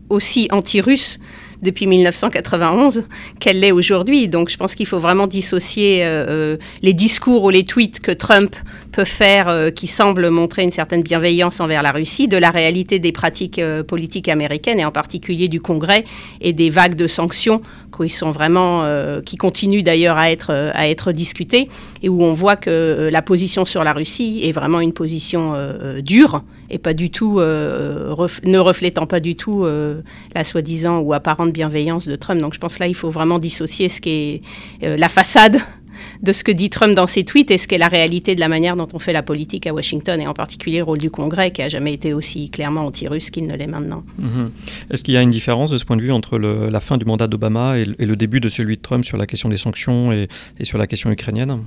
[0.09, 1.19] aussi anti-russe
[1.63, 3.05] depuis 1991
[3.39, 4.29] qu'elle l'est aujourd'hui.
[4.29, 8.13] Donc je pense qu'il faut vraiment dissocier euh, euh, les discours ou les tweets que
[8.13, 8.57] Trump
[8.93, 12.99] peut faire euh, qui semblent montrer une certaine bienveillance envers la Russie de la réalité
[12.99, 16.05] des pratiques politiques américaines et en particulier du Congrès
[16.41, 17.63] et des vagues de sanctions
[17.97, 18.87] qui sont vraiment
[19.25, 21.69] qui continuent d'ailleurs à être à être discutées
[22.03, 25.55] et où on voit que la position sur la Russie est vraiment une position
[26.03, 28.15] dure et pas du tout, euh,
[28.45, 30.01] ne reflétant pas du tout euh,
[30.35, 32.41] la soi-disant ou apparente bienveillance de Trump.
[32.41, 35.59] Donc je pense là, il faut vraiment dissocier ce euh, la façade
[36.23, 38.49] de ce que dit Trump dans ses tweets et ce qu'est la réalité de la
[38.49, 41.51] manière dont on fait la politique à Washington et en particulier le rôle du Congrès
[41.51, 44.05] qui a jamais été aussi clairement anti-russe qu'il ne l'est maintenant.
[44.19, 44.51] Mhm.
[44.91, 47.05] Est-ce qu'il y a une différence de ce point de vue entre la fin du
[47.05, 50.29] mandat d'Obama et, le début de celui de Trump sur la question des sanctions et
[50.63, 51.59] sur la question ukrainienne?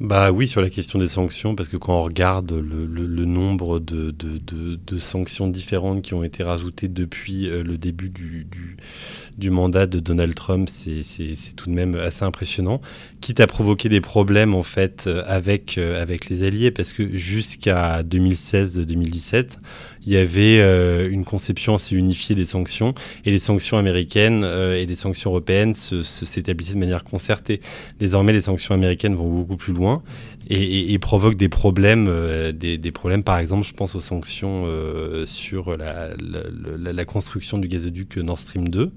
[0.00, 4.98] Bah oui, sur la question des sanctions, parce que quand on regarde le, nombre de,
[4.98, 8.44] sanctions différentes qui ont été rajoutées depuis euh, le début du,
[9.38, 11.04] du, mandat de Donald Trump, c'est
[11.54, 12.80] tout de même assez impressionnant.
[13.20, 17.16] Quitte à provoquer des problèmes en fait euh, avec, euh, avec les alliés, parce que
[17.16, 19.58] jusqu'à 2016-2017,
[20.06, 22.94] il y avait euh, une conception assez unifiée des sanctions
[23.24, 27.60] et les sanctions américaines euh, et les sanctions européennes s'établissaient se, de manière concertée.
[27.98, 30.02] Désormais, les sanctions américaines vont beaucoup plus loin
[30.50, 34.66] et, provoquent des problèmes, euh, des, problèmes, par exemple, je pense aux sanctions
[35.26, 38.92] sur la, construction du gazoduc Nord Stream 2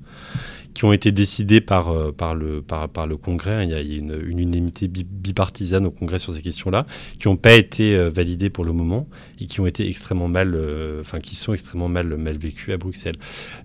[0.78, 2.62] qui ont été décidés par, euh, par, le,
[3.18, 3.66] Congrès.
[3.66, 6.86] Il y a, une, unanimité bipartisane au Congrès sur ces questions-là,
[7.18, 9.08] qui n'ont pas été euh, validées pour le moment
[9.40, 13.16] et qui ont été extrêmement mal, euh, enfin qui sont extrêmement mal, vécues à Bruxelles.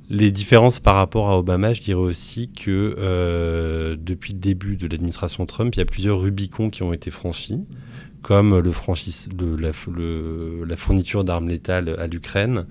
[0.08, 2.96] Les différences par rapport à Obama, je dirais aussi que
[4.00, 7.60] depuis le début de l'administration Trump, il y a plusieurs Rubicons qui ont été franchis
[8.22, 12.66] comme la fourniture d'armes létales à l'Ukraine,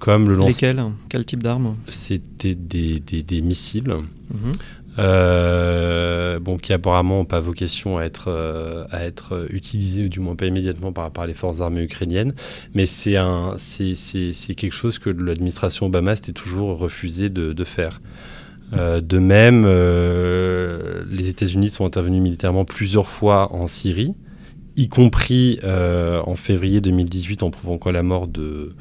[0.00, 0.82] comme le Lesquels?
[1.08, 1.76] Quel type d'armes?
[1.88, 3.94] C'était des, des, missiles.
[4.32, 4.52] Mhm.
[4.98, 10.18] Euh, bon, qui apparemment n'ont pas vocation à être, euh, à être utilisés, ou du
[10.18, 12.34] moins pas immédiatement par, par les forces armées ukrainiennes,
[12.74, 18.00] mais c'est quelque chose que l'administration Obama s'était toujours refusé de, de faire.
[18.72, 24.14] Euh, de même, les États-Unis sont intervenus militairement plusieurs fois en Syrie,
[24.76, 28.74] y compris en février 2018 en provoquant la mort de,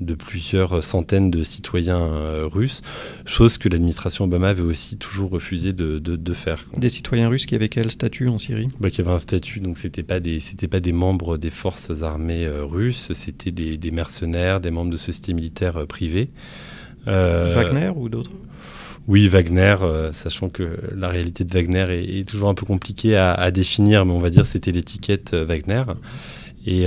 [0.00, 2.82] de plusieurs centaines de citoyens euh, russes,
[3.26, 6.64] chose que l'administration Obama avait aussi toujours refusé de, de, faire.
[6.76, 8.68] Des citoyens russes qui avaient quel statut en Syrie?
[8.80, 12.02] Bah, Qui avaient un statut, donc c'était pas des c'était pas des membres des forces
[12.02, 16.30] armées euh, russes, c'était des, des, mercenaires, des membres de sociétés militaires euh, privées.
[17.06, 18.30] Wagner ou d'autres?
[19.06, 19.76] Oui, Wagner,
[20.12, 24.12] sachant que la réalité de Wagner est, toujours un peu compliquée à, à, définir, mais
[24.12, 25.84] on va dire c'était l'étiquette Wagner.
[26.66, 26.84] Et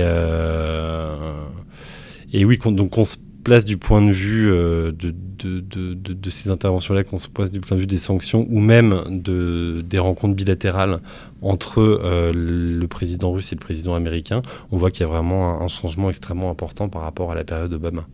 [2.32, 7.16] et oui, donc on se place du point de vue euh, de, ces interventions-là, qu'on
[7.16, 11.00] se place du point de vue des sanctions ou même de, des rencontres bilatérales
[11.42, 15.60] entre euh, le président russe et le président américain, on voit qu'il y a vraiment
[15.60, 18.06] un, changement extrêmement important par rapport à la période Obama.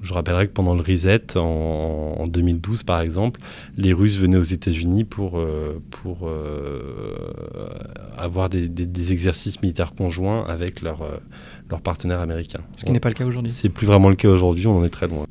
[0.00, 3.40] Je rappellerai que pendant le reset, en, en 2012 par exemple,
[3.76, 5.80] les Russes venaient aux États-Unis pour, euh,
[8.16, 11.08] avoir des, des, des, exercices militaires conjoints avec leurs
[11.70, 12.60] leurs partenaires américains.
[12.76, 13.52] Ce qui n'est pas le cas aujourd'hui.
[13.52, 15.26] C'est plus vraiment le cas aujourd'hui, on en est très loin.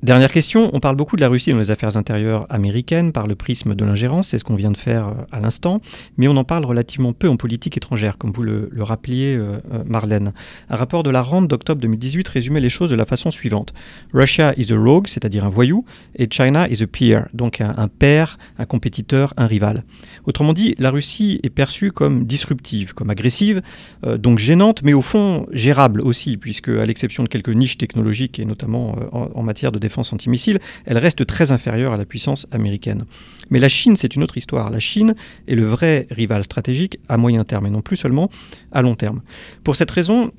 [0.00, 3.34] Dernière question, on parle beaucoup de la Russie dans les affaires intérieures américaines par le
[3.34, 5.80] prisme de l'ingérence, c'est ce qu'on vient de faire euh, à l'instant,
[6.16, 9.82] mais on en parle relativement peu en politique étrangère, comme vous le, rappeliez, euh, euh,
[9.86, 10.34] Marlène.
[10.70, 13.74] Un rapport de la Rande d'octobre 2018 résumait les choses de la façon suivante.
[14.14, 15.84] Russia is a rogue, c'est-à-dire un voyou,
[16.14, 19.82] et China is a peer, donc un, père, un compétiteur, un rival.
[20.26, 23.62] Autrement dit, la Russie est perçue comme disruptive, comme agressive,
[24.06, 28.44] donc gênante, mais au fond gérable aussi, puisque à l'exception de quelques niches technologiques, et
[28.44, 33.04] notamment en, en matière de défense antimissile, elle reste très inférieure à la puissance américaine.
[33.50, 34.70] Mais la Chine, c'est une autre histoire.
[34.70, 35.14] La Chine
[35.46, 38.30] est le vrai rival stratégique à moyen terme et non plus seulement
[38.72, 39.22] à long terme.
[39.64, 40.30] Pour cette raison,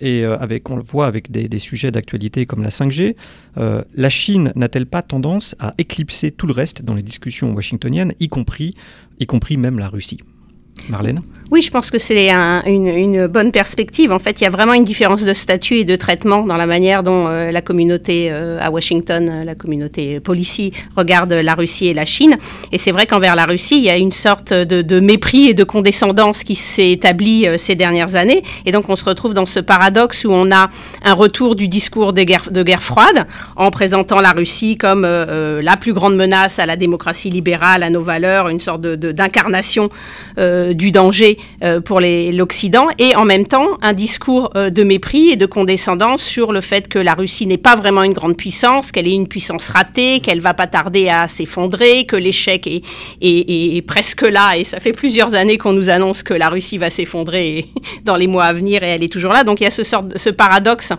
[0.00, 3.14] et avec, on le voit avec des, sujets d'actualité comme la 5G,
[3.56, 8.28] la Chine n'a-t-elle pas tendance à éclipser tout le reste dans les discussions washingtoniennes, y
[8.28, 8.74] compris,
[9.20, 10.18] y compris même la Russie?
[10.88, 11.22] Marlène?
[11.52, 14.10] Oui, je pense que c'est une, bonne perspective.
[14.10, 16.66] En fait, il y a vraiment une différence de statut et de traitement dans la
[16.66, 21.86] manière dont euh, la communauté euh, à Washington, euh, la communauté policie, regarde la Russie
[21.86, 22.36] et la Chine.
[22.72, 25.62] Et c'est vrai qu'envers la Russie, il y a une sorte de, mépris et de
[25.62, 28.42] condescendance qui s'est établie ces dernières années.
[28.64, 30.70] Et donc, on se retrouve dans ce paradoxe où on a
[31.04, 35.76] un retour du discours de guerre, de guerre froide en présentant la Russie comme la
[35.76, 39.90] plus grande menace à la démocratie libérale, à nos valeurs, une sorte d'incarnation
[40.36, 45.36] du danger euh, pour l'Occident, et en même temps un discours euh, de mépris et
[45.36, 49.08] de condescendance sur le fait que la Russie n'est pas vraiment une grande puissance, qu'elle
[49.08, 52.68] est une puissance ratée, qu'elle va pas tarder à s'effondrer, que l'échec
[53.20, 56.90] est, presque là, et ça fait plusieurs années qu'on nous annonce que la Russie va
[56.90, 57.66] s'effondrer
[58.04, 59.44] dans les mois à venir, et elle est toujours là.
[59.44, 60.92] Donc il y a ce, ce paradoxe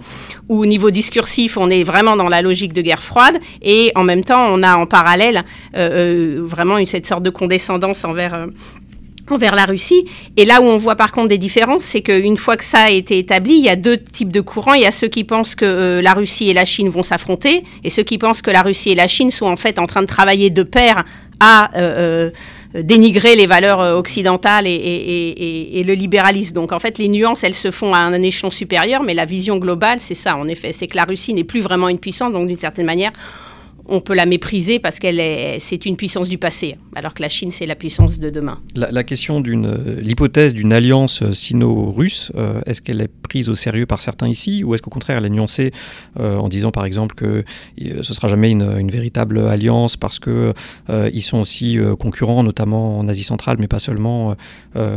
[0.50, 4.04] où au niveau discursif, on est vraiment dans la logique de guerre froide, et en
[4.04, 5.44] même temps, on a en parallèle
[5.76, 8.48] euh, vraiment cette sorte de condescendance envers
[9.32, 10.06] envers la Russie.
[10.36, 12.90] Et là où on voit par contre des différences, c'est qu'une fois que ça a
[12.90, 14.74] été établi, il y a deux types de courants.
[14.74, 17.64] Il y a ceux qui pensent que euh, la Russie et la Chine vont s'affronter,
[17.84, 20.02] et ceux qui pensent que la Russie et la Chine sont en fait en train
[20.02, 21.04] de travailler de pair
[21.40, 22.32] à euh,
[22.76, 26.54] euh, dénigrer les valeurs occidentales et, le libéralisme.
[26.54, 29.58] Donc en fait, les nuances, elles se font à un échelon supérieur, mais la vision
[29.58, 30.74] globale, c'est ça, en effet.
[30.74, 33.12] C'est que la Russie n'est plus vraiment une puissance, donc d'une certaine manière,
[33.90, 37.30] on peut la mépriser parce qu'elle est, c'est une puissance du passé, alors que la
[37.30, 38.60] Chine, c'est la puissance de demain.
[38.76, 44.02] La, question d'une, l'hypothèse d'une alliance sino-russe, euh, est-ce qu'elle est prise au sérieux par
[44.02, 45.72] certains ici, ou est-ce qu'au contraire elle est nuancée
[46.20, 47.44] euh, en disant par exemple que
[47.82, 50.54] euh, ce sera jamais une, véritable alliance parce que
[51.14, 54.36] ils sont aussi concurrents, notamment en Asie centrale, mais pas seulement,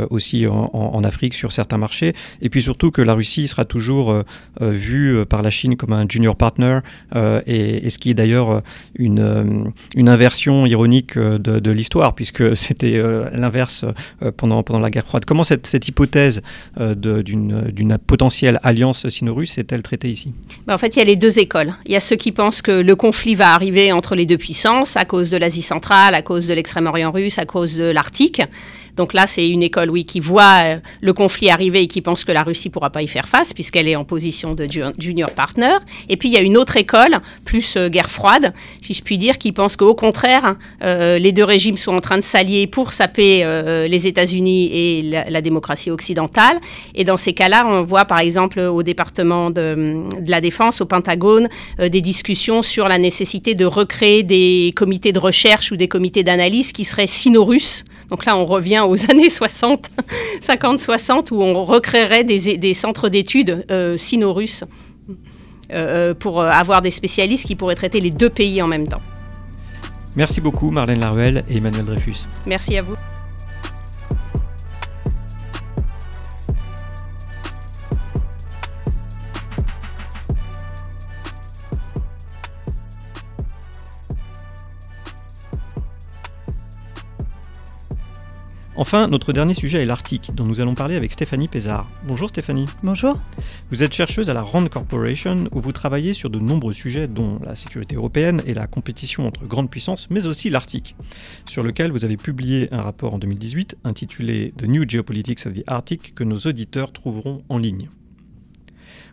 [0.09, 4.23] aussi en, Afrique sur certains marchés, et puis surtout que la Russie sera toujours
[4.61, 6.79] vue par la Chine comme un junior partner,
[7.45, 8.63] et, ce qui est d'ailleurs
[8.95, 13.85] une, euh, une inversion ironique euh, de, l'histoire, puisque c'était euh, l'inverse
[14.37, 15.25] pendant, pendant la guerre froide.
[15.25, 16.41] Comment cette, cette hypothèse
[16.77, 20.33] d'une potentielle alliance sino-russe est-elle traitée ici?
[20.67, 21.73] Ben, En fait, il y a les deux écoles.
[21.85, 24.97] Il y a ceux qui pensent que le conflit va arriver entre les deux puissances
[24.97, 28.41] à cause de l'Asie centrale, à cause de l'extrême-orient russe, à cause de l'Arctique.
[28.97, 32.23] Donc là, c'est une école, oui, qui voit euh, le conflit arriver et qui pense
[32.23, 35.31] que la Russie ne pourra pas y faire face puisqu'elle est en position de junior
[35.31, 35.77] partner.
[36.09, 39.17] Et puis il y a une autre école, plus euh, guerre froide, si je puis
[39.17, 42.93] dire, qui pense qu'au contraire, euh, les deux régimes sont en train de s'allier pour
[42.93, 43.21] saper
[43.87, 46.59] les États-Unis et la, démocratie occidentale.
[46.95, 51.49] Et dans ces cas-là, on voit par exemple au département de, la défense, au Pentagone,
[51.79, 56.71] des discussions sur la nécessité de recréer des comités de recherche ou des comités d'analyse
[56.71, 57.83] qui seraient sino-russes.
[58.09, 59.89] Donc là, on revient aux années 60,
[60.41, 65.13] 50-60, où on recréerait des, centres d'études euh, sino-russes euh,
[65.71, 69.01] euh, pour avoir des spécialistes qui pourraient traiter les deux pays en même temps.
[70.17, 72.27] Merci beaucoup Marlène Laruelle et Emmanuel Dreyfus.
[72.45, 72.95] Merci à vous.
[88.81, 91.87] Enfin, notre dernier sujet est l'Arctique, dont nous allons parler avec Stéphanie Pézard.
[92.07, 92.65] Bonjour Stéphanie.
[92.81, 93.15] Bonjour.
[93.69, 97.37] Vous êtes chercheuse à la Rand Corporation, où vous travaillez sur de nombreux sujets, dont
[97.45, 100.95] la sécurité européenne et la compétition entre grandes puissances, mais aussi l'Arctique,
[101.45, 105.63] sur lequel vous avez publié un rapport en 2018 intitulé The New Geopolitics of the
[105.67, 107.87] Arctic, que nos auditeurs trouveront en ligne.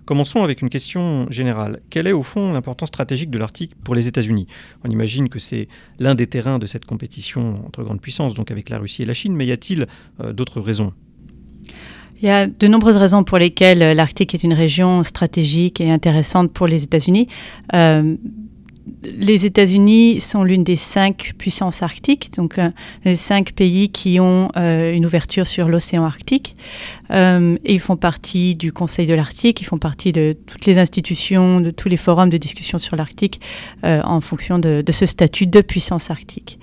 [0.09, 1.81] Commençons avec une question générale.
[1.91, 4.47] Quelle est au fond l'importance stratégique de l'Arctique pour les États-Unis?
[4.83, 5.69] On imagine que c'est
[5.99, 9.13] l'un des terrains de cette compétition entre grandes puissances, donc avec la Russie et la
[9.13, 9.87] Chine, mais y a-t-il
[10.21, 10.95] euh, d'autres raisons?
[12.23, 15.91] Il y a de nombreuses raisons pour lesquelles euh, l'Arctique est une région stratégique et
[15.91, 17.29] intéressante pour les États-Unis.
[17.75, 18.17] Euh,
[19.03, 22.71] les États-Unis sont l'une des cinq puissances arctiques, donc euh,
[23.05, 26.57] les cinq pays qui ont euh, une ouverture sur l'océan Arctique.
[27.11, 31.61] Euh, ils font partie du Conseil de l'Arctique, ils font partie de toutes les institutions,
[31.61, 33.41] de tous les forums de discussion sur l'Arctique
[33.83, 36.59] en fonction de, de, ce statut de puissance arctique.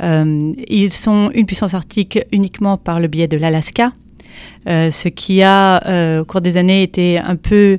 [0.00, 3.92] ils sont une puissance arctique uniquement par le biais de l'Alaska.
[4.66, 7.78] ce qui a, au cours des années, été un peu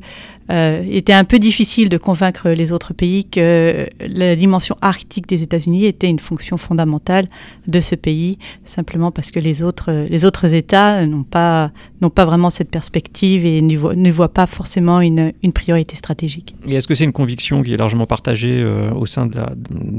[0.52, 5.44] euh, était un peu difficile de convaincre les autres pays que la dimension arctique des
[5.44, 7.28] États-Unis était une fonction fondamentale
[7.68, 11.72] de ce pays, simplement parce que les autres, les autres États n'ont pas,
[12.02, 15.96] n'ont pas vraiment cette perspective et ne voient, ne voient pas forcément une, une, priorité
[15.96, 16.56] stratégique.
[16.66, 19.38] Et est-ce que c'est une conviction qui est largement partagée euh, au sein de,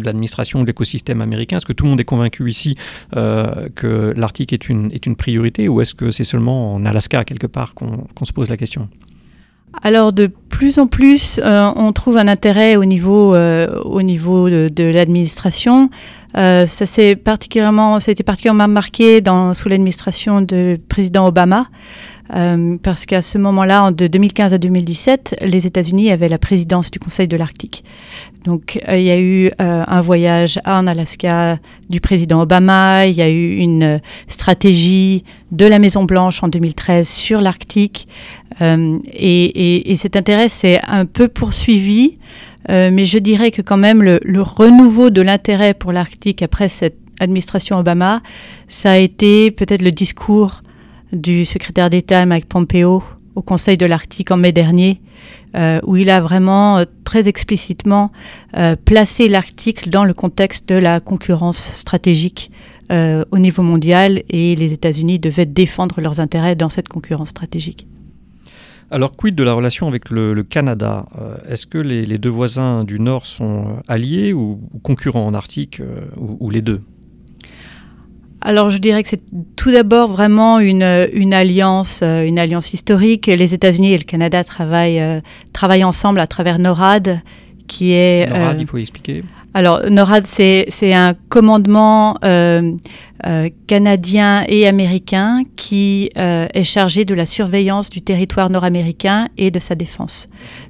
[0.04, 1.58] l'administration, de l'écosystème américain?
[1.58, 2.76] Est-ce que tout le monde est convaincu ici
[3.16, 7.24] euh, que l'Arctique est une, est une priorité ou est-ce que c'est seulement en Alaska
[7.24, 8.88] quelque part qu'on se pose la question?
[9.82, 15.88] Alors de plus en plus, on trouve un intérêt au niveau, au niveau de, l'administration.
[16.34, 19.22] ça s'est particulièrement, ça a été particulièrement marqué
[19.54, 21.66] sous l'administration du président Obama.
[22.34, 26.98] Euh, parce qu'à ce moment-là, de 2015 à 2017, les États-Unis avaient la présidence du
[26.98, 27.84] Conseil de l'Arctique.
[28.44, 31.58] Donc euh, il y a eu euh, un voyage en Alaska
[31.88, 37.08] du président Obama, il y a eu une stratégie de la Maison Blanche en 2013
[37.08, 38.06] sur l'Arctique,
[38.60, 42.18] et, cet intérêt s'est un peu poursuivi.
[42.68, 46.96] mais je dirais que quand même le, le renouveau de l'intérêt pour l'Arctique après cette
[47.20, 48.22] administration Obama,
[48.68, 50.62] ça a été peut-être le discours
[51.12, 53.02] du secrétaire d'État Mike Pompeo
[53.34, 55.00] au Conseil de l'Arctique en mai dernier,
[55.56, 58.12] euh, où il a vraiment euh, très explicitement
[58.56, 62.50] euh, placé l'Arctique dans le contexte de la concurrence stratégique
[63.30, 67.86] au niveau mondial et les États-Unis devaient défendre leurs intérêts dans cette concurrence stratégique.
[68.90, 71.06] Alors, quid de la relation avec le, Canada
[71.48, 75.80] Est-ce que les, deux voisins du Nord sont alliés ou, concurrents en Arctique,
[76.16, 76.80] ou les deux?
[78.40, 79.22] Alors je dirais que c'est
[79.56, 83.26] tout d'abord vraiment une, une, alliance, euh, une alliance historique.
[83.26, 85.20] Les États-Unis et le Canada travaillent, euh,
[85.52, 87.20] travaillent ensemble à travers NORAD,
[87.66, 88.28] qui est...
[88.30, 89.24] NORAD, euh, il faut expliquer.
[89.52, 92.16] Alors NORAD, c'est un commandement
[93.66, 99.74] canadien et américain qui est chargé de la surveillance du territoire nord-américain et de sa
[99.74, 100.28] défense.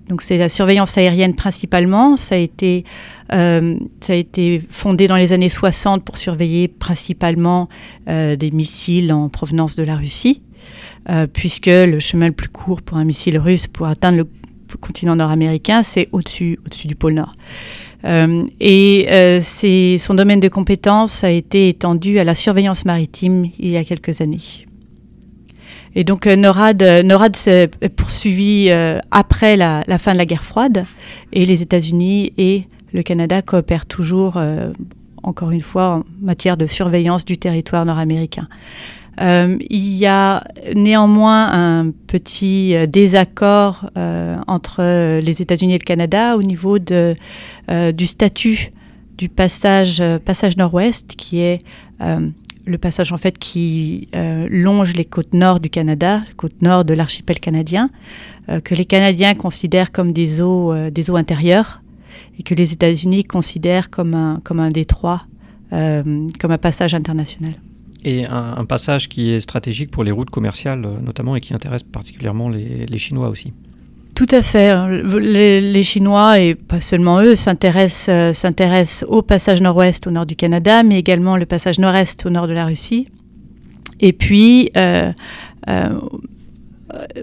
[0.09, 2.17] Donc c'est la surveillance aérienne principalement.
[2.17, 2.85] Ça a été
[3.33, 7.69] euh, ça a été fondé dans les années 60 pour surveiller principalement
[8.09, 10.43] euh, des missiles en provenance de la Russie,
[11.09, 14.27] euh, puisque le chemin le plus court pour un missile russe pour atteindre le
[14.81, 17.35] continent nord-américain, c'est au-dessus, au-dessus du pôle Nord.
[18.05, 19.41] Et
[19.99, 24.21] son domaine de compétence a été étendu à la surveillance maritime il y a quelques
[24.21, 24.67] années.
[25.95, 28.71] Et donc NORAD, NORAD s'est poursuivi
[29.11, 30.87] après la, fin de la guerre froide
[31.33, 34.73] et les États-Unis et le Canada coopère toujours, euh,
[35.23, 38.49] encore une fois, en matière de surveillance du territoire nord-américain.
[39.21, 43.91] Euh, il y a néanmoins un petit euh, désaccord
[44.47, 48.73] entre les États-Unis et le Canada au niveau du statut
[49.19, 51.63] du passage, passage nord-ouest, qui est
[52.01, 57.39] le passage en fait qui longe les côtes nord du Canada, côtes nord de l'archipel
[57.39, 57.91] canadien,
[58.65, 60.73] que les Canadiens considèrent comme des eaux,
[61.17, 61.83] intérieures
[62.39, 65.27] et que les États-Unis considèrent comme un, comme un détroit,
[65.73, 67.55] euh, comme un passage international.
[68.05, 71.83] Et un, passage qui est stratégique pour les routes commerciales euh, notamment et qui intéresse
[71.83, 73.53] particulièrement les, Chinois aussi.
[74.15, 74.75] Tout à fait.
[75.19, 80.25] Les, les, Chinois, et pas seulement eux, s'intéressent, euh, s'intéressent au passage nord-ouest au nord
[80.25, 83.09] du Canada, mais également le passage nord-est au nord de la Russie.
[84.01, 85.13] Et puis, euh,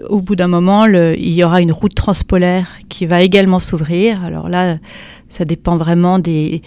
[0.08, 4.24] au bout d'un moment, il y aura une route transpolaire qui va également s'ouvrir.
[4.24, 4.78] Alors là,
[5.28, 6.62] ça dépend vraiment des,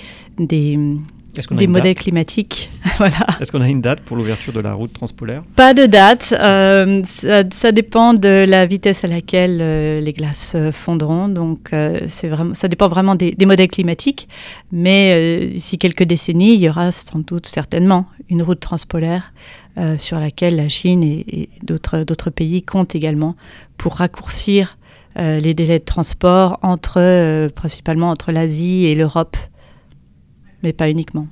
[1.51, 2.69] des modèles climatiques.
[2.97, 3.25] voilà.
[3.39, 5.43] Est-ce qu'on a une date pour l'ouverture de la route transpolaire?
[5.55, 6.33] Pas de date.
[6.39, 11.27] Euh, ça, dépend de la vitesse à laquelle euh, les glaces fondront.
[11.27, 11.71] Donc,
[12.07, 14.27] c'est vraiment, ça dépend vraiment des, des modèles climatiques.
[14.71, 19.31] Mais d'ici quelques décennies, il y aura sans doute certainement une route transpolaire
[19.77, 23.37] euh, sur laquelle la Chine et, d'autres pays comptent également
[23.77, 24.77] pour raccourcir
[25.17, 29.37] euh, les délais de transport entre, euh, principalement entre l'Asie et l'Europe,
[30.63, 31.27] mais pas uniquement.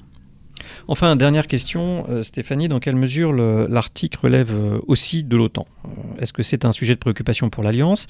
[0.88, 5.68] Enfin, dernière question, euh, Stéphanie, dans quelle mesure l'Arctique relève euh, aussi de l'OTAN?
[5.86, 5.90] Euh,
[6.20, 8.08] Est-ce que c'est un sujet de préoccupation pour l'Alliance?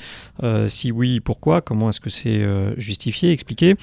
[0.68, 1.62] Si oui, pourquoi?
[1.62, 2.44] Comment est-ce que c'est
[2.78, 3.76] justifié, expliqué?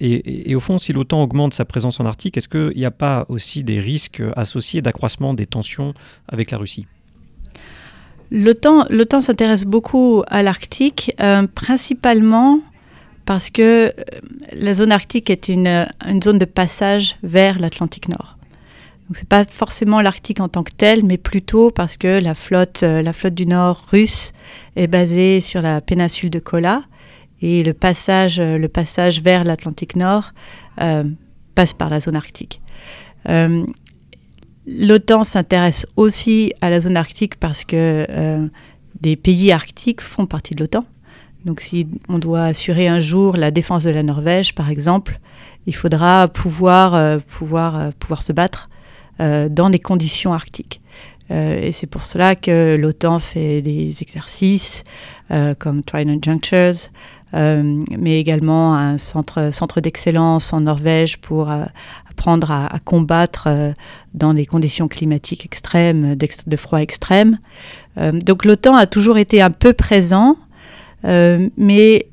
[0.00, 3.24] Et, au fond, si l'OTAN augmente sa présence en Arctique, est-ce qu'il n'y a pas
[3.28, 5.94] aussi des risques associés d'accroissement des tensions
[6.28, 6.86] avec la Russie?
[8.30, 11.12] L'OTAN s'intéresse beaucoup à l'Arctique,
[11.54, 12.60] principalement
[13.24, 13.92] parce que euh,
[14.52, 18.36] la zone arctique est une, une zone de passage vers l'Atlantique Nord.
[19.08, 22.82] Donc c'est pas forcément l'Arctique en tant que tel, mais plutôt parce que la flotte,
[22.82, 24.32] euh, la flotte du Nord russe
[24.76, 26.84] est basée sur la péninsule de Kola
[27.42, 30.32] et le passage, euh, le passage vers l'Atlantique Nord
[31.54, 32.62] passe par la zone arctique.
[34.66, 38.06] L'OTAN s'intéresse aussi à la zone arctique parce que
[39.00, 40.86] des pays arctiques font partie de l'OTAN.
[41.44, 45.20] Donc si on doit assurer un jour la défense de la Norvège, par exemple,
[45.66, 48.68] il faudra pouvoir, euh, pouvoir, euh, pouvoir se battre
[49.20, 50.80] euh, dans des conditions arctiques.
[51.30, 54.82] et c'est pour cela que l'OTAN fait des exercices
[55.60, 56.90] comme Trident Junctures,
[57.32, 61.48] mais également un centre, centre d'excellence en Norvège pour
[62.10, 63.46] apprendre à, combattre
[64.12, 67.38] dans des conditions climatiques extrêmes, de froid extrême.
[67.96, 70.36] donc l'OTAN a toujours été un peu présent
[71.04, 72.06] mais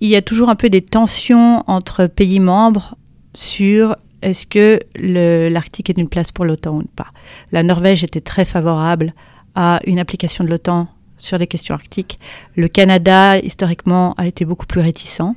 [0.00, 2.96] il y a toujours un peu des tensions entre pays membres
[3.34, 7.08] sur est-ce que l'Arctique est une place pour l'OTAN ou pas.
[7.52, 9.12] La Norvège était très favorable
[9.54, 10.88] à une application de l'OTAN
[11.18, 12.18] sur les questions arctiques.
[12.56, 15.34] Le Canada, historiquement, a été beaucoup plus réticent.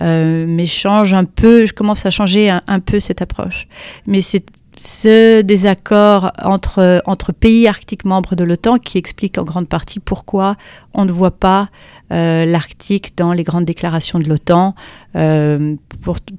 [0.00, 3.68] Euh, mais change un peu, je commence à changer un, peu cette approche.
[4.06, 4.44] Mais c'est
[4.84, 10.56] ce désaccord entre, entre pays arctiques membres de l'OTAN qui explique en grande partie pourquoi
[10.92, 11.68] on ne voit pas
[12.12, 14.74] euh, l'Arctique dans les grandes déclarations de l'OTAN.
[15.16, 15.76] Euh,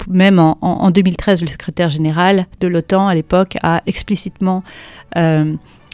[0.07, 4.63] même en, 2013, le secrétaire général de l'OTAN à l'époque a explicitement,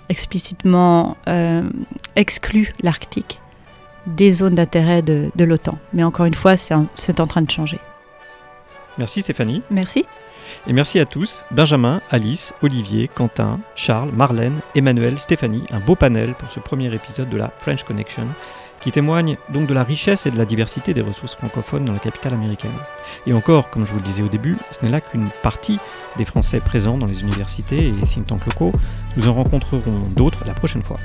[0.09, 1.15] explicitement
[2.15, 3.39] exclu l'Arctique
[4.07, 5.77] des zones d'intérêt de, l'OTAN.
[5.93, 6.73] Mais encore une fois, c'est
[7.19, 7.79] en train de changer.
[8.97, 9.61] Merci Stéphanie.
[9.71, 10.05] Merci.
[10.67, 16.35] Et merci à tous, Benjamin, Alice, Olivier, Quentin, Charles, Marlène, Emmanuel, Stéphanie, un beau panel
[16.35, 18.27] pour ce premier épisode de la French Connection,
[18.79, 21.99] qui témoigne donc de la richesse et de la diversité des ressources francophones dans la
[21.99, 22.71] capitale américaine.
[23.25, 25.79] Et encore, comme je vous le disais au début, ce n'est là qu'une partie
[26.17, 28.71] des Français présents dans les universités et think tanks locaux.
[29.17, 29.81] Nous en rencontrerons
[30.15, 30.99] d'autres la prochaine fois.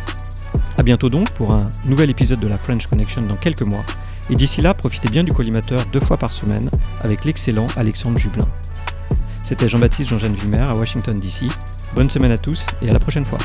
[0.77, 3.85] A bientôt donc pour un nouvel épisode de la French Connection dans quelques mois.
[4.29, 6.69] Et d'ici là, profitez bien du collimateur deux fois par semaine
[7.01, 8.49] avec l'excellent Alexandre Jublin.
[9.47, 11.45] C'était Jean-Baptiste Jean-Jeanne Villemer à Washington DC.
[11.95, 13.39] Bonne semaine à tous et à la prochaine fois.